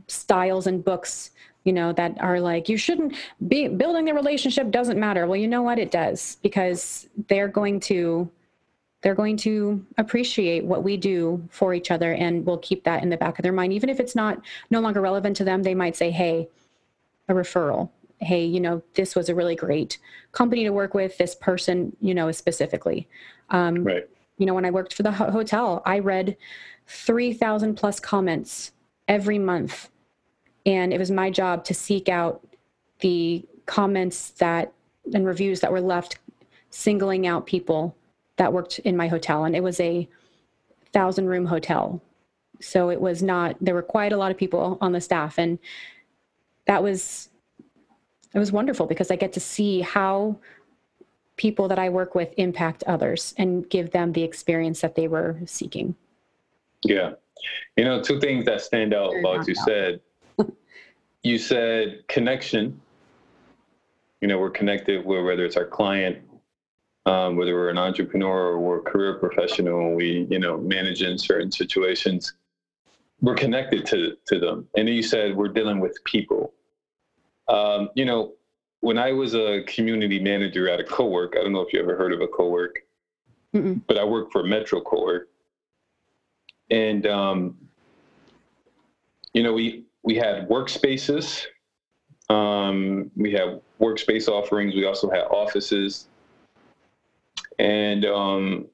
styles 0.06 0.66
and 0.66 0.84
books 0.84 1.30
you 1.64 1.72
know 1.72 1.92
that 1.92 2.20
are 2.20 2.40
like 2.40 2.68
you 2.68 2.76
shouldn't 2.76 3.14
be 3.46 3.68
building 3.68 4.04
the 4.04 4.14
relationship 4.14 4.70
doesn't 4.70 4.98
matter. 4.98 5.26
Well 5.26 5.36
you 5.36 5.48
know 5.48 5.62
what? 5.62 5.78
It 5.78 5.90
does 5.90 6.38
because 6.42 7.08
they're 7.28 7.48
going 7.48 7.80
to 7.80 8.30
they're 9.02 9.14
going 9.14 9.36
to 9.36 9.84
appreciate 9.98 10.64
what 10.64 10.82
we 10.82 10.96
do 10.96 11.46
for 11.50 11.74
each 11.74 11.90
other 11.90 12.14
and 12.14 12.44
we'll 12.46 12.58
keep 12.58 12.84
that 12.84 13.02
in 13.02 13.10
the 13.10 13.18
back 13.18 13.38
of 13.38 13.42
their 13.42 13.52
mind. 13.52 13.72
Even 13.72 13.90
if 13.90 14.00
it's 14.00 14.14
not 14.14 14.40
no 14.70 14.80
longer 14.80 15.00
relevant 15.00 15.36
to 15.36 15.44
them 15.44 15.62
they 15.62 15.74
might 15.74 15.96
say 15.96 16.10
hey 16.10 16.48
a 17.28 17.32
referral 17.34 17.90
hey, 18.20 18.44
you 18.44 18.60
know, 18.60 18.82
this 18.94 19.14
was 19.14 19.28
a 19.28 19.34
really 19.34 19.56
great 19.56 19.98
company 20.32 20.64
to 20.64 20.70
work 20.70 20.94
with, 20.94 21.18
this 21.18 21.34
person, 21.34 21.96
you 22.00 22.14
know, 22.14 22.30
specifically. 22.32 23.08
Um, 23.50 23.84
right. 23.84 24.08
You 24.38 24.46
know, 24.46 24.54
when 24.54 24.64
I 24.64 24.70
worked 24.70 24.94
for 24.94 25.02
the 25.02 25.12
ho- 25.12 25.30
hotel, 25.30 25.82
I 25.84 25.98
read 26.00 26.36
3,000 26.86 27.74
plus 27.74 28.00
comments 28.00 28.72
every 29.08 29.38
month. 29.38 29.90
And 30.66 30.92
it 30.92 30.98
was 30.98 31.10
my 31.10 31.30
job 31.30 31.64
to 31.64 31.74
seek 31.74 32.08
out 32.08 32.46
the 33.00 33.44
comments 33.66 34.30
that 34.30 34.72
and 35.12 35.26
reviews 35.26 35.60
that 35.60 35.70
were 35.70 35.80
left 35.80 36.18
singling 36.70 37.26
out 37.26 37.46
people 37.46 37.94
that 38.36 38.52
worked 38.52 38.78
in 38.80 38.96
my 38.96 39.08
hotel. 39.08 39.44
And 39.44 39.54
it 39.54 39.62
was 39.62 39.78
a 39.80 40.08
thousand 40.92 41.26
room 41.26 41.46
hotel. 41.46 42.00
So 42.60 42.90
it 42.90 43.00
was 43.00 43.22
not, 43.22 43.56
there 43.60 43.74
were 43.74 43.82
quite 43.82 44.12
a 44.12 44.16
lot 44.16 44.30
of 44.30 44.36
people 44.36 44.78
on 44.80 44.92
the 44.92 45.00
staff. 45.00 45.38
And 45.38 45.58
that 46.66 46.82
was 46.82 47.28
it 48.34 48.38
was 48.38 48.52
wonderful 48.52 48.86
because 48.86 49.10
I 49.10 49.16
get 49.16 49.32
to 49.34 49.40
see 49.40 49.80
how 49.80 50.36
people 51.36 51.68
that 51.68 51.78
I 51.78 51.88
work 51.88 52.14
with 52.14 52.32
impact 52.36 52.84
others 52.86 53.34
and 53.38 53.68
give 53.68 53.90
them 53.90 54.12
the 54.12 54.22
experience 54.22 54.80
that 54.80 54.94
they 54.94 55.08
were 55.08 55.38
seeking. 55.46 55.94
Yeah. 56.82 57.12
You 57.76 57.84
know, 57.84 58.02
two 58.02 58.20
things 58.20 58.44
that 58.44 58.60
stand 58.60 58.94
out 58.94 59.12
about 59.18 59.46
you 59.48 59.54
out. 59.58 59.66
said. 59.66 60.00
you 61.22 61.38
said 61.38 62.06
connection. 62.08 62.80
You 64.20 64.28
know, 64.28 64.38
we're 64.38 64.50
connected 64.50 65.04
with 65.04 65.24
whether 65.24 65.44
it's 65.44 65.56
our 65.56 65.66
client 65.66 66.18
um, 67.06 67.36
whether 67.36 67.54
we're 67.54 67.68
an 67.68 67.78
entrepreneur 67.78 68.52
or 68.52 68.58
we're 68.58 68.78
a 68.78 68.82
career 68.82 69.14
professional, 69.14 69.94
we 69.94 70.26
you 70.30 70.38
know 70.38 70.56
manage 70.58 71.02
in 71.02 71.18
certain 71.18 71.52
situations, 71.52 72.34
we're 73.20 73.34
connected 73.34 73.84
to 73.86 74.16
to 74.26 74.38
them. 74.38 74.66
And 74.76 74.88
you 74.88 75.02
said 75.02 75.36
we're 75.36 75.48
dealing 75.48 75.80
with 75.80 76.02
people. 76.04 76.54
Um, 77.48 77.90
you 77.94 78.04
know, 78.04 78.32
when 78.80 78.98
I 78.98 79.12
was 79.12 79.34
a 79.34 79.62
community 79.66 80.18
manager 80.20 80.68
at 80.68 80.80
a 80.80 80.84
co-work, 80.84 81.34
I 81.38 81.42
don't 81.42 81.52
know 81.52 81.60
if 81.60 81.72
you 81.72 81.80
ever 81.80 81.96
heard 81.96 82.12
of 82.12 82.20
a 82.20 82.28
co-work, 82.28 82.80
Mm-mm. 83.54 83.80
but 83.86 83.98
I 83.98 84.04
worked 84.04 84.32
for 84.32 84.42
Metro 84.42 84.80
co-work, 84.80 85.28
and 86.70 87.06
um, 87.06 87.56
you 89.32 89.42
know 89.42 89.52
we 89.52 89.84
we 90.02 90.16
had 90.16 90.48
workspaces, 90.48 91.44
um, 92.28 93.10
we 93.16 93.32
have 93.32 93.60
workspace 93.80 94.28
offerings. 94.28 94.74
We 94.74 94.84
also 94.84 95.10
had 95.10 95.22
offices, 95.22 96.08
and 97.58 98.04
um, 98.04 98.66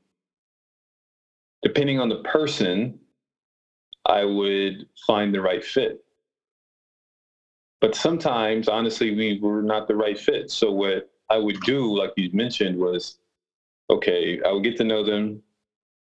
depending 1.63 2.01
on 2.01 2.09
the 2.09 2.23
person, 2.23 2.99
I 4.07 4.25
would 4.25 4.87
find 5.07 5.35
the 5.35 5.41
right 5.41 5.65
fit. 5.65 6.05
But 7.81 7.95
sometimes, 7.95 8.69
honestly, 8.69 9.15
we 9.15 9.39
were 9.41 9.63
not 9.63 9.89
the 9.89 9.97
right 9.97 10.19
fit. 10.19 10.51
So 10.51 10.71
what 10.71 11.11
I 11.31 11.39
would 11.39 11.61
do, 11.63 11.97
like 11.97 12.13
you 12.17 12.31
mentioned, 12.33 12.79
was 12.79 13.19
okay, 13.89 14.41
I 14.47 14.53
would 14.53 14.63
get 14.63 14.77
to 14.77 14.85
know 14.85 15.03
them, 15.03 15.43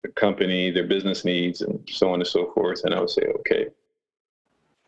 the 0.02 0.08
company, 0.08 0.70
their 0.70 0.86
business 0.86 1.24
needs, 1.24 1.60
and 1.60 1.86
so 1.90 2.12
on 2.12 2.20
and 2.20 2.26
so 2.26 2.50
forth. 2.52 2.84
And 2.84 2.94
I 2.94 3.00
would 3.00 3.10
say, 3.10 3.22
okay, 3.40 3.66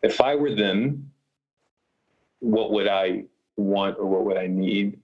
if 0.01 0.19
I 0.21 0.35
were 0.35 0.55
them, 0.55 1.11
what 2.39 2.71
would 2.71 2.87
I 2.87 3.25
want 3.57 3.97
or 3.99 4.07
what 4.07 4.25
would 4.25 4.37
I 4.37 4.47
need? 4.47 4.99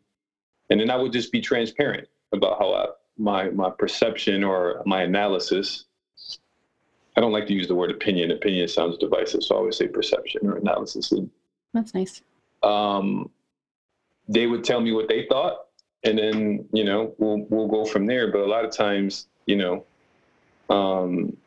And 0.70 0.80
then 0.80 0.90
I 0.90 0.96
would 0.96 1.14
just 1.14 1.32
be 1.32 1.42
transparent 1.42 2.08
about 2.34 2.58
how 2.60 2.74
I, 2.74 2.86
my 3.18 3.50
my 3.52 3.70
perception 3.70 4.44
or 4.44 4.82
my 4.86 5.04
analysis. 5.04 5.86
I 7.16 7.22
don't 7.22 7.32
like 7.32 7.48
to 7.48 7.54
use 7.54 7.68
the 7.68 7.76
word 7.76 7.92
opinion. 7.92 8.32
Opinion 8.32 8.68
sounds 8.68 8.98
divisive, 8.98 9.44
so 9.44 9.56
I 9.56 9.58
always 9.60 9.78
say 9.78 9.88
perception 9.88 10.48
or 10.48 10.58
analysis. 10.58 11.14
That's 11.74 11.94
nice. 11.94 12.22
Um, 12.64 13.30
they 14.28 14.48
would 14.48 14.64
tell 14.64 14.82
me 14.82 14.92
what 14.92 15.08
they 15.08 15.26
thought, 15.30 15.68
and 16.04 16.18
then 16.18 16.68
you 16.72 16.84
know 16.84 17.14
we'll 17.18 17.46
we'll 17.50 17.68
go 17.68 17.86
from 17.86 18.06
there. 18.06 18.32
But 18.32 18.42
a 18.42 18.46
lot 18.46 18.66
of 18.66 18.72
times, 18.72 19.28
you 19.46 19.56
know, 19.56 19.86
um, 20.70 21.38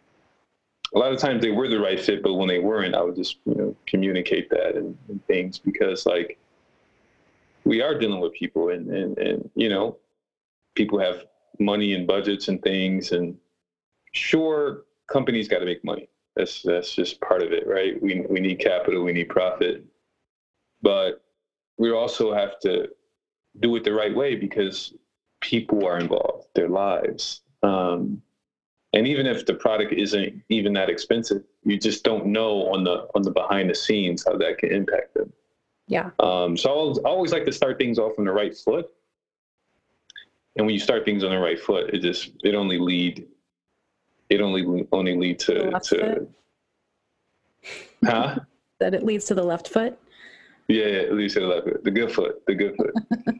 a 0.95 0.99
lot 0.99 1.13
of 1.13 1.19
times 1.19 1.43
they 1.43 1.51
were 1.51 1.69
the 1.69 1.81
right 1.81 2.01
fit, 2.01 2.23
but 2.23 2.35
when 2.35 2.49
they 2.49 2.59
weren't, 2.59 2.95
I 2.95 3.03
would 3.03 3.17
just 3.17 3.39
you 3.45 3.55
know 3.55 3.77
communicate 3.87 4.51
that 4.51 4.77
and, 4.77 4.97
and 5.09 5.25
things 5.27 5.59
because 5.59 6.07
like 6.07 6.39
we 7.65 7.83
are 7.83 7.99
dealing 7.99 8.21
with 8.21 8.33
people, 8.33 8.71
and 8.71 8.89
and 8.89 9.19
and 9.19 9.51
you 9.55 9.69
know 9.69 9.97
people 10.75 10.99
have 10.99 11.25
money 11.59 11.95
and 11.95 12.07
budgets 12.07 12.49
and 12.49 12.63
things, 12.63 13.13
and 13.13 13.37
sure 14.13 14.85
companies 15.11 15.49
got 15.49 15.59
to 15.59 15.67
make 15.67 15.85
money. 15.85 16.09
That's 16.37 16.63
that's 16.63 16.95
just 16.95 17.21
part 17.21 17.43
of 17.43 17.53
it, 17.53 17.67
right? 17.67 18.01
We 18.03 18.25
we 18.29 18.41
need 18.41 18.59
capital, 18.59 19.03
we 19.03 19.13
need 19.13 19.29
profit, 19.29 19.85
but 20.83 21.23
we 21.79 21.91
also 21.91 22.33
have 22.35 22.59
to 22.61 22.89
do 23.61 23.75
it 23.77 23.85
the 23.85 23.93
right 23.93 24.15
way 24.15 24.37
because 24.37 24.95
people 25.41 25.87
are 25.87 25.99
involved, 25.99 26.47
their 26.55 26.69
lives. 26.69 27.41
Um, 27.63 28.23
and 28.93 29.07
even 29.07 29.27
if 29.27 29.47
the 29.47 29.55
product 29.55 29.93
isn't 29.93 30.43
even 30.49 30.73
that 30.75 30.91
expensive, 30.91 31.43
you 31.65 31.79
just 31.79 32.03
don't 32.03 32.27
know 32.27 32.73
on 32.73 32.85
the 32.85 33.09
on 33.15 33.23
the 33.23 33.31
behind 33.31 33.71
the 33.71 33.75
scenes 33.75 34.25
how 34.27 34.37
that 34.37 34.59
can 34.59 34.73
impact 34.73 35.15
them. 35.15 35.33
Yeah. 35.87 36.11
Um, 36.19 36.57
so 36.57 36.71
I 36.71 36.73
always, 36.73 36.99
I 36.99 37.09
always 37.09 37.33
like 37.33 37.45
to 37.47 37.53
start 37.53 37.79
things 37.79 37.99
off 37.99 38.13
on 38.19 38.25
the 38.25 38.33
right 38.33 38.57
foot. 38.57 38.87
And 40.57 40.67
when 40.67 40.75
you 40.75 40.81
start 40.81 41.05
things 41.05 41.23
on 41.23 41.31
the 41.31 41.39
right 41.39 41.59
foot, 41.59 41.95
it 41.95 42.01
just 42.01 42.33
it 42.43 42.55
only 42.55 42.79
lead 42.79 43.27
it 44.29 44.41
only 44.41 44.87
only 44.93 45.17
lead 45.17 45.39
to 45.41 45.71
to 45.85 46.27
huh 48.05 48.37
that 48.79 48.95
it 48.95 49.05
leads 49.05 49.27
to 49.27 49.35
the 49.35 49.43
left 49.43 49.69
foot. 49.69 49.99
Yeah, 50.71 50.85
at 50.85 51.15
least 51.15 51.35
the 51.35 51.41
left 51.41 51.65
foot, 51.65 51.83
the 51.83 51.91
good 51.91 52.13
foot, 52.13 52.43
the 52.47 52.55
good 52.55 52.77
foot. 52.77 52.95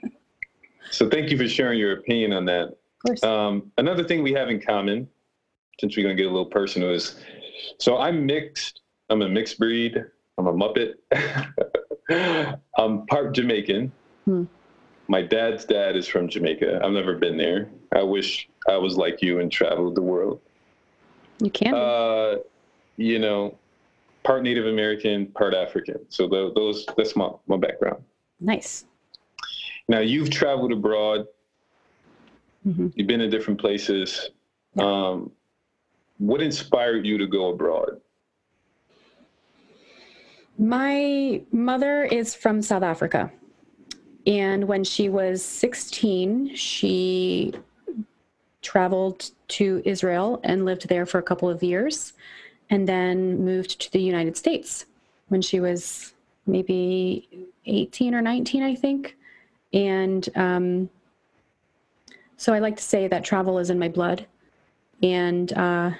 so 0.91 1.09
thank 1.09 1.31
you 1.31 1.39
for 1.39 1.47
sharing 1.47 1.79
your 1.79 1.93
opinion 1.93 2.33
on 2.33 2.45
that. 2.47 2.71
Of 2.71 2.77
course. 3.07 3.23
Um, 3.23 3.71
another 3.79 4.03
thing 4.03 4.25
we 4.25 4.33
have 4.33 4.49
in 4.49 4.61
common, 4.61 5.09
since 5.79 5.97
we're 5.97 6.03
gonna 6.03 6.17
get 6.17 6.27
a 6.27 6.31
little 6.31 6.47
personal, 6.47 6.91
is 6.91 7.23
so 7.79 7.99
I'm 7.99 8.27
mixed. 8.27 8.81
I'm 9.11 9.23
a 9.23 9.29
mixed 9.29 9.61
breed. 9.61 10.05
I'm 10.39 10.49
a 10.49 10.53
Muppet. 10.53 10.95
I'm 12.77 13.07
part 13.07 13.33
Jamaican. 13.33 13.93
Hmm. 14.25 14.45
My 15.07 15.23
dad's 15.23 15.65
dad 15.65 15.95
is 15.95 16.09
from 16.09 16.29
Jamaica. 16.29 16.81
I've 16.83 16.93
never 16.93 17.15
been 17.15 17.37
there. 17.37 17.71
I 17.95 18.03
wish 18.03 18.49
I 18.69 18.77
was 18.77 18.97
like 18.97 19.23
you 19.23 19.39
and 19.39 19.53
traveled 19.53 19.95
the 19.95 20.03
world. 20.03 20.41
You 21.39 21.51
can. 21.51 21.75
Uh, 21.75 22.37
you 22.97 23.21
know, 23.21 23.57
part 24.23 24.43
Native 24.43 24.67
American, 24.67 25.27
part 25.27 25.55
African. 25.55 25.99
So 26.09 26.29
the, 26.29 26.53
those 26.55 26.87
that's 26.97 27.17
my 27.17 27.31
my 27.47 27.57
background. 27.57 28.03
Nice. 28.41 28.85
Now 29.89 30.01
you've 30.01 30.31
traveled 30.31 30.73
abroad. 30.73 31.27
Mm-hmm. 32.67 32.89
You've 32.95 33.07
been 33.07 33.21
in 33.21 33.31
different 33.31 33.61
places. 33.61 34.31
Yeah. 34.75 34.85
Um, 34.85 35.33
what 36.19 36.43
inspired 36.43 37.07
you 37.07 37.17
to 37.19 37.27
go 37.27 37.49
abroad? 37.49 38.01
My 40.59 41.41
mother 41.53 42.05
is 42.05 42.35
from 42.35 42.61
South 42.61 42.83
Africa. 42.83 43.33
And 44.27 44.69
when 44.69 44.85
she 44.85 45.09
was 45.09 45.43
16, 45.43 46.55
she 46.55 47.55
traveled 48.61 49.31
to 49.49 49.81
Israel 49.87 50.39
and 50.45 50.67
lived 50.67 50.89
there 50.89 51.07
for 51.07 51.17
a 51.17 51.23
couple 51.23 51.49
of 51.49 51.63
years 51.63 52.13
and 52.71 52.89
then 52.89 53.45
moved 53.45 53.81
to 53.81 53.93
the 53.93 54.01
United 54.01 54.37
States 54.37 54.87
when 55.29 55.43
she 55.43 55.61
was 55.61 56.15
maybe 56.47 57.29
18 57.67 58.15
or 58.15 58.23
19, 58.23 58.63
I 58.63 58.75
think. 58.75 59.17
And 59.73 60.29
um, 60.37 60.91
so 62.37 62.53
I 62.53 62.59
like 62.61 62.77
to 62.77 62.83
say 62.83 63.09
that 63.09 63.25
travel 63.25 63.59
is 63.59 63.71
in 63.71 63.79
my 63.79 63.89
blood. 63.89 64.27
And, 65.03 65.53
uh, 65.53 65.91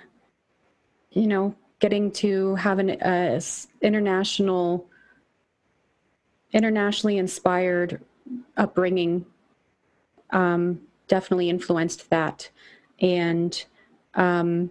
you 1.11 1.27
know, 1.27 1.55
getting 1.81 2.11
to 2.13 2.55
have 2.57 2.79
an 2.79 2.91
uh, 2.91 3.41
international, 3.81 4.87
internationally 6.53 7.19
inspired 7.19 8.01
upbringing 8.57 9.25
um, 10.31 10.81
definitely 11.09 11.51
influenced 11.51 12.09
that. 12.11 12.49
And, 13.01 13.65
um, 14.15 14.71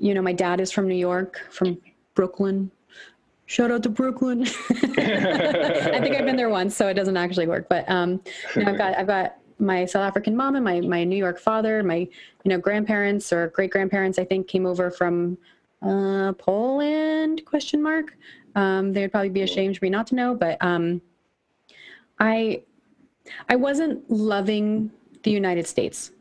you 0.00 0.14
know, 0.14 0.22
my 0.22 0.32
dad 0.32 0.60
is 0.60 0.70
from 0.70 0.88
New 0.88 0.96
York, 0.96 1.40
from 1.50 1.78
Brooklyn. 2.14 2.70
Shout 3.46 3.70
out 3.70 3.82
to 3.84 3.88
Brooklyn. 3.88 4.42
I 4.70 6.00
think 6.00 6.16
I've 6.16 6.26
been 6.26 6.36
there 6.36 6.50
once, 6.50 6.76
so 6.76 6.88
it 6.88 6.94
doesn't 6.94 7.16
actually 7.16 7.46
work. 7.46 7.68
But 7.68 7.88
um, 7.90 8.20
you 8.54 8.64
know, 8.64 8.72
I've 8.72 8.78
got 8.78 8.98
I've 8.98 9.06
got 9.06 9.36
my 9.58 9.84
South 9.86 10.02
African 10.02 10.36
mom 10.36 10.54
and 10.54 10.64
my 10.64 10.80
my 10.80 11.04
New 11.04 11.16
York 11.16 11.38
father. 11.38 11.82
My 11.82 11.96
you 11.96 12.08
know 12.44 12.58
grandparents 12.58 13.32
or 13.32 13.48
great 13.48 13.70
grandparents, 13.70 14.18
I 14.18 14.24
think, 14.24 14.48
came 14.48 14.66
over 14.66 14.90
from 14.90 15.38
uh, 15.82 16.32
Poland? 16.34 17.44
Question 17.44 17.82
mark. 17.82 18.16
Um, 18.54 18.92
they 18.92 19.02
would 19.02 19.12
probably 19.12 19.30
be 19.30 19.42
ashamed 19.42 19.78
for 19.78 19.84
me 19.84 19.90
not 19.90 20.06
to 20.08 20.14
know, 20.14 20.34
but 20.34 20.58
um, 20.60 21.00
I 22.18 22.62
I 23.48 23.56
wasn't 23.56 24.10
loving 24.10 24.90
the 25.22 25.30
United 25.30 25.66
States. 25.66 26.12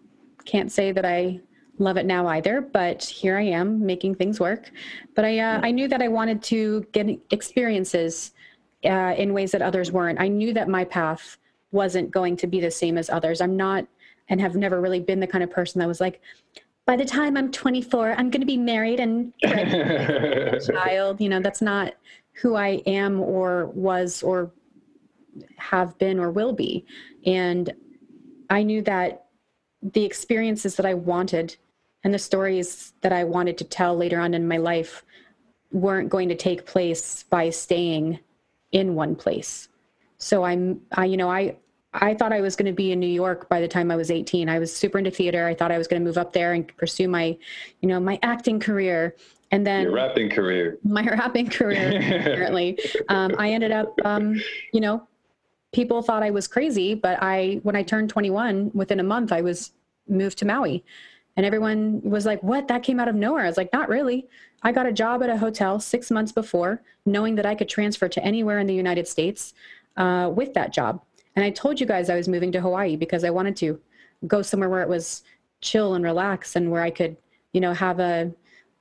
Can't 0.46 0.72
say 0.72 0.92
that 0.92 1.06
I 1.06 1.42
love 1.80 1.98
it 1.98 2.06
now 2.06 2.28
either, 2.28 2.62
but 2.62 3.04
here 3.04 3.38
I 3.38 3.44
am 3.44 3.86
making 3.86 4.16
things 4.16 4.40
work. 4.40 4.72
But 5.16 5.26
I 5.26 5.40
uh, 5.40 5.60
I 5.64 5.72
knew 5.72 5.88
that 5.88 6.02
I 6.02 6.08
wanted 6.08 6.42
to 6.44 6.86
get 6.92 7.08
experiences 7.32 8.34
uh, 8.86 9.16
in 9.18 9.34
ways 9.34 9.52
that 9.52 9.62
others 9.62 9.92
weren't. 9.92 10.20
I 10.20 10.28
knew 10.28 10.54
that 10.54 10.70
my 10.70 10.84
path 10.84 11.38
wasn't 11.72 12.12
going 12.12 12.38
to 12.38 12.48
be 12.48 12.60
the 12.60 12.72
same 12.72 12.98
as 12.98 13.10
others. 13.10 13.42
I'm 13.42 13.58
not 13.58 13.88
and 14.30 14.42
have 14.42 14.56
never 14.56 14.82
really 14.82 15.00
been 15.00 15.20
the 15.20 15.28
kind 15.28 15.44
of 15.44 15.50
person 15.50 15.80
that 15.80 15.88
was 15.88 16.02
like, 16.02 16.22
by 16.86 16.96
the 16.96 17.06
time 17.06 17.36
I'm 17.38 17.52
24, 17.52 18.12
I'm 18.14 18.30
going 18.30 18.42
to 18.42 18.46
be 18.46 18.58
married 18.58 19.00
and 19.00 19.34
child. 19.42 21.20
You 21.20 21.30
know, 21.30 21.42
that's 21.42 21.62
not 21.62 21.94
who 22.34 22.56
I 22.56 22.82
am 22.86 23.20
or 23.20 23.68
was 23.68 24.24
or 24.24 24.52
have 25.58 25.98
been 25.98 26.20
or 26.20 26.32
will 26.32 26.54
be. 26.54 26.86
And 27.26 27.74
I 28.50 28.64
knew 28.64 28.82
that 28.84 29.26
the 29.82 30.04
experiences 30.04 30.76
that 30.76 30.86
I 30.86 30.94
wanted 30.94 31.58
and 32.08 32.14
the 32.14 32.20
stories 32.20 32.94
that 33.02 33.12
I 33.12 33.26
wanted 33.26 33.58
to 33.58 33.66
tell 33.66 33.94
later 33.94 34.18
on 34.22 34.34
in 34.34 34.48
my 34.48 34.56
life 34.56 35.04
weren't 35.74 36.08
going 36.08 36.30
to 36.30 36.36
take 36.36 36.66
place 36.66 37.24
by 37.24 37.50
staying 37.50 38.20
in 38.72 38.96
one 38.96 39.14
place. 39.14 39.68
So 40.18 40.46
I'm, 40.46 40.80
I, 40.94 41.04
you 41.04 41.18
know, 41.18 41.30
I, 41.30 41.58
I 41.92 42.14
thought 42.14 42.32
I 42.32 42.40
was 42.40 42.56
going 42.56 42.68
to 42.68 42.72
be 42.72 42.94
in 42.94 43.02
New 43.02 43.08
York 43.08 43.50
by 43.50 43.60
the 43.60 43.68
time 43.68 43.92
I 43.92 43.98
was 43.98 44.10
18. 44.10 44.48
I 44.48 44.58
was 44.58 44.74
super 44.74 44.98
into 44.98 45.12
theater. 45.12 45.48
I 45.48 45.54
thought 45.54 45.70
I 45.70 45.78
was 45.78 45.86
going 45.86 46.02
to 46.02 46.06
move 46.06 46.18
up 46.18 46.32
there 46.32 46.54
and 46.54 46.66
pursue 46.78 47.10
my, 47.10 47.38
you 47.82 47.90
know, 47.90 48.00
my 48.00 48.18
acting 48.24 48.62
career. 48.62 49.14
And 49.52 49.68
then 49.68 49.84
your 49.84 49.92
rapping 49.92 50.30
career. 50.30 50.78
My 50.86 51.04
rapping 51.04 51.50
career, 51.50 51.90
apparently. 51.90 52.80
um, 53.10 53.36
I 53.38 53.52
ended 53.52 53.74
up, 53.74 53.94
um, 54.06 54.42
you 54.72 54.80
know, 54.80 55.06
people 55.74 56.02
thought 56.02 56.24
I 56.24 56.32
was 56.32 56.48
crazy, 56.48 56.94
but 56.94 57.22
I 57.22 57.60
when 57.64 57.76
I 57.76 57.84
turned 57.84 58.10
21, 58.10 58.72
within 58.74 59.02
a 59.02 59.04
month 59.04 59.34
I 59.34 59.42
was 59.42 59.74
moved 60.08 60.38
to 60.38 60.46
Maui. 60.46 60.86
And 61.38 61.46
everyone 61.46 62.02
was 62.04 62.26
like, 62.26 62.44
"What? 62.44 62.68
That 62.68 62.84
came 62.84 63.00
out 63.00 63.08
of 63.08 63.16
nowhere." 63.16 63.46
I 63.46 63.48
was 63.48 63.58
like, 63.58 63.72
"Not 63.72 63.88
really. 63.88 64.28
I 64.64 64.72
got 64.72 64.88
a 64.88 64.92
job 64.92 65.24
at 65.24 65.30
a 65.30 65.38
hotel 65.38 65.80
6 65.80 66.12
months 66.12 66.32
before, 66.32 66.82
knowing 67.06 67.36
that 67.36 67.46
I 67.46 67.56
could 67.56 67.70
transfer 67.70 68.10
to 68.10 68.24
anywhere 68.24 68.60
in 68.60 68.68
the 68.68 68.74
United 68.74 69.08
States 69.08 69.54
uh, 69.96 70.32
with 70.34 70.54
that 70.56 70.74
job. 70.74 71.02
And 71.36 71.46
I 71.46 71.52
told 71.52 71.80
you 71.80 71.86
guys 71.86 72.10
I 72.10 72.16
was 72.16 72.28
moving 72.28 72.52
to 72.54 72.62
Hawaii 72.62 72.96
because 72.96 73.24
I 73.24 73.30
wanted 73.30 73.56
to 73.58 73.80
go 74.26 74.42
somewhere 74.42 74.70
where 74.70 74.82
it 74.82 74.90
was 74.90 75.24
chill 75.62 75.94
and 75.94 76.04
relax 76.04 76.56
and 76.56 76.72
where 76.72 76.82
I 76.82 76.90
could, 76.90 77.16
you 77.54 77.62
know, 77.62 77.74
have 77.74 78.00
a 78.00 78.32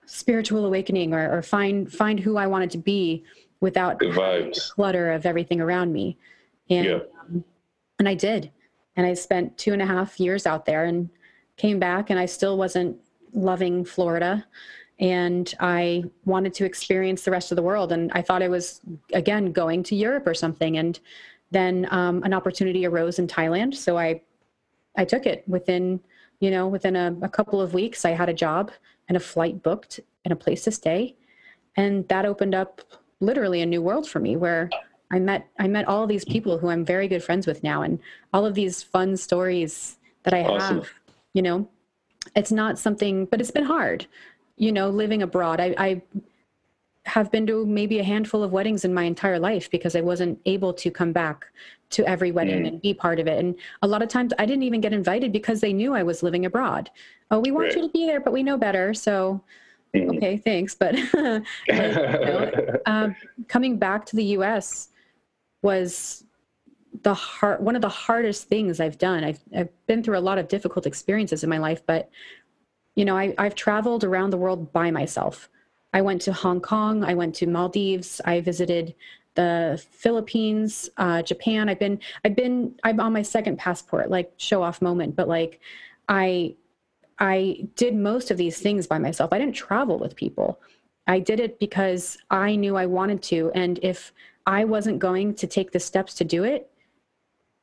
spiritual 0.07 0.65
awakening 0.65 1.13
or, 1.13 1.37
or 1.37 1.43
find 1.43 1.93
find 1.93 2.19
who 2.19 2.37
I 2.39 2.47
wanted 2.47 2.71
to 2.71 2.79
be 2.79 3.25
without 3.61 3.99
the 3.99 4.59
clutter 4.75 5.13
of 5.13 5.27
everything 5.27 5.61
around 5.61 5.93
me. 5.93 6.17
And 6.71 6.87
yeah. 6.87 6.99
um, 7.21 7.45
and 7.99 8.09
I 8.09 8.15
did. 8.15 8.51
And 8.97 9.07
I 9.07 9.13
spent 9.15 9.59
two 9.59 9.75
and 9.75 9.83
a 9.83 9.87
half 9.87 10.19
years 10.19 10.47
out 10.47 10.65
there 10.65 10.85
and 10.87 11.11
came 11.57 11.79
back 11.79 12.11
and 12.11 12.19
I 12.19 12.27
still 12.27 12.57
wasn't 12.57 12.97
loving 13.33 13.85
Florida. 13.85 14.45
And 14.99 15.53
I 15.61 16.05
wanted 16.25 16.55
to 16.55 16.65
experience 16.65 17.23
the 17.23 17.31
rest 17.31 17.53
of 17.53 17.57
the 17.57 17.63
world. 17.63 17.93
And 17.93 18.11
I 18.13 18.23
thought 18.23 18.43
I 18.43 18.49
was 18.49 18.81
again 19.13 19.53
going 19.53 19.83
to 19.85 19.97
Europe 19.97 20.27
or 20.27 20.35
something. 20.35 20.79
And 20.79 20.99
then 21.51 21.87
um, 21.91 22.23
an 22.23 22.33
opportunity 22.33 22.87
arose 22.87 23.19
in 23.19 23.27
Thailand. 23.27 23.75
So 23.75 23.99
I 23.99 24.23
I 24.97 25.05
took 25.05 25.27
it 25.27 25.45
within, 25.47 26.01
you 26.41 26.51
know, 26.51 26.67
within 26.69 26.97
a, 26.97 27.15
a 27.21 27.29
couple 27.29 27.61
of 27.61 27.75
weeks, 27.75 28.07
I 28.07 28.13
had 28.13 28.31
a 28.31 28.35
job 28.35 28.73
and 29.09 29.17
a 29.17 29.21
flight 29.21 29.63
booked 29.63 30.01
and 30.25 30.33
a 30.33 30.37
place 30.37 30.65
to 30.65 30.71
stay. 30.71 31.15
And 31.77 32.09
that 32.09 32.25
opened 32.25 32.55
up 32.55 32.81
literally 33.21 33.61
a 33.61 33.67
new 33.67 33.83
world 33.83 34.09
for 34.09 34.19
me 34.19 34.37
where 34.37 34.71
I 35.11 35.19
met 35.19 35.47
I 35.59 35.69
met 35.69 35.87
all 35.87 36.07
these 36.07 36.25
people 36.25 36.59
who 36.59 36.69
I'm 36.69 36.85
very 36.85 37.09
good 37.09 37.23
friends 37.23 37.47
with 37.47 37.63
now 37.63 37.83
and 37.83 37.99
all 38.33 38.45
of 38.45 38.55
these 38.55 38.83
fun 38.83 39.17
stories 39.17 39.99
that 40.25 40.35
I 40.35 40.43
awesome. 40.43 40.79
have, 40.79 40.89
you 41.37 41.43
know. 41.43 41.69
It's 42.35 42.51
not 42.51 42.79
something 42.79 43.27
but 43.27 43.41
it's 43.41 43.53
been 43.53 43.65
hard, 43.65 44.07
you 44.57 44.73
know, 44.73 44.89
living 44.91 45.23
abroad. 45.23 45.61
I, 45.61 45.75
I 45.79 46.03
have 47.05 47.31
been 47.31 47.47
to 47.47 47.65
maybe 47.65 48.01
a 48.01 48.03
handful 48.03 48.43
of 48.43 48.51
weddings 48.51 48.85
in 48.85 48.93
my 48.93 49.05
entire 49.05 49.39
life 49.39 49.71
because 49.71 49.95
I 49.95 50.01
wasn't 50.01 50.41
able 50.45 50.73
to 50.75 50.91
come 50.91 51.13
back 51.13 51.47
to 51.91 52.05
every 52.09 52.33
wedding 52.33 52.65
mm. 52.65 52.69
and 52.69 52.83
be 52.83 52.93
part 52.93 53.21
of 53.21 53.29
it. 53.29 53.39
And 53.39 53.55
a 53.83 53.87
lot 53.87 54.03
of 54.03 54.09
times 54.09 54.33
I 54.41 54.47
didn't 54.47 54.65
even 54.65 54.81
get 54.81 54.93
invited 54.93 55.31
because 55.31 55.61
they 55.61 55.73
knew 55.73 55.95
I 55.95 56.03
was 56.03 56.25
living 56.25 56.47
abroad. 56.47 56.91
Oh, 57.31 57.39
we 57.39 57.53
want 57.53 57.67
right. 57.69 57.77
you 57.77 57.83
to 57.83 57.89
be 57.93 58.07
there, 58.07 58.19
but 58.19 58.33
we 58.33 58.43
know 58.43 58.57
better. 58.57 58.93
So, 58.93 59.41
mm. 59.95 60.17
okay, 60.17 60.37
thanks. 60.37 60.75
But, 60.75 60.97
you 61.15 61.43
know, 61.69 62.81
uh, 62.87 63.11
coming 63.49 63.79
back 63.79 64.05
to 64.07 64.17
the 64.17 64.25
US 64.39 64.89
was 65.63 66.25
the 67.07 67.15
hard, 67.15 67.63
one 67.63 67.77
of 67.77 67.83
the 67.83 67.89
hardest 67.89 68.49
things 68.49 68.81
I've 68.81 68.99
done. 68.99 69.23
I've, 69.23 69.39
I've 69.57 69.87
been 69.87 70.03
through 70.03 70.19
a 70.19 70.27
lot 70.29 70.39
of 70.39 70.49
difficult 70.49 70.87
experiences 70.87 71.45
in 71.45 71.49
my 71.49 71.59
life, 71.59 71.81
but 71.87 72.11
you 72.97 73.05
know, 73.05 73.17
I, 73.17 73.33
I've 73.39 73.55
traveled 73.55 74.03
around 74.03 74.31
the 74.31 74.37
world 74.37 74.73
by 74.73 74.91
myself. 74.91 75.49
I 75.93 76.01
went 76.01 76.21
to 76.23 76.33
Hong 76.33 76.61
Kong. 76.61 77.05
I 77.05 77.15
went 77.15 77.37
to 77.37 77.47
Maldives. 77.47 78.21
I 78.25 78.41
visited 78.41 78.93
the 79.37 79.81
Philippines, 79.93 80.91
uh, 80.97 81.23
Japan. 81.23 81.69
I've 81.69 81.79
been, 81.79 82.01
I've 82.25 82.35
been, 82.35 82.75
I'm 82.83 82.99
on 82.99 83.13
my 83.13 83.23
second 83.23 83.57
passport, 83.57 84.11
like 84.11 84.33
show 84.37 84.65
off 84.65 84.83
moment, 84.83 85.15
but 85.15 85.29
like 85.29 85.61
I, 86.09 86.57
I 87.21 87.69
did 87.77 87.95
most 87.95 88.33
of 88.33 88.37
these 88.37 88.59
things 88.59 88.89
by 88.89 88.99
myself. 88.99 89.33
I 89.33 89.39
didn't 89.39 89.55
travel 89.55 90.01
with 90.01 90.17
people. 90.17 90.61
I 91.07 91.21
did 91.21 91.39
it 91.39 91.61
because 91.61 92.19
I 92.33 92.57
knew 92.57 92.77
I 92.77 92.87
wanted 92.87 93.23
to. 93.25 93.53
And 93.55 93.79
if 93.81 94.13
I 94.45 94.65
wasn't 94.65 94.99
going 94.99 95.35
to 95.35 95.47
take 95.47 95.71
the 95.71 95.79
steps 95.79 96.13
to 96.15 96.25
do 96.25 96.43
it, 96.43 96.69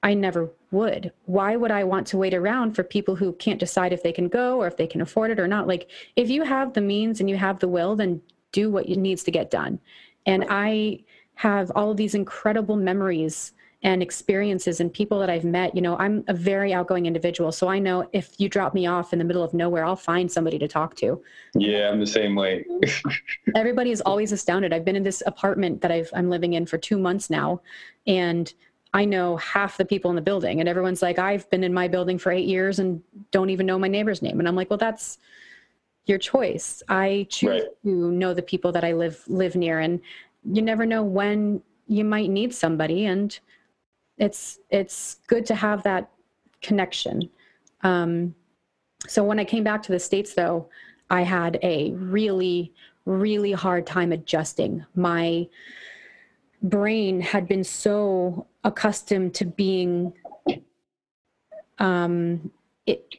I 0.04 0.14
never 0.14 0.52
would. 0.72 1.14
Why 1.26 1.56
would 1.56 1.72
I 1.72 1.86
want 1.86 2.06
to 2.08 2.18
wait 2.18 2.34
around 2.34 2.76
for 2.76 2.84
people 2.84 3.16
who 3.16 3.32
can't 3.34 3.60
decide 3.60 3.94
if 3.94 4.04
they 4.04 4.12
can 4.12 4.28
go 4.28 4.62
or 4.62 4.68
if 4.68 4.76
they 4.76 4.86
can 4.86 5.02
afford 5.02 5.32
it 5.32 5.40
or 5.40 5.48
not? 5.48 5.66
Like, 5.66 5.90
if 6.18 6.30
you 6.30 6.44
have 6.44 6.74
the 6.74 6.82
means 6.82 7.22
and 7.22 7.30
you 7.30 7.38
have 7.38 7.60
the 7.60 7.70
will, 7.70 7.96
then 7.96 8.22
do 8.52 8.70
what 8.70 8.90
needs 8.90 9.24
to 9.24 9.32
get 9.32 9.50
done. 9.50 9.80
And 10.26 10.46
I 10.50 11.00
have 11.36 11.72
all 11.74 11.92
of 11.92 11.98
these 11.98 12.16
incredible 12.16 12.76
memories 12.76 13.54
and 13.82 14.02
experiences 14.02 14.80
and 14.80 14.94
people 14.94 15.20
that 15.20 15.30
I've 15.30 15.44
met. 15.44 15.76
You 15.76 15.82
know, 15.82 15.98
I'm 15.98 16.24
a 16.28 16.34
very 16.34 16.74
outgoing 16.74 17.06
individual, 17.06 17.52
so 17.52 17.68
I 17.68 17.80
know 17.80 18.08
if 18.14 18.34
you 18.38 18.48
drop 18.48 18.74
me 18.74 18.88
off 18.88 19.12
in 19.12 19.20
the 19.20 19.26
middle 19.26 19.44
of 19.44 19.54
nowhere, 19.54 19.84
I'll 19.84 19.96
find 19.98 20.32
somebody 20.32 20.58
to 20.60 20.68
talk 20.68 20.96
to. 20.98 21.22
Yeah, 21.54 21.90
I'm 21.90 22.00
the 22.00 22.08
same 22.08 22.36
way. 22.36 22.66
Everybody 23.56 23.92
is 23.92 24.02
always 24.02 24.32
astounded. 24.32 24.72
I've 24.72 24.86
been 24.86 24.96
in 24.96 25.04
this 25.04 25.22
apartment 25.26 25.82
that 25.82 25.92
I've, 25.92 26.10
I'm 26.14 26.30
living 26.30 26.54
in 26.54 26.66
for 26.66 26.78
two 26.78 26.98
months 26.98 27.30
now, 27.30 27.62
and 28.08 28.54
I 28.94 29.06
know 29.06 29.38
half 29.38 29.78
the 29.78 29.86
people 29.86 30.12
in 30.12 30.16
the 30.16 30.22
building, 30.22 30.60
and 30.60 30.70
everyone's 30.70 31.02
like, 31.02 31.18
I've 31.18 31.50
been 31.50 31.64
in 31.64 31.74
my 31.74 31.88
building 31.88 32.18
for 32.20 32.32
eight 32.32 32.48
years 32.48 32.80
and 32.80 33.02
don't 33.32 33.50
even 33.50 33.66
know 33.66 33.80
my 33.80 33.88
neighbor's 33.88 34.22
name. 34.22 34.40
And 34.40 34.48
I'm 34.48 34.56
like, 34.56 34.70
well, 34.70 34.78
that's 34.78 35.18
your 36.06 36.20
choice. 36.20 36.84
I 36.90 37.26
choose 37.30 37.64
right. 37.64 37.84
to 37.84 38.12
know 38.12 38.34
the 38.34 38.42
people 38.42 38.72
that 38.74 38.84
I 38.84 38.94
live 38.94 39.24
live 39.28 39.56
near, 39.56 39.80
and 39.80 40.00
you 40.44 40.62
never 40.62 40.86
know 40.86 41.04
when 41.04 41.62
you 41.88 42.04
might 42.04 42.30
need 42.30 42.54
somebody, 42.54 43.06
and 43.06 43.38
it's 44.18 44.60
it's 44.70 45.18
good 45.28 45.46
to 45.48 45.56
have 45.56 45.84
that 45.84 46.10
connection. 46.62 47.30
Um, 47.82 48.36
so 49.08 49.24
when 49.24 49.40
I 49.40 49.44
came 49.44 49.64
back 49.64 49.82
to 49.84 49.92
the 49.92 50.00
states, 50.00 50.34
though, 50.34 50.70
I 51.10 51.24
had 51.24 51.60
a 51.64 51.92
really 51.92 52.74
really 53.06 53.52
hard 53.52 53.86
time 53.86 54.12
adjusting 54.12 54.86
my 54.96 55.46
brain 56.62 57.20
had 57.20 57.48
been 57.48 57.64
so 57.64 58.48
accustomed 58.64 59.34
to 59.36 59.46
being 59.46 60.14
um, 61.80 62.52
it, 62.86 63.16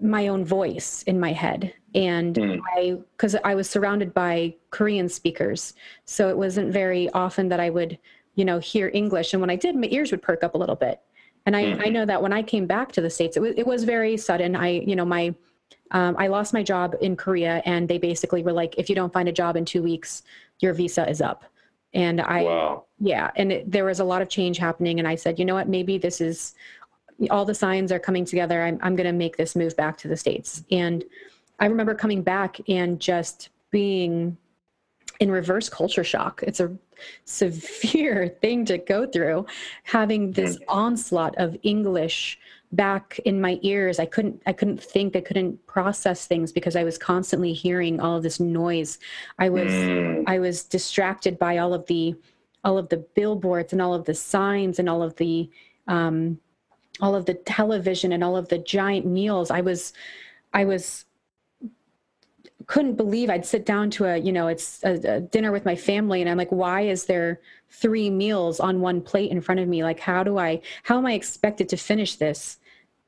my 0.00 0.28
own 0.28 0.44
voice 0.44 1.02
in 1.04 1.18
my 1.18 1.32
head. 1.32 1.72
And 1.94 2.36
mm. 2.36 2.60
i 2.76 2.98
because 3.12 3.34
i 3.36 3.54
was 3.54 3.70
surrounded 3.70 4.12
by 4.12 4.54
korean 4.70 5.08
speakers 5.08 5.72
so 6.04 6.28
it 6.28 6.36
wasn't 6.36 6.70
very 6.70 7.08
often 7.10 7.48
that 7.48 7.58
i 7.58 7.70
would 7.70 7.98
you 8.34 8.44
know 8.44 8.58
hear 8.58 8.90
english. 8.92 9.32
And 9.32 9.40
when 9.40 9.48
i 9.48 9.56
did 9.56 9.74
my 9.74 9.88
ears 9.90 10.10
would 10.10 10.20
perk 10.20 10.44
up 10.44 10.54
a 10.54 10.58
little 10.58 10.76
bit. 10.76 11.00
And 11.46 11.56
i 11.56 11.64
mm. 11.64 11.86
i 11.86 11.88
know 11.88 12.04
that 12.04 12.20
when 12.20 12.34
i 12.34 12.42
came 12.42 12.66
back 12.66 12.92
to 12.92 13.00
the 13.00 13.08
states 13.08 13.38
it 13.38 13.40
was, 13.40 13.54
it 13.56 13.66
was 13.66 13.84
very 13.84 14.16
sudden. 14.18 14.54
I 14.56 14.80
you 14.80 14.94
know 14.94 15.06
my 15.06 15.34
um, 15.92 16.16
i 16.18 16.26
lost 16.26 16.52
my 16.52 16.62
job 16.62 16.96
in 17.00 17.16
korea 17.16 17.62
and 17.64 17.88
they 17.88 17.98
basically 17.98 18.42
were 18.42 18.52
like 18.52 18.74
if 18.76 18.90
you 18.90 18.94
don't 18.94 19.12
find 19.12 19.28
a 19.28 19.32
job 19.32 19.56
in 19.56 19.64
two 19.64 19.82
weeks 19.82 20.22
your 20.60 20.74
visa 20.74 21.08
is 21.08 21.22
up 21.22 21.44
and 21.96 22.20
I, 22.20 22.42
wow. 22.42 22.84
yeah, 23.00 23.30
and 23.36 23.50
it, 23.50 23.72
there 23.72 23.86
was 23.86 24.00
a 24.00 24.04
lot 24.04 24.20
of 24.20 24.28
change 24.28 24.58
happening. 24.58 24.98
And 24.98 25.08
I 25.08 25.14
said, 25.14 25.38
you 25.38 25.46
know 25.46 25.54
what, 25.54 25.66
maybe 25.66 25.96
this 25.96 26.20
is 26.20 26.54
all 27.30 27.46
the 27.46 27.54
signs 27.54 27.90
are 27.90 27.98
coming 27.98 28.26
together. 28.26 28.62
I'm, 28.62 28.78
I'm 28.82 28.94
going 28.94 29.06
to 29.06 29.12
make 29.12 29.38
this 29.38 29.56
move 29.56 29.74
back 29.78 29.96
to 29.98 30.08
the 30.08 30.16
States. 30.16 30.62
And 30.70 31.02
I 31.58 31.64
remember 31.64 31.94
coming 31.94 32.22
back 32.22 32.58
and 32.68 33.00
just 33.00 33.48
being 33.70 34.36
in 35.20 35.30
reverse 35.30 35.70
culture 35.70 36.04
shock. 36.04 36.44
It's 36.46 36.60
a 36.60 36.70
severe 37.24 38.28
thing 38.42 38.66
to 38.66 38.76
go 38.76 39.06
through, 39.06 39.46
having 39.84 40.32
this 40.32 40.56
mm-hmm. 40.56 40.78
onslaught 40.78 41.34
of 41.38 41.56
English 41.62 42.38
back 42.76 43.18
in 43.24 43.40
my 43.40 43.58
ears 43.62 43.98
i 43.98 44.06
couldn't 44.06 44.40
i 44.46 44.52
couldn't 44.52 44.82
think 44.82 45.16
i 45.16 45.20
couldn't 45.20 45.66
process 45.66 46.26
things 46.26 46.52
because 46.52 46.76
i 46.76 46.84
was 46.84 46.98
constantly 46.98 47.52
hearing 47.52 47.98
all 48.00 48.16
of 48.16 48.22
this 48.22 48.38
noise 48.38 48.98
i 49.38 49.48
was 49.48 49.72
mm. 49.72 50.22
i 50.26 50.38
was 50.38 50.62
distracted 50.62 51.38
by 51.38 51.58
all 51.58 51.72
of 51.72 51.86
the 51.86 52.14
all 52.64 52.76
of 52.76 52.88
the 52.90 52.98
billboards 53.14 53.72
and 53.72 53.80
all 53.80 53.94
of 53.94 54.04
the 54.04 54.14
signs 54.14 54.78
and 54.78 54.88
all 54.88 55.02
of 55.02 55.16
the 55.16 55.50
um 55.88 56.38
all 57.00 57.14
of 57.14 57.26
the 57.26 57.34
television 57.34 58.12
and 58.12 58.22
all 58.22 58.36
of 58.36 58.48
the 58.48 58.58
giant 58.58 59.06
meals 59.06 59.50
i 59.50 59.60
was 59.60 59.92
i 60.52 60.64
was 60.64 61.06
couldn't 62.66 62.96
believe 62.96 63.30
I'd 63.30 63.46
sit 63.46 63.64
down 63.64 63.90
to 63.90 64.06
a, 64.06 64.16
you 64.16 64.32
know, 64.32 64.48
it's 64.48 64.82
a, 64.82 64.94
a, 65.04 65.20
dinner 65.20 65.52
with 65.52 65.64
my 65.64 65.76
family 65.76 66.20
and 66.20 66.28
I'm 66.28 66.36
like, 66.36 66.50
why 66.50 66.80
is 66.80 67.04
there 67.04 67.40
three 67.70 68.10
meals 68.10 68.58
on 68.58 68.80
one 68.80 69.00
plate 69.00 69.30
in 69.30 69.40
front 69.40 69.60
of 69.60 69.68
me? 69.68 69.84
Like, 69.84 70.00
how 70.00 70.24
do 70.24 70.38
I, 70.38 70.60
how 70.82 70.98
am 70.98 71.06
I 71.06 71.12
expected 71.12 71.68
to 71.68 71.76
finish 71.76 72.16
this 72.16 72.58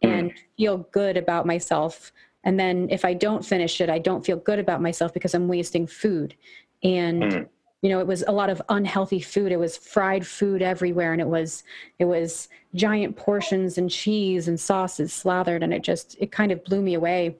and 0.03 0.33
feel 0.57 0.79
good 0.93 1.17
about 1.17 1.47
myself? 1.47 2.13
And 2.45 2.59
then 2.59 2.89
if 2.91 3.05
I 3.05 3.15
don't 3.15 3.45
finish 3.45 3.81
it, 3.81 3.91
I 3.91 3.99
don't 3.99 4.25
feel 4.25 4.37
good 4.37 4.59
about 4.59 4.81
myself 4.81 5.13
because 5.13 5.35
I'm 5.35 5.49
wasting 5.49 5.87
food. 5.87 6.35
And, 6.83 7.23
mm. 7.23 7.49
you 7.83 7.89
know, 7.89 8.01
it 8.01 8.07
was 8.07 8.23
a 8.27 8.33
lot 8.33 8.51
of 8.51 8.63
unhealthy 8.69 9.21
food. 9.21 9.53
It 9.53 9.59
was 9.59 9.77
fried 9.77 10.27
food 10.27 10.63
everywhere. 10.63 11.13
And 11.13 11.21
it 11.21 11.27
was, 11.27 11.65
it 11.99 12.05
was 12.05 12.49
giant 12.75 13.17
portions 13.17 13.77
and 13.77 13.91
cheese 13.91 14.49
and 14.49 14.59
sauces 14.59 15.13
slathered. 15.13 15.63
And 15.63 15.75
it 15.75 15.83
just, 15.83 16.17
it 16.21 16.31
kind 16.31 16.53
of 16.53 16.65
blew 16.65 16.81
me 16.81 16.95
away 16.95 17.37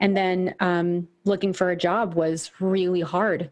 and 0.00 0.16
then 0.16 0.54
um, 0.60 1.06
looking 1.24 1.52
for 1.52 1.70
a 1.70 1.76
job 1.76 2.14
was 2.14 2.50
really 2.58 3.02
hard 3.02 3.50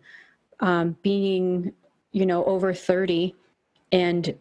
um, 0.60 0.96
being 1.02 1.72
you 2.12 2.26
know 2.26 2.44
over 2.44 2.74
30 2.74 3.34
and 3.92 4.34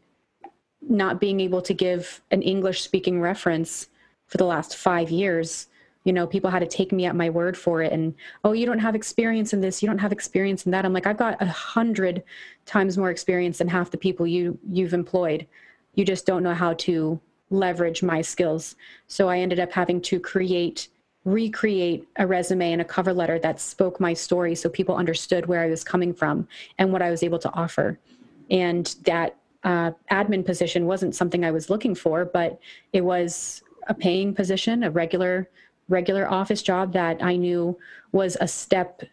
not 0.82 1.20
being 1.20 1.40
able 1.40 1.62
to 1.62 1.74
give 1.74 2.22
an 2.32 2.42
english 2.42 2.82
speaking 2.82 3.22
reference 3.22 3.88
for 4.28 4.38
the 4.38 4.46
last 4.46 4.76
five 4.76 5.10
years 5.10 5.68
you 6.04 6.14
know 6.14 6.28
people 6.28 6.50
had 6.50 6.60
to 6.60 6.68
take 6.68 6.92
me 6.92 7.06
at 7.06 7.16
my 7.16 7.30
word 7.30 7.58
for 7.58 7.82
it 7.82 7.92
and 7.92 8.14
oh 8.44 8.54
you 8.54 8.66
don't 8.66 8.80
have 8.80 8.96
experience 8.96 9.54
in 9.54 9.62
this 9.62 9.82
you 9.82 9.88
don't 9.88 9.98
have 9.98 10.12
experience 10.12 10.66
in 10.66 10.72
that 10.72 10.86
i'm 10.86 10.94
like 10.94 11.08
i've 11.08 11.18
got 11.18 11.42
a 11.42 11.46
hundred 11.46 12.24
times 12.66 12.98
more 12.98 13.10
experience 13.10 13.58
than 13.58 13.68
half 13.68 13.92
the 13.92 13.98
people 13.98 14.26
you 14.26 14.58
you've 14.72 14.94
employed 14.94 15.48
You 15.98 16.06
just 16.06 16.28
don't 16.28 16.44
know 16.44 16.54
how 16.54 16.74
to 16.74 17.20
leverage 17.50 18.04
my 18.04 18.22
skills. 18.22 18.76
So 19.08 19.30
I 19.30 19.40
ended 19.40 19.60
up 19.60 19.72
having 19.72 20.00
to 20.02 20.20
create, 20.20 20.90
recreate 21.26 22.08
a 22.18 22.28
resume 22.28 22.72
and 22.72 22.82
a 22.82 22.86
cover 22.86 23.14
letter 23.14 23.40
that 23.40 23.60
spoke 23.60 24.00
my 24.00 24.14
story 24.14 24.54
so 24.54 24.70
people 24.70 24.96
understood 24.96 25.48
where 25.48 25.62
I 25.62 25.70
was 25.70 25.84
coming 25.84 26.14
from 26.14 26.48
and 26.78 26.94
what 26.94 27.02
I 27.02 27.10
was 27.10 27.24
able 27.24 27.40
to 27.40 27.54
offer. 27.54 27.98
And 28.52 28.96
that 29.06 29.36
uh, 29.64 29.92
admin 30.12 30.46
position 30.46 30.86
wasn't 30.86 31.16
something 31.16 31.44
I 31.44 31.52
was 31.52 31.70
looking 31.70 31.96
for, 31.96 32.26
but 32.26 32.60
it 32.94 33.02
was 33.02 33.64
a 33.88 33.94
paying 33.94 34.34
position, 34.34 34.84
a 34.84 34.92
regular 34.92 35.50
regular 35.90 36.30
office 36.30 36.62
job 36.62 36.92
that 36.94 37.24
I 37.24 37.38
knew 37.38 37.78
was 38.12 38.36
a 38.42 38.48
step 38.48 39.04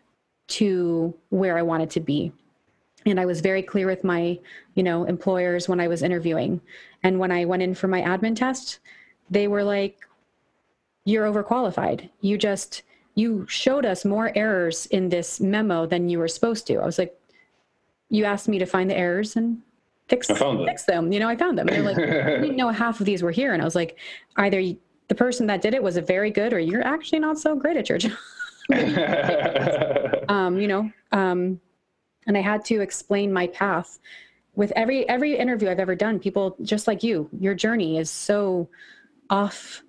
to 0.49 1.15
where 1.31 1.57
I 1.57 1.63
wanted 1.63 1.91
to 1.91 2.01
be. 2.01 2.33
And 3.07 3.21
I 3.21 3.27
was 3.27 3.41
very 3.41 3.63
clear 3.63 3.87
with 3.87 4.03
my, 4.03 4.39
you 4.75 4.83
know, 4.83 5.05
employers 5.05 5.69
when 5.69 5.79
I 5.79 5.89
was 5.89 6.03
interviewing. 6.03 6.61
And 7.03 7.19
when 7.19 7.31
I 7.31 7.45
went 7.45 7.63
in 7.63 7.75
for 7.75 7.87
my 7.87 8.01
admin 8.03 8.35
test, 8.35 8.81
they 9.31 9.47
were 9.47 9.63
like, 9.63 9.99
you're 11.05 11.31
overqualified. 11.31 12.09
You 12.23 12.39
just, 12.39 12.83
you 13.15 13.47
showed 13.47 13.85
us 13.85 14.05
more 14.05 14.33
errors 14.35 14.87
in 14.87 15.11
this 15.11 15.39
memo 15.39 15.87
than 15.87 16.09
you 16.09 16.19
were 16.19 16.29
supposed 16.29 16.67
to. 16.69 16.77
I 16.77 16.87
was 16.87 16.99
like, 16.99 17.17
you 18.09 18.25
asked 18.25 18.49
me 18.49 18.59
to 18.59 18.67
find 18.67 18.89
the 18.89 18.97
errors 18.97 19.37
and 19.37 19.61
fix, 20.09 20.27
fix 20.29 20.85
them. 20.85 21.13
You 21.13 21.21
know, 21.21 21.29
I 21.29 21.37
found 21.37 21.59
them. 21.59 21.69
And 21.69 21.77
they're 21.77 21.85
like, 21.85 21.99
I 21.99 22.41
didn't 22.41 22.57
know 22.63 22.69
half 22.69 23.01
of 23.01 23.07
these 23.07 23.23
were 23.23 23.31
here. 23.31 23.53
And 23.53 23.63
I 23.63 23.65
was 23.65 23.75
like, 23.75 23.99
either 24.37 24.63
the 25.09 25.15
person 25.15 25.47
that 25.47 25.63
did 25.63 25.75
it 25.75 25.83
was 25.83 25.97
a 25.97 26.03
very 26.03 26.31
good 26.31 26.53
or 26.53 26.59
you're 26.59 26.87
actually 26.87 27.19
not 27.19 27.39
so 27.39 27.55
great 27.57 27.77
at 27.77 27.89
your 27.89 27.99
job. 28.05 28.13
um, 30.29 30.59
you 30.59 30.69
know, 30.69 30.91
um, 31.13 31.61
and 32.27 32.37
I 32.37 32.41
had 32.41 32.65
to 32.67 32.81
explain 32.81 33.33
my 33.33 33.47
path 33.49 33.99
with 34.55 34.73
every 34.77 35.07
every 35.09 35.37
interview 35.37 35.69
I've 35.69 35.79
ever 35.81 35.95
done. 35.95 36.19
People 36.19 36.57
just 36.63 36.87
like 36.87 37.03
you, 37.03 37.29
your 37.39 37.55
journey 37.55 37.99
is 37.99 38.11
so 38.11 38.71
off 39.29 39.83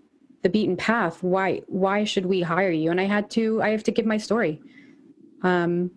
the 0.43 0.49
beaten 0.49 0.75
path. 0.75 1.23
Why 1.23 1.61
why 1.67 2.03
should 2.03 2.25
we 2.25 2.41
hire 2.41 2.71
you? 2.71 2.91
And 2.91 2.99
I 2.99 3.05
had 3.05 3.29
to 3.31 3.61
I 3.61 3.69
have 3.69 3.83
to 3.83 3.91
give 3.91 4.05
my 4.05 4.17
story. 4.17 4.61
Um, 5.43 5.91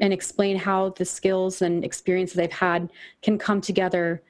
and 0.00 0.12
explain 0.12 0.56
how 0.56 0.90
the 0.90 1.04
skills 1.04 1.62
and 1.62 1.84
experiences 1.84 2.38
I've 2.38 2.52
had 2.52 2.90
can 3.22 3.38
come 3.38 3.60
together 3.60 4.22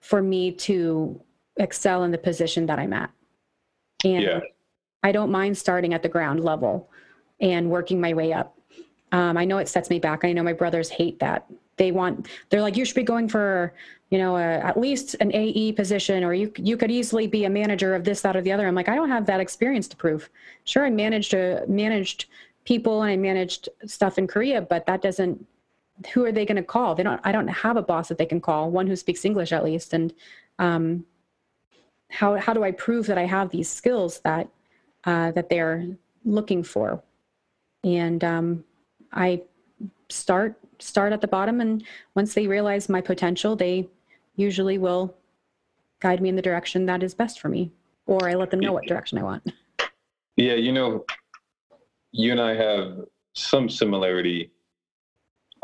for 0.00 0.20
me 0.20 0.52
to 0.52 1.20
excel 1.56 2.04
in 2.04 2.10
the 2.10 2.18
position 2.18 2.66
that 2.66 2.78
I'm 2.78 2.92
at. 2.92 3.10
And 4.04 4.22
yeah. 4.22 4.40
I 5.02 5.12
don't 5.12 5.30
mind 5.30 5.56
starting 5.56 5.94
at 5.94 6.02
the 6.02 6.08
ground 6.08 6.44
level 6.44 6.90
and 7.40 7.70
working 7.70 8.00
my 8.00 8.12
way 8.12 8.32
up. 8.32 8.58
Um, 9.12 9.36
I 9.36 9.44
know 9.44 9.58
it 9.58 9.68
sets 9.68 9.90
me 9.90 9.98
back. 9.98 10.24
I 10.24 10.32
know 10.32 10.42
my 10.42 10.52
brothers 10.52 10.90
hate 10.90 11.18
that. 11.20 11.46
They 11.76 11.92
want, 11.92 12.28
they're 12.50 12.60
like, 12.60 12.76
you 12.76 12.84
should 12.84 12.94
be 12.94 13.02
going 13.02 13.28
for, 13.28 13.74
you 14.10 14.18
know, 14.18 14.36
a, 14.36 14.42
at 14.42 14.78
least 14.78 15.16
an 15.20 15.34
AE 15.34 15.72
position, 15.72 16.22
or 16.22 16.34
you 16.34 16.52
you 16.56 16.76
could 16.76 16.90
easily 16.90 17.26
be 17.26 17.46
a 17.46 17.50
manager 17.50 17.94
of 17.94 18.04
this, 18.04 18.20
that, 18.20 18.36
or 18.36 18.42
the 18.42 18.52
other. 18.52 18.66
I'm 18.66 18.74
like, 18.74 18.88
I 18.88 18.94
don't 18.94 19.08
have 19.08 19.26
that 19.26 19.40
experience 19.40 19.88
to 19.88 19.96
prove. 19.96 20.30
Sure, 20.64 20.84
I 20.84 20.90
managed 20.90 21.34
a 21.34 21.64
managed 21.66 22.26
people 22.64 23.02
and 23.02 23.10
I 23.10 23.16
managed 23.16 23.68
stuff 23.86 24.18
in 24.18 24.26
Korea, 24.26 24.60
but 24.60 24.86
that 24.86 25.02
doesn't 25.02 25.46
who 26.12 26.24
are 26.24 26.32
they 26.32 26.44
going 26.44 26.56
to 26.56 26.62
call? 26.62 26.94
They 26.94 27.02
don't 27.02 27.20
I 27.24 27.32
don't 27.32 27.48
have 27.48 27.76
a 27.76 27.82
boss 27.82 28.08
that 28.08 28.18
they 28.18 28.26
can 28.26 28.40
call, 28.40 28.70
one 28.70 28.86
who 28.86 28.96
speaks 28.96 29.24
English 29.24 29.52
at 29.52 29.64
least. 29.64 29.92
And 29.92 30.12
um, 30.58 31.04
how 32.10 32.36
how 32.36 32.52
do 32.52 32.64
I 32.64 32.72
prove 32.72 33.06
that 33.06 33.18
I 33.18 33.26
have 33.26 33.50
these 33.50 33.70
skills 33.70 34.20
that 34.20 34.48
uh, 35.04 35.30
that 35.32 35.48
they're 35.48 35.86
looking 36.24 36.62
for? 36.62 37.02
And 37.84 38.24
um, 38.24 38.64
I 39.12 39.42
start 40.08 40.58
start 40.78 41.12
at 41.12 41.20
the 41.20 41.28
bottom, 41.28 41.60
and 41.60 41.84
once 42.14 42.34
they 42.34 42.46
realize 42.46 42.88
my 42.88 43.00
potential, 43.00 43.54
they 43.54 43.88
usually 44.36 44.78
will 44.78 45.14
guide 46.00 46.20
me 46.20 46.28
in 46.28 46.36
the 46.36 46.42
direction 46.42 46.86
that 46.86 47.02
is 47.02 47.14
best 47.14 47.40
for 47.40 47.48
me, 47.48 47.70
or 48.06 48.28
I 48.28 48.34
let 48.34 48.50
them 48.50 48.60
know 48.60 48.72
what 48.72 48.86
direction 48.86 49.18
I 49.18 49.22
want. 49.22 49.52
Yeah, 50.36 50.54
you 50.54 50.72
know, 50.72 51.04
you 52.14 52.30
and 52.30 52.40
I 52.40 52.54
have 52.54 53.00
some 53.32 53.68
similarity. 53.68 54.52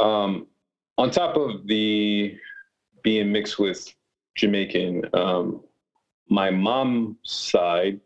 Um, 0.01 0.49
on 0.99 1.11
top 1.11 1.37
of 1.37 1.67
the 1.67 2.37
being 3.03 3.31
mixed 3.31 3.59
with 3.59 3.95
Jamaican, 4.35 5.05
um, 5.15 5.63
my 6.29 6.51
mom's 6.51 7.17
side, 7.23 8.01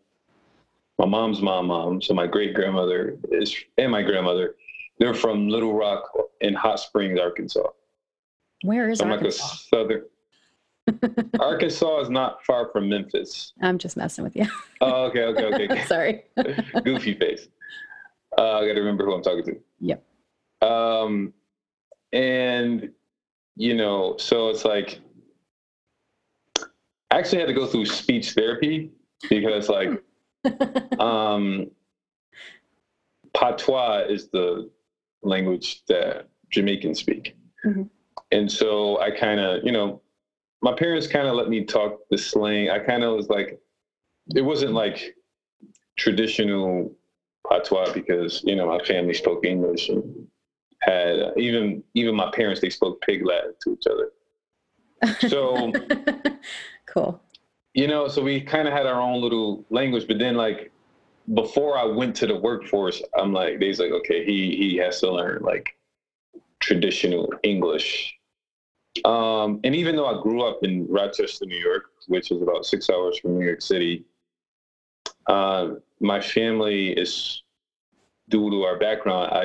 my 0.98 1.06
mom's 1.06 1.40
mom, 1.40 1.68
mom, 1.68 2.02
so 2.02 2.12
my 2.12 2.26
great 2.26 2.54
grandmother 2.54 3.16
is, 3.32 3.54
and 3.78 3.90
my 3.90 4.02
grandmother, 4.02 4.56
they're 4.98 5.14
from 5.14 5.48
Little 5.48 5.72
Rock 5.74 6.04
in 6.42 6.52
Hot 6.52 6.78
Springs, 6.78 7.18
Arkansas. 7.18 7.68
Where 8.62 8.90
is 8.90 8.98
so 8.98 9.06
Arkansas? 9.06 9.42
like 9.42 9.58
southern. 9.70 11.30
Arkansas 11.40 12.00
is 12.00 12.10
not 12.10 12.44
far 12.44 12.68
from 12.72 12.90
Memphis. 12.90 13.54
I'm 13.62 13.78
just 13.78 13.96
messing 13.96 14.22
with 14.22 14.36
you. 14.36 14.46
oh, 14.82 15.04
okay, 15.04 15.24
okay, 15.24 15.64
okay. 15.64 15.84
Sorry. 15.86 16.24
Goofy 16.84 17.14
face. 17.14 17.48
Uh, 18.36 18.58
I 18.58 18.66
got 18.66 18.74
to 18.74 18.80
remember 18.80 19.04
who 19.04 19.14
I'm 19.14 19.22
talking 19.22 19.44
to. 19.44 19.60
Yeah. 19.80 19.96
Um, 20.62 21.32
and 22.12 22.90
you 23.56 23.74
know, 23.74 24.16
so 24.18 24.48
it's 24.48 24.64
like 24.64 25.00
I 27.10 27.18
actually 27.18 27.40
had 27.40 27.48
to 27.48 27.54
go 27.54 27.66
through 27.66 27.86
speech 27.86 28.32
therapy 28.32 28.90
because 29.28 29.68
like 29.68 30.02
um 30.98 31.70
patois 33.34 34.06
is 34.08 34.28
the 34.28 34.70
language 35.22 35.84
that 35.86 36.28
Jamaicans 36.50 36.98
speak. 37.00 37.36
Mm-hmm. 37.64 37.82
And 38.30 38.50
so 38.50 39.00
I 39.00 39.10
kind 39.10 39.40
of, 39.40 39.64
you 39.64 39.72
know, 39.72 40.00
my 40.62 40.72
parents 40.72 41.06
kind 41.06 41.26
of 41.26 41.34
let 41.34 41.48
me 41.48 41.64
talk 41.64 41.98
the 42.10 42.18
slang. 42.18 42.70
I 42.70 42.78
kind 42.78 43.04
of 43.04 43.14
was 43.16 43.28
like, 43.28 43.60
it 44.34 44.40
wasn't 44.40 44.72
like 44.72 45.16
traditional 45.96 46.92
patois 47.48 47.92
because 47.92 48.42
you 48.44 48.56
know 48.56 48.66
my 48.66 48.82
family 48.84 49.14
spoke 49.14 49.44
English 49.44 49.88
and 49.88 50.26
had 50.80 51.18
uh, 51.20 51.30
even 51.36 51.82
even 51.94 52.14
my 52.14 52.30
parents 52.30 52.60
they 52.60 52.70
spoke 52.70 53.00
pig 53.02 53.24
Latin 53.24 53.54
to 53.62 53.72
each 53.72 53.86
other. 53.86 54.10
So 55.28 55.72
cool. 56.86 57.20
You 57.74 57.88
know, 57.88 58.06
so 58.06 58.22
we 58.22 58.40
kind 58.40 58.68
of 58.68 58.74
had 58.74 58.86
our 58.86 59.00
own 59.00 59.20
little 59.20 59.64
language, 59.68 60.06
but 60.06 60.18
then 60.18 60.36
like 60.36 60.70
before 61.32 61.76
I 61.78 61.84
went 61.84 62.14
to 62.16 62.26
the 62.26 62.36
workforce, 62.36 63.02
I'm 63.18 63.32
like, 63.32 63.58
they's 63.58 63.80
like, 63.80 63.90
okay, 63.90 64.24
he 64.24 64.56
he 64.56 64.76
has 64.76 65.00
to 65.00 65.10
learn 65.10 65.42
like 65.42 65.76
traditional 66.60 67.32
English. 67.42 68.14
Um, 69.04 69.60
and 69.64 69.74
even 69.74 69.96
though 69.96 70.06
I 70.06 70.22
grew 70.22 70.44
up 70.44 70.60
in 70.62 70.86
Rochester, 70.88 71.46
New 71.46 71.58
York, 71.58 71.86
which 72.06 72.30
is 72.30 72.40
about 72.40 72.64
six 72.64 72.88
hours 72.88 73.18
from 73.18 73.38
New 73.38 73.44
York 73.44 73.60
City, 73.60 74.04
uh, 75.26 75.74
my 76.00 76.20
family 76.20 76.90
is 76.90 77.42
due 78.28 78.50
to 78.50 78.62
our 78.62 78.78
background. 78.78 79.32
I 79.32 79.44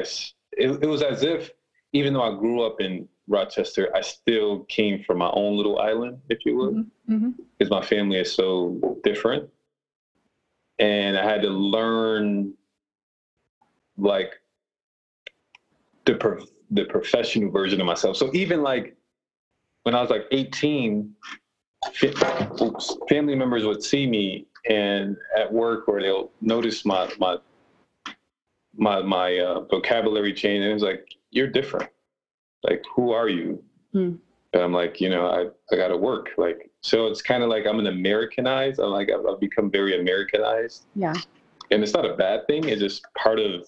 it, 0.54 0.84
it 0.84 0.88
was 0.88 1.02
as 1.02 1.24
if 1.24 1.52
even 1.94 2.14
though 2.14 2.24
I 2.24 2.38
grew 2.38 2.64
up 2.64 2.82
in 2.82 3.08
Rochester, 3.28 3.96
I 3.96 4.02
still 4.02 4.66
came 4.66 5.04
from 5.04 5.20
my 5.20 5.30
own 5.32 5.56
little 5.56 5.80
island, 5.80 6.20
if 6.30 6.46
you 6.46 6.56
will, 6.56 6.74
mm-hmm. 6.74 7.14
mm-hmm. 7.14 7.30
because 7.58 7.70
my 7.70 7.86
family 7.86 8.18
is 8.18 8.34
so 8.34 9.00
different, 9.04 9.50
and 10.80 11.18
I 11.18 11.24
had 11.24 11.42
to 11.44 11.50
learn 11.50 12.54
like 13.98 14.34
the 16.06 16.16
pro- 16.16 16.46
the 16.72 16.86
professional 16.86 17.52
version 17.52 17.80
of 17.80 17.88
myself. 17.88 18.18
So 18.18 18.32
even 18.34 18.62
like 18.62 18.96
when 19.84 19.96
I 19.96 20.02
was 20.02 20.10
like 20.10 20.26
18, 20.32 21.14
family 23.10 23.36
members 23.36 23.66
would 23.66 23.84
see 23.84 24.08
me 24.08 24.46
and 24.68 25.18
at 25.38 25.52
work 25.52 25.88
where 25.88 26.02
they'll 26.02 26.32
notice 26.42 26.86
my 26.86 27.12
my 27.20 27.38
my 28.76 29.02
my 29.02 29.38
uh, 29.40 29.62
vocabulary 29.62 30.34
change 30.34 30.64
and 30.64 30.74
it's 30.74 30.84
like 30.84 31.16
you're 31.32 31.48
different. 31.48 31.90
Like 32.64 32.84
who 32.96 33.12
are 33.12 33.30
you? 33.30 33.64
Hmm. 33.92 34.16
and 34.54 34.62
i'm 34.62 34.72
like 34.72 35.02
you 35.02 35.10
know 35.10 35.26
i 35.28 35.74
i 35.74 35.78
gotta 35.78 35.98
work. 35.98 36.30
Like 36.38 36.70
so 36.82 37.08
it's 37.08 37.22
kind 37.22 37.44
of 37.44 37.50
like 37.50 37.66
i'm 37.66 37.80
an 37.80 37.88
americanized. 37.88 38.80
I'm 38.80 38.92
like 38.92 39.10
I've, 39.12 39.26
I've, 39.26 39.40
become 39.40 39.72
very 39.72 40.00
americanized. 40.00 40.86
Yeah. 40.96 41.16
And 41.72 41.84
it's 41.84 41.94
not 41.94 42.06
a 42.06 42.16
bad 42.16 42.48
thing. 42.48 42.68
It's 42.68 42.82
just 42.82 43.06
part 43.16 43.40
of 43.40 43.68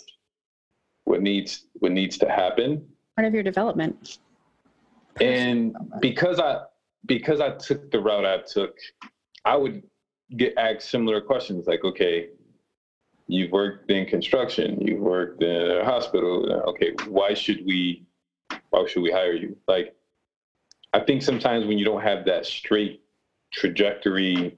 what 1.06 1.22
needs 1.22 1.66
what 1.74 1.92
needs 1.92 2.18
to 2.20 2.30
happen. 2.30 2.86
Part 3.16 3.28
of 3.28 3.34
your 3.34 3.44
development. 3.44 4.20
And 5.20 5.76
because 6.00 6.40
i 6.40 6.62
because 7.06 7.40
i 7.40 7.50
took 7.52 7.92
the 7.92 8.00
route 8.00 8.26
i 8.26 8.38
took 8.40 8.78
i 9.46 9.56
would 9.56 9.84
get 10.38 10.58
asked 10.58 10.90
similar 10.90 11.22
questions 11.22 11.68
like, 11.68 11.84
okay, 11.84 12.30
you've 13.28 13.52
worked 13.52 13.90
in 13.92 14.06
construction, 14.06 14.80
you've 14.82 15.00
worked 15.00 15.42
in 15.44 15.72
a 15.72 15.86
hospital. 15.86 16.52
Okay, 16.70 16.92
why 17.08 17.34
should 17.34 17.66
we, 17.66 18.06
why 18.70 18.86
should 18.88 19.02
we 19.02 19.12
hire 19.12 19.34
you? 19.34 19.56
Like, 19.68 19.96
I 20.94 21.00
think 21.00 21.22
sometimes 21.22 21.66
when 21.66 21.78
you 21.78 21.86
don't 21.86 22.02
have 22.02 22.26
that 22.26 22.46
straight 22.46 23.02
trajectory, 23.52 24.58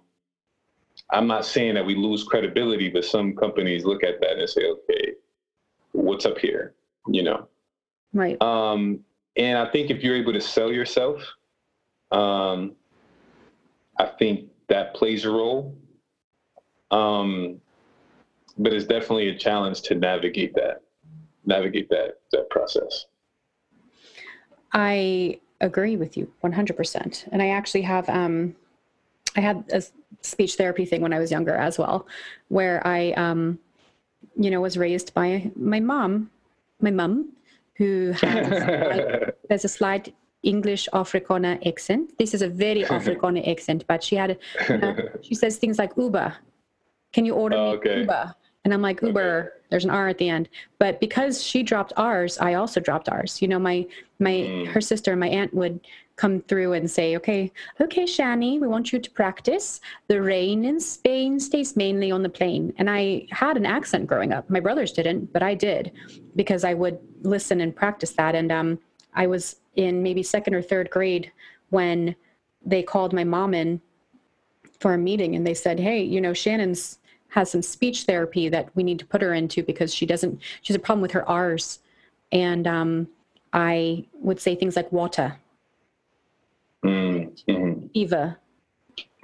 I'm 1.11 1.27
not 1.27 1.45
saying 1.45 1.75
that 1.75 1.85
we 1.85 1.95
lose 1.95 2.23
credibility, 2.23 2.89
but 2.89 3.05
some 3.05 3.35
companies 3.35 3.85
look 3.85 4.03
at 4.03 4.19
that 4.21 4.39
and 4.39 4.49
say, 4.49 4.65
okay, 4.65 5.13
what's 5.91 6.25
up 6.25 6.37
here? 6.39 6.73
You 7.07 7.23
know? 7.23 7.47
Right. 8.13 8.41
Um, 8.41 9.01
and 9.35 9.57
I 9.57 9.69
think 9.69 9.89
if 9.89 10.03
you're 10.03 10.15
able 10.15 10.33
to 10.33 10.41
sell 10.41 10.71
yourself, 10.71 11.21
um, 12.11 12.73
I 13.97 14.05
think 14.05 14.49
that 14.67 14.93
plays 14.93 15.25
a 15.25 15.31
role. 15.31 15.75
Um, 16.91 17.59
but 18.57 18.73
it's 18.73 18.85
definitely 18.85 19.29
a 19.29 19.37
challenge 19.37 19.81
to 19.83 19.95
navigate 19.95 20.53
that, 20.55 20.81
navigate 21.45 21.89
that 21.89 22.19
that 22.31 22.49
process. 22.49 23.05
I 24.73 25.39
agree 25.61 25.95
with 25.95 26.17
you 26.17 26.31
100%. 26.43 27.29
And 27.31 27.41
I 27.41 27.49
actually 27.49 27.83
have, 27.83 28.09
um, 28.09 28.55
I 29.35 29.41
had 29.41 29.63
a 29.71 29.81
speech 30.21 30.55
therapy 30.55 30.85
thing 30.85 31.01
when 31.01 31.13
I 31.13 31.19
was 31.19 31.31
younger 31.31 31.55
as 31.55 31.77
well, 31.79 32.07
where 32.49 32.85
I, 32.85 33.11
um, 33.13 33.59
you 34.35 34.51
know, 34.51 34.61
was 34.61 34.77
raised 34.77 35.13
by 35.13 35.51
my 35.55 35.79
mom, 35.79 36.29
my 36.81 36.91
mom, 36.91 37.29
who 37.75 38.11
has 38.21 38.49
like, 38.49 39.35
there's 39.47 39.65
a 39.65 39.69
slight 39.69 40.13
English 40.43 40.87
Afrikaner 40.93 41.65
accent. 41.67 42.17
This 42.17 42.33
is 42.33 42.41
a 42.41 42.49
very 42.49 42.83
Afrikaner 42.97 43.47
accent, 43.49 43.85
but 43.87 44.03
she 44.03 44.15
had, 44.15 44.37
uh, 44.69 44.93
she 45.21 45.35
says 45.35 45.57
things 45.57 45.79
like 45.79 45.91
Uber. 45.97 46.35
Can 47.11 47.25
you 47.25 47.33
order 47.33 47.55
Oh, 47.57 47.71
okay. 47.77 48.01
Uber? 48.01 48.35
And 48.65 48.73
I'm 48.73 48.81
like, 48.81 49.01
Uber, 49.01 49.53
there's 49.69 49.83
an 49.83 49.89
R 49.89 50.07
at 50.07 50.17
the 50.19 50.29
end. 50.29 50.47
But 50.79 51.01
because 51.01 51.43
she 51.43 51.63
dropped 51.63 51.91
R's, 51.97 52.37
I 52.37 52.53
also 52.53 52.79
dropped 52.79 53.09
R's. 53.09 53.41
You 53.41 53.49
know, 53.49 53.59
my, 53.59 53.85
my, 54.19 54.31
Mm. 54.31 54.67
her 54.67 54.79
sister 54.79 55.11
and 55.11 55.19
my 55.19 55.27
aunt 55.27 55.53
would 55.53 55.81
come 56.15 56.39
through 56.41 56.73
and 56.73 56.89
say, 56.89 57.17
okay, 57.17 57.51
okay, 57.81 58.03
Shani, 58.03 58.61
we 58.61 58.67
want 58.67 58.93
you 58.93 58.99
to 58.99 59.11
practice. 59.11 59.81
The 60.07 60.21
rain 60.21 60.63
in 60.63 60.79
Spain 60.79 61.39
stays 61.41 61.75
mainly 61.75 62.09
on 62.11 62.23
the 62.23 62.29
plain. 62.29 62.71
And 62.77 62.89
I 62.89 63.27
had 63.31 63.57
an 63.57 63.65
accent 63.65 64.07
growing 64.07 64.31
up. 64.31 64.49
My 64.49 64.61
brothers 64.61 64.93
didn't, 64.93 65.33
but 65.33 65.43
I 65.43 65.55
did 65.55 65.91
because 66.35 66.63
I 66.63 66.73
would 66.73 66.99
listen 67.23 67.59
and 67.61 67.75
practice 67.75 68.11
that. 68.11 68.33
And 68.33 68.49
um, 68.51 68.79
I 69.13 69.27
was 69.27 69.57
in 69.75 70.03
maybe 70.03 70.23
second 70.23 70.53
or 70.53 70.61
third 70.61 70.89
grade 70.89 71.31
when 71.69 72.15
they 72.65 72.83
called 72.83 73.13
my 73.13 73.23
mom 73.23 73.53
in 73.53 73.81
for 74.79 74.93
a 74.93 74.97
meeting 74.97 75.35
and 75.35 75.45
they 75.45 75.53
said, 75.53 75.79
hey, 75.79 76.01
you 76.01 76.21
know, 76.21 76.33
Shannon's 76.33 76.99
has 77.29 77.49
some 77.49 77.63
speech 77.63 78.03
therapy 78.03 78.47
that 78.47 78.69
we 78.75 78.83
need 78.83 78.99
to 78.99 79.05
put 79.05 79.21
her 79.21 79.33
into 79.33 79.63
because 79.63 79.91
she 79.93 80.05
doesn't, 80.05 80.39
she 80.61 80.71
has 80.71 80.75
a 80.75 80.79
problem 80.79 81.01
with 81.01 81.11
her 81.11 81.27
R's. 81.27 81.79
And 82.31 82.67
um, 82.67 83.07
I 83.53 84.05
would 84.13 84.39
say 84.39 84.55
things 84.55 84.75
like 84.75 84.91
water, 84.91 85.37
Mm, 86.83 87.41
mhm, 87.47 87.89
Eva, 87.93 88.37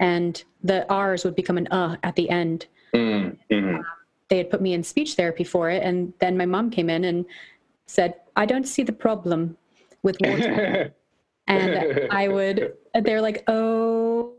and 0.00 0.42
the 0.64 0.90
R's 0.90 1.24
would 1.24 1.36
become 1.36 1.58
an 1.58 1.66
uh 1.70 1.96
at 2.02 2.16
the 2.16 2.30
end. 2.30 2.66
mm, 2.94 3.36
mhm. 3.50 3.82
They 4.28 4.38
had 4.38 4.48
put 4.50 4.62
me 4.62 4.72
in 4.72 4.82
speech 4.82 5.14
therapy 5.14 5.44
for 5.44 5.68
it. 5.68 5.82
And 5.82 6.14
then 6.20 6.38
my 6.38 6.46
mom 6.46 6.70
came 6.70 6.88
in 6.88 7.04
and 7.04 7.26
said, 7.86 8.14
I 8.34 8.46
don't 8.46 8.66
see 8.66 8.82
the 8.82 8.94
problem 8.94 9.58
with 10.02 10.16
water. 10.20 10.94
and 11.46 12.08
I 12.10 12.28
would, 12.28 12.72
they're 13.02 13.20
like, 13.20 13.44
oh 13.48 14.32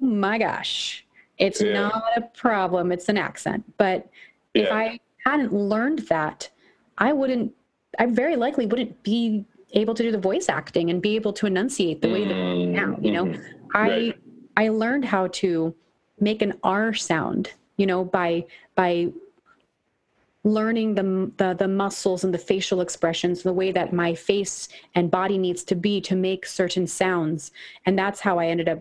my 0.00 0.38
gosh, 0.38 1.06
it's 1.38 1.60
Yeah. 1.60 1.72
not 1.72 2.02
a 2.16 2.22
problem, 2.22 2.92
it's 2.92 3.08
an 3.08 3.16
accent. 3.18 3.64
But 3.78 4.08
if 4.54 4.70
I 4.70 5.00
hadn't 5.24 5.52
learned 5.52 6.00
that, 6.08 6.48
I 6.98 7.12
wouldn't, 7.12 7.52
I 7.98 8.06
very 8.06 8.36
likely 8.36 8.66
wouldn't 8.66 9.02
be 9.02 9.44
able 9.72 9.94
to 9.94 10.02
do 10.02 10.12
the 10.12 10.18
voice 10.18 10.48
acting 10.48 10.90
and 10.90 11.02
be 11.02 11.16
able 11.16 11.32
to 11.34 11.46
enunciate 11.46 12.00
the 12.00 12.08
way 12.08 12.24
that 12.24 12.34
I 12.34 12.64
now, 12.64 12.96
you 13.00 13.10
know? 13.12 13.26
Mhm. 13.26 13.42
I 13.74 13.88
Right. 13.88 14.14
I 14.58 14.68
learned 14.68 15.04
how 15.04 15.26
to 15.26 15.74
make 16.18 16.40
an 16.40 16.54
R 16.62 16.94
sound, 16.94 17.50
you 17.76 17.84
know, 17.86 18.04
by 18.04 18.46
by 18.74 19.12
learning 20.46 20.94
the, 20.94 21.30
the 21.38 21.54
the 21.54 21.66
muscles 21.66 22.22
and 22.22 22.32
the 22.32 22.38
facial 22.38 22.80
expressions, 22.80 23.42
the 23.42 23.52
way 23.52 23.72
that 23.72 23.92
my 23.92 24.14
face 24.14 24.68
and 24.94 25.10
body 25.10 25.38
needs 25.38 25.64
to 25.64 25.74
be 25.74 26.00
to 26.02 26.14
make 26.14 26.46
certain 26.46 26.86
sounds, 26.86 27.50
and 27.84 27.98
that's 27.98 28.20
how 28.20 28.38
I 28.38 28.46
ended 28.46 28.68
up 28.68 28.80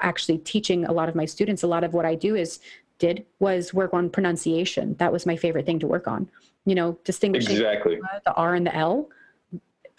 actually 0.00 0.38
teaching 0.38 0.84
a 0.84 0.92
lot 0.92 1.08
of 1.08 1.14
my 1.14 1.24
students. 1.24 1.62
A 1.62 1.68
lot 1.68 1.84
of 1.84 1.94
what 1.94 2.04
I 2.04 2.16
do 2.16 2.34
is 2.34 2.58
did 2.98 3.24
was 3.38 3.72
work 3.72 3.94
on 3.94 4.10
pronunciation. 4.10 4.96
That 4.98 5.12
was 5.12 5.24
my 5.24 5.36
favorite 5.36 5.66
thing 5.66 5.78
to 5.80 5.86
work 5.86 6.08
on. 6.08 6.28
You 6.64 6.74
know, 6.74 6.98
distinguishing 7.04 7.56
Exactly. 7.56 8.00
the 8.24 8.34
R 8.34 8.54
and 8.54 8.66
the 8.66 8.74
L, 8.74 9.08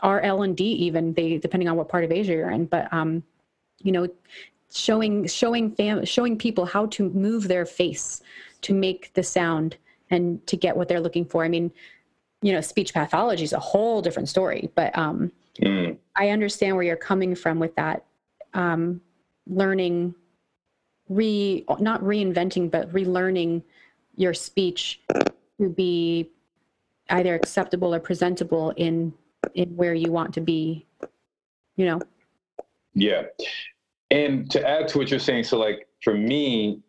R, 0.01 0.19
L, 0.19 0.43
and 0.43 0.55
D 0.57 0.65
even 0.65 1.13
they 1.13 1.37
depending 1.37 1.69
on 1.69 1.77
what 1.77 1.87
part 1.87 2.03
of 2.03 2.11
Asia 2.11 2.33
you're 2.33 2.51
in. 2.51 2.65
But 2.65 2.91
um, 2.91 3.23
you 3.81 3.93
know, 3.93 4.09
showing 4.73 5.27
showing 5.27 5.71
fam- 5.71 6.03
showing 6.03 6.37
people 6.37 6.65
how 6.65 6.87
to 6.87 7.09
move 7.11 7.47
their 7.47 7.65
face 7.65 8.21
to 8.63 8.73
make 8.73 9.13
the 9.13 9.23
sound 9.23 9.77
and 10.09 10.45
to 10.47 10.57
get 10.57 10.77
what 10.77 10.87
they're 10.87 10.99
looking 10.99 11.25
for. 11.25 11.43
I 11.43 11.47
mean, 11.47 11.71
you 12.41 12.53
know, 12.53 12.61
speech 12.61 12.93
pathology 12.93 13.43
is 13.43 13.53
a 13.53 13.59
whole 13.59 14.01
different 14.01 14.29
story, 14.29 14.69
but 14.75 14.95
um, 14.97 15.31
Mm, 15.61 15.97
I 16.15 16.29
understand 16.29 16.75
where 16.75 16.85
you're 16.85 16.95
coming 16.95 17.35
from 17.35 17.59
with 17.59 17.75
that. 17.75 18.03
Um, 18.53 19.01
learning, 19.47 20.15
re 21.09 21.65
not 21.79 22.01
reinventing, 22.01 22.71
but 22.71 22.91
relearning 22.91 23.63
your 24.15 24.33
speech 24.33 25.01
to 25.59 25.69
be 25.69 26.29
either 27.09 27.35
acceptable 27.35 27.93
or 27.93 27.99
presentable 27.99 28.71
in 28.71 29.13
in 29.53 29.75
where 29.75 29.93
you 29.93 30.11
want 30.11 30.33
to 30.33 30.41
be. 30.41 30.85
You 31.77 31.85
know. 31.85 32.01
yeah. 32.93 33.23
And 34.11 34.49
to 34.51 34.65
add 34.65 34.87
to 34.89 34.97
what 34.97 35.09
you're 35.09 35.19
saying, 35.19 35.43
so 35.45 35.57
like 35.57 35.87
for 36.03 36.13
me, 36.13 36.79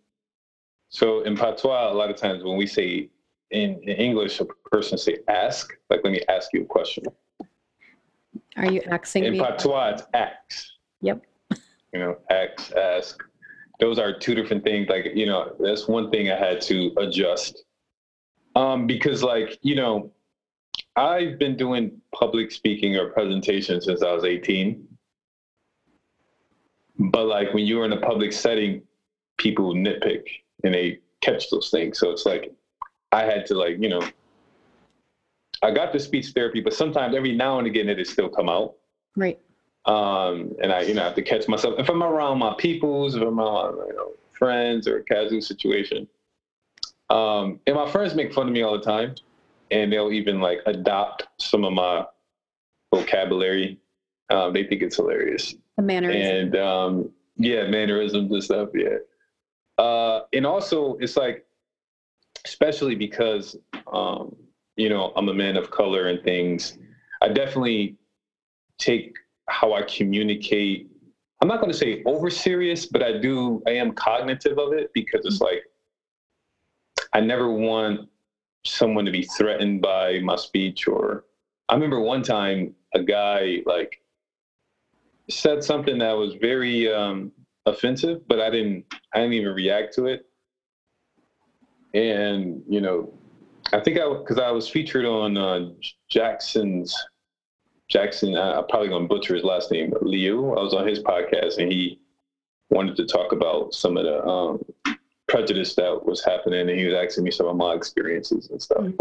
so 0.97 1.21
in 1.25 1.37
patois, 1.37 1.93
a 1.93 1.95
lot 1.95 2.09
of 2.09 2.17
times 2.17 2.43
when 2.43 2.57
we 2.57 2.67
say 2.67 3.11
in, 3.51 3.79
in 3.83 3.97
English, 3.99 4.41
a 4.41 4.47
person 4.71 4.97
say 4.97 5.19
ask, 5.29 5.75
like 5.91 6.01
let 6.03 6.11
me 6.11 6.23
ask 6.31 6.55
you 6.55 6.63
a 6.63 6.65
question. 6.65 7.05
Are 8.57 8.73
you 8.73 8.81
axing 8.91 9.25
In 9.25 9.33
me? 9.35 9.39
patois, 9.39 9.89
it's 9.89 10.03
ask. 10.15 10.67
Yep. 11.03 11.23
You 11.93 12.01
know, 12.01 12.17
ask, 12.31 12.73
ask. 12.75 13.23
Those 13.79 13.99
are 13.99 14.19
two 14.19 14.35
different 14.35 14.65
things. 14.65 14.89
Like, 14.89 15.13
you 15.15 15.25
know, 15.25 15.55
that's 15.61 15.87
one 15.89 16.11
thing 16.11 16.31
I 16.31 16.37
had 16.37 16.61
to 16.63 16.93
adjust. 16.99 17.65
Um, 18.55 18.87
because 18.87 19.23
like, 19.23 19.59
you 19.63 19.77
know, 19.77 20.11
I've 20.97 21.39
been 21.39 21.57
doing 21.57 21.99
public 22.15 22.51
speaking 22.53 22.97
or 22.97 23.11
presentations 23.11 23.85
since 23.85 24.03
I 24.03 24.13
was 24.13 24.25
18. 24.25 24.87
But 26.99 27.27
like 27.27 27.55
when 27.55 27.65
you're 27.67 27.85
in 27.85 27.93
a 27.93 28.01
public 28.01 28.33
setting, 28.33 28.83
people 29.39 29.75
nitpick 29.75 30.25
and 30.65 30.75
they 30.75 31.01
catch 31.21 31.51
those 31.51 31.71
things. 31.71 31.99
So 31.99 32.11
it's 32.11 32.27
like 32.27 32.53
I 33.13 33.23
had 33.23 33.47
to 33.47 33.55
like, 33.55 33.79
you 33.81 33.89
know, 33.89 34.03
I 35.63 35.71
got 35.71 35.93
the 35.93 35.99
speech 36.01 36.29
therapy, 36.29 36.61
but 36.61 36.75
sometimes 36.75 37.15
every 37.17 37.33
now 37.35 37.59
and 37.59 37.67
again 37.67 37.89
it'll 37.89 38.05
still 38.05 38.29
come 38.29 38.49
out 38.49 38.75
Right. 39.17 39.39
um, 39.87 40.55
and 40.63 40.73
I, 40.73 40.83
you 40.83 40.95
know, 40.95 41.03
have 41.03 41.15
to 41.15 41.23
catch 41.23 41.49
myself. 41.49 41.77
If 41.79 41.89
I'm 41.89 42.03
around 42.03 42.39
my 42.39 42.55
peoples, 42.59 43.15
if 43.15 43.23
I'm 43.23 43.41
around, 43.41 43.77
you 43.89 43.95
know, 43.95 44.13
friends 44.33 44.87
or 44.87 44.99
a 44.99 45.03
casual 45.05 45.41
situation, 45.41 46.07
um, 47.09 47.61
and 47.67 47.77
my 47.77 47.91
friends 47.91 48.15
make 48.15 48.35
fun 48.35 48.49
of 48.49 48.53
me 48.53 48.63
all 48.63 48.77
the 48.77 48.85
time, 48.85 49.15
and 49.71 49.91
they'll 49.93 50.13
even 50.13 50.41
like 50.41 50.59
adopt 50.67 51.27
some 51.39 51.65
of 51.65 51.73
my 51.73 52.05
vocabulary. 52.95 53.79
Um, 54.29 54.53
they 54.53 54.65
think 54.65 54.83
it's 54.83 54.97
hilarious, 54.97 55.55
The 55.77 55.83
mannerism. 55.83 56.21
and 56.37 56.57
um, 56.57 57.11
yeah, 57.39 57.67
mannerisms 57.69 58.31
and 58.33 58.45
stuff. 58.45 58.69
Yeah, 58.75 58.97
uh, 59.79 60.21
and 60.33 60.47
also 60.47 60.97
it's 61.01 61.17
like, 61.17 61.45
especially 62.45 62.95
because 62.95 63.57
um, 63.93 64.35
you 64.77 64.89
know 64.89 65.13
I'm 65.17 65.29
a 65.29 65.35
man 65.35 65.57
of 65.57 65.71
color 65.71 66.09
and 66.09 66.23
things. 66.23 66.79
I 67.23 67.29
definitely 67.29 67.97
take 68.79 69.17
how 69.49 69.75
I 69.75 69.83
communicate. 69.83 70.91
I'm 71.41 71.49
not 71.49 71.61
going 71.61 71.71
to 71.71 71.77
say 71.77 72.03
over 72.05 72.31
serious, 72.31 72.87
but 72.87 73.03
I 73.03 73.19
do. 73.19 73.63
I 73.67 73.73
am 73.73 73.93
cognitive 73.93 74.59
of 74.59 74.73
it 74.73 74.91
because 74.95 75.25
it's 75.25 75.41
like 75.41 75.63
I 77.13 77.21
never 77.21 77.51
want 77.51 78.09
someone 78.65 79.05
to 79.05 79.13
be 79.13 79.23
threatened 79.23 79.83
by 79.83 80.21
my 80.21 80.37
speech. 80.37 80.89
Or 80.89 81.25
I 81.69 81.75
remember 81.75 82.01
one 82.01 82.23
time 82.23 82.75
a 82.95 83.03
guy 83.03 83.59
like 83.67 84.01
said 85.29 85.63
something 85.63 85.99
that 85.99 86.13
was 86.13 86.35
very 86.35 86.93
um, 86.93 87.33
offensive, 87.67 88.27
but 88.29 88.41
I 88.41 88.51
didn't. 88.51 88.85
I 89.15 89.19
didn't 89.21 89.35
even 89.35 89.53
react 89.55 89.95
to 89.97 90.07
it. 90.07 90.27
And 91.95 92.63
you 92.69 92.81
know, 92.81 93.13
I 93.73 93.81
think 93.81 93.99
I 93.99 94.09
because 94.19 94.39
I 94.39 94.51
was 94.51 94.69
featured 94.69 95.05
on 95.07 95.37
uh, 95.37 95.71
Jackson's 96.09 96.95
Jackson, 97.89 98.37
I- 98.37 98.59
I'm 98.59 98.67
probably 98.67 98.89
to 98.89 99.09
butcher 99.09 99.35
his 99.35 99.45
last 99.45 99.71
name, 99.71 99.93
Liu. 100.03 100.53
I 100.55 100.63
was 100.63 100.75
on 100.75 100.87
his 100.87 101.01
podcast 101.01 101.59
and 101.59 101.71
he 101.71 102.01
wanted 102.71 102.97
to 102.97 103.07
talk 103.07 103.33
about 103.33 103.75
some 103.75 103.97
of 103.97 104.05
the 104.05 104.25
um, 104.27 104.61
prejudice 105.29 105.75
that 105.77 106.05
was 106.05 106.25
happening. 106.25 106.69
And 106.69 106.79
he 106.79 106.85
was 106.87 106.95
asking 106.95 107.25
me 107.25 107.31
some 107.31 107.47
of 107.47 107.57
my 107.57 107.75
experiences 107.75 108.51
and 108.51 108.61
stuff. 108.61 108.79
Mhm. 108.79 108.97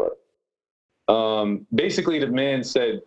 But 1.08 1.14
um, 1.14 1.66
basically, 1.74 2.20
the 2.20 2.28
man 2.28 2.64
said, 2.64 3.02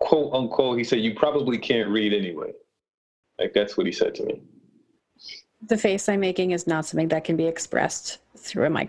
quote 0.00 0.32
unquote, 0.32 0.78
he 0.78 0.84
said, 0.84 1.00
You 1.00 1.14
probably 1.14 1.58
can't 1.58 1.90
read 1.90 2.12
anyway. 2.14 2.52
Like, 3.38 3.52
that's 3.52 3.76
what 3.76 3.86
he 3.86 3.92
said 3.92 4.14
to 4.16 4.24
me. 4.24 4.40
the 5.68 5.76
face 5.76 6.08
I'm 6.08 6.20
making 6.20 6.52
is 6.52 6.66
not 6.66 6.86
something 6.86 7.08
that 7.08 7.24
can 7.24 7.36
be 7.36 7.46
expressed 7.46 8.18
through 8.36 8.66
a 8.66 8.70
microphone. 8.70 8.84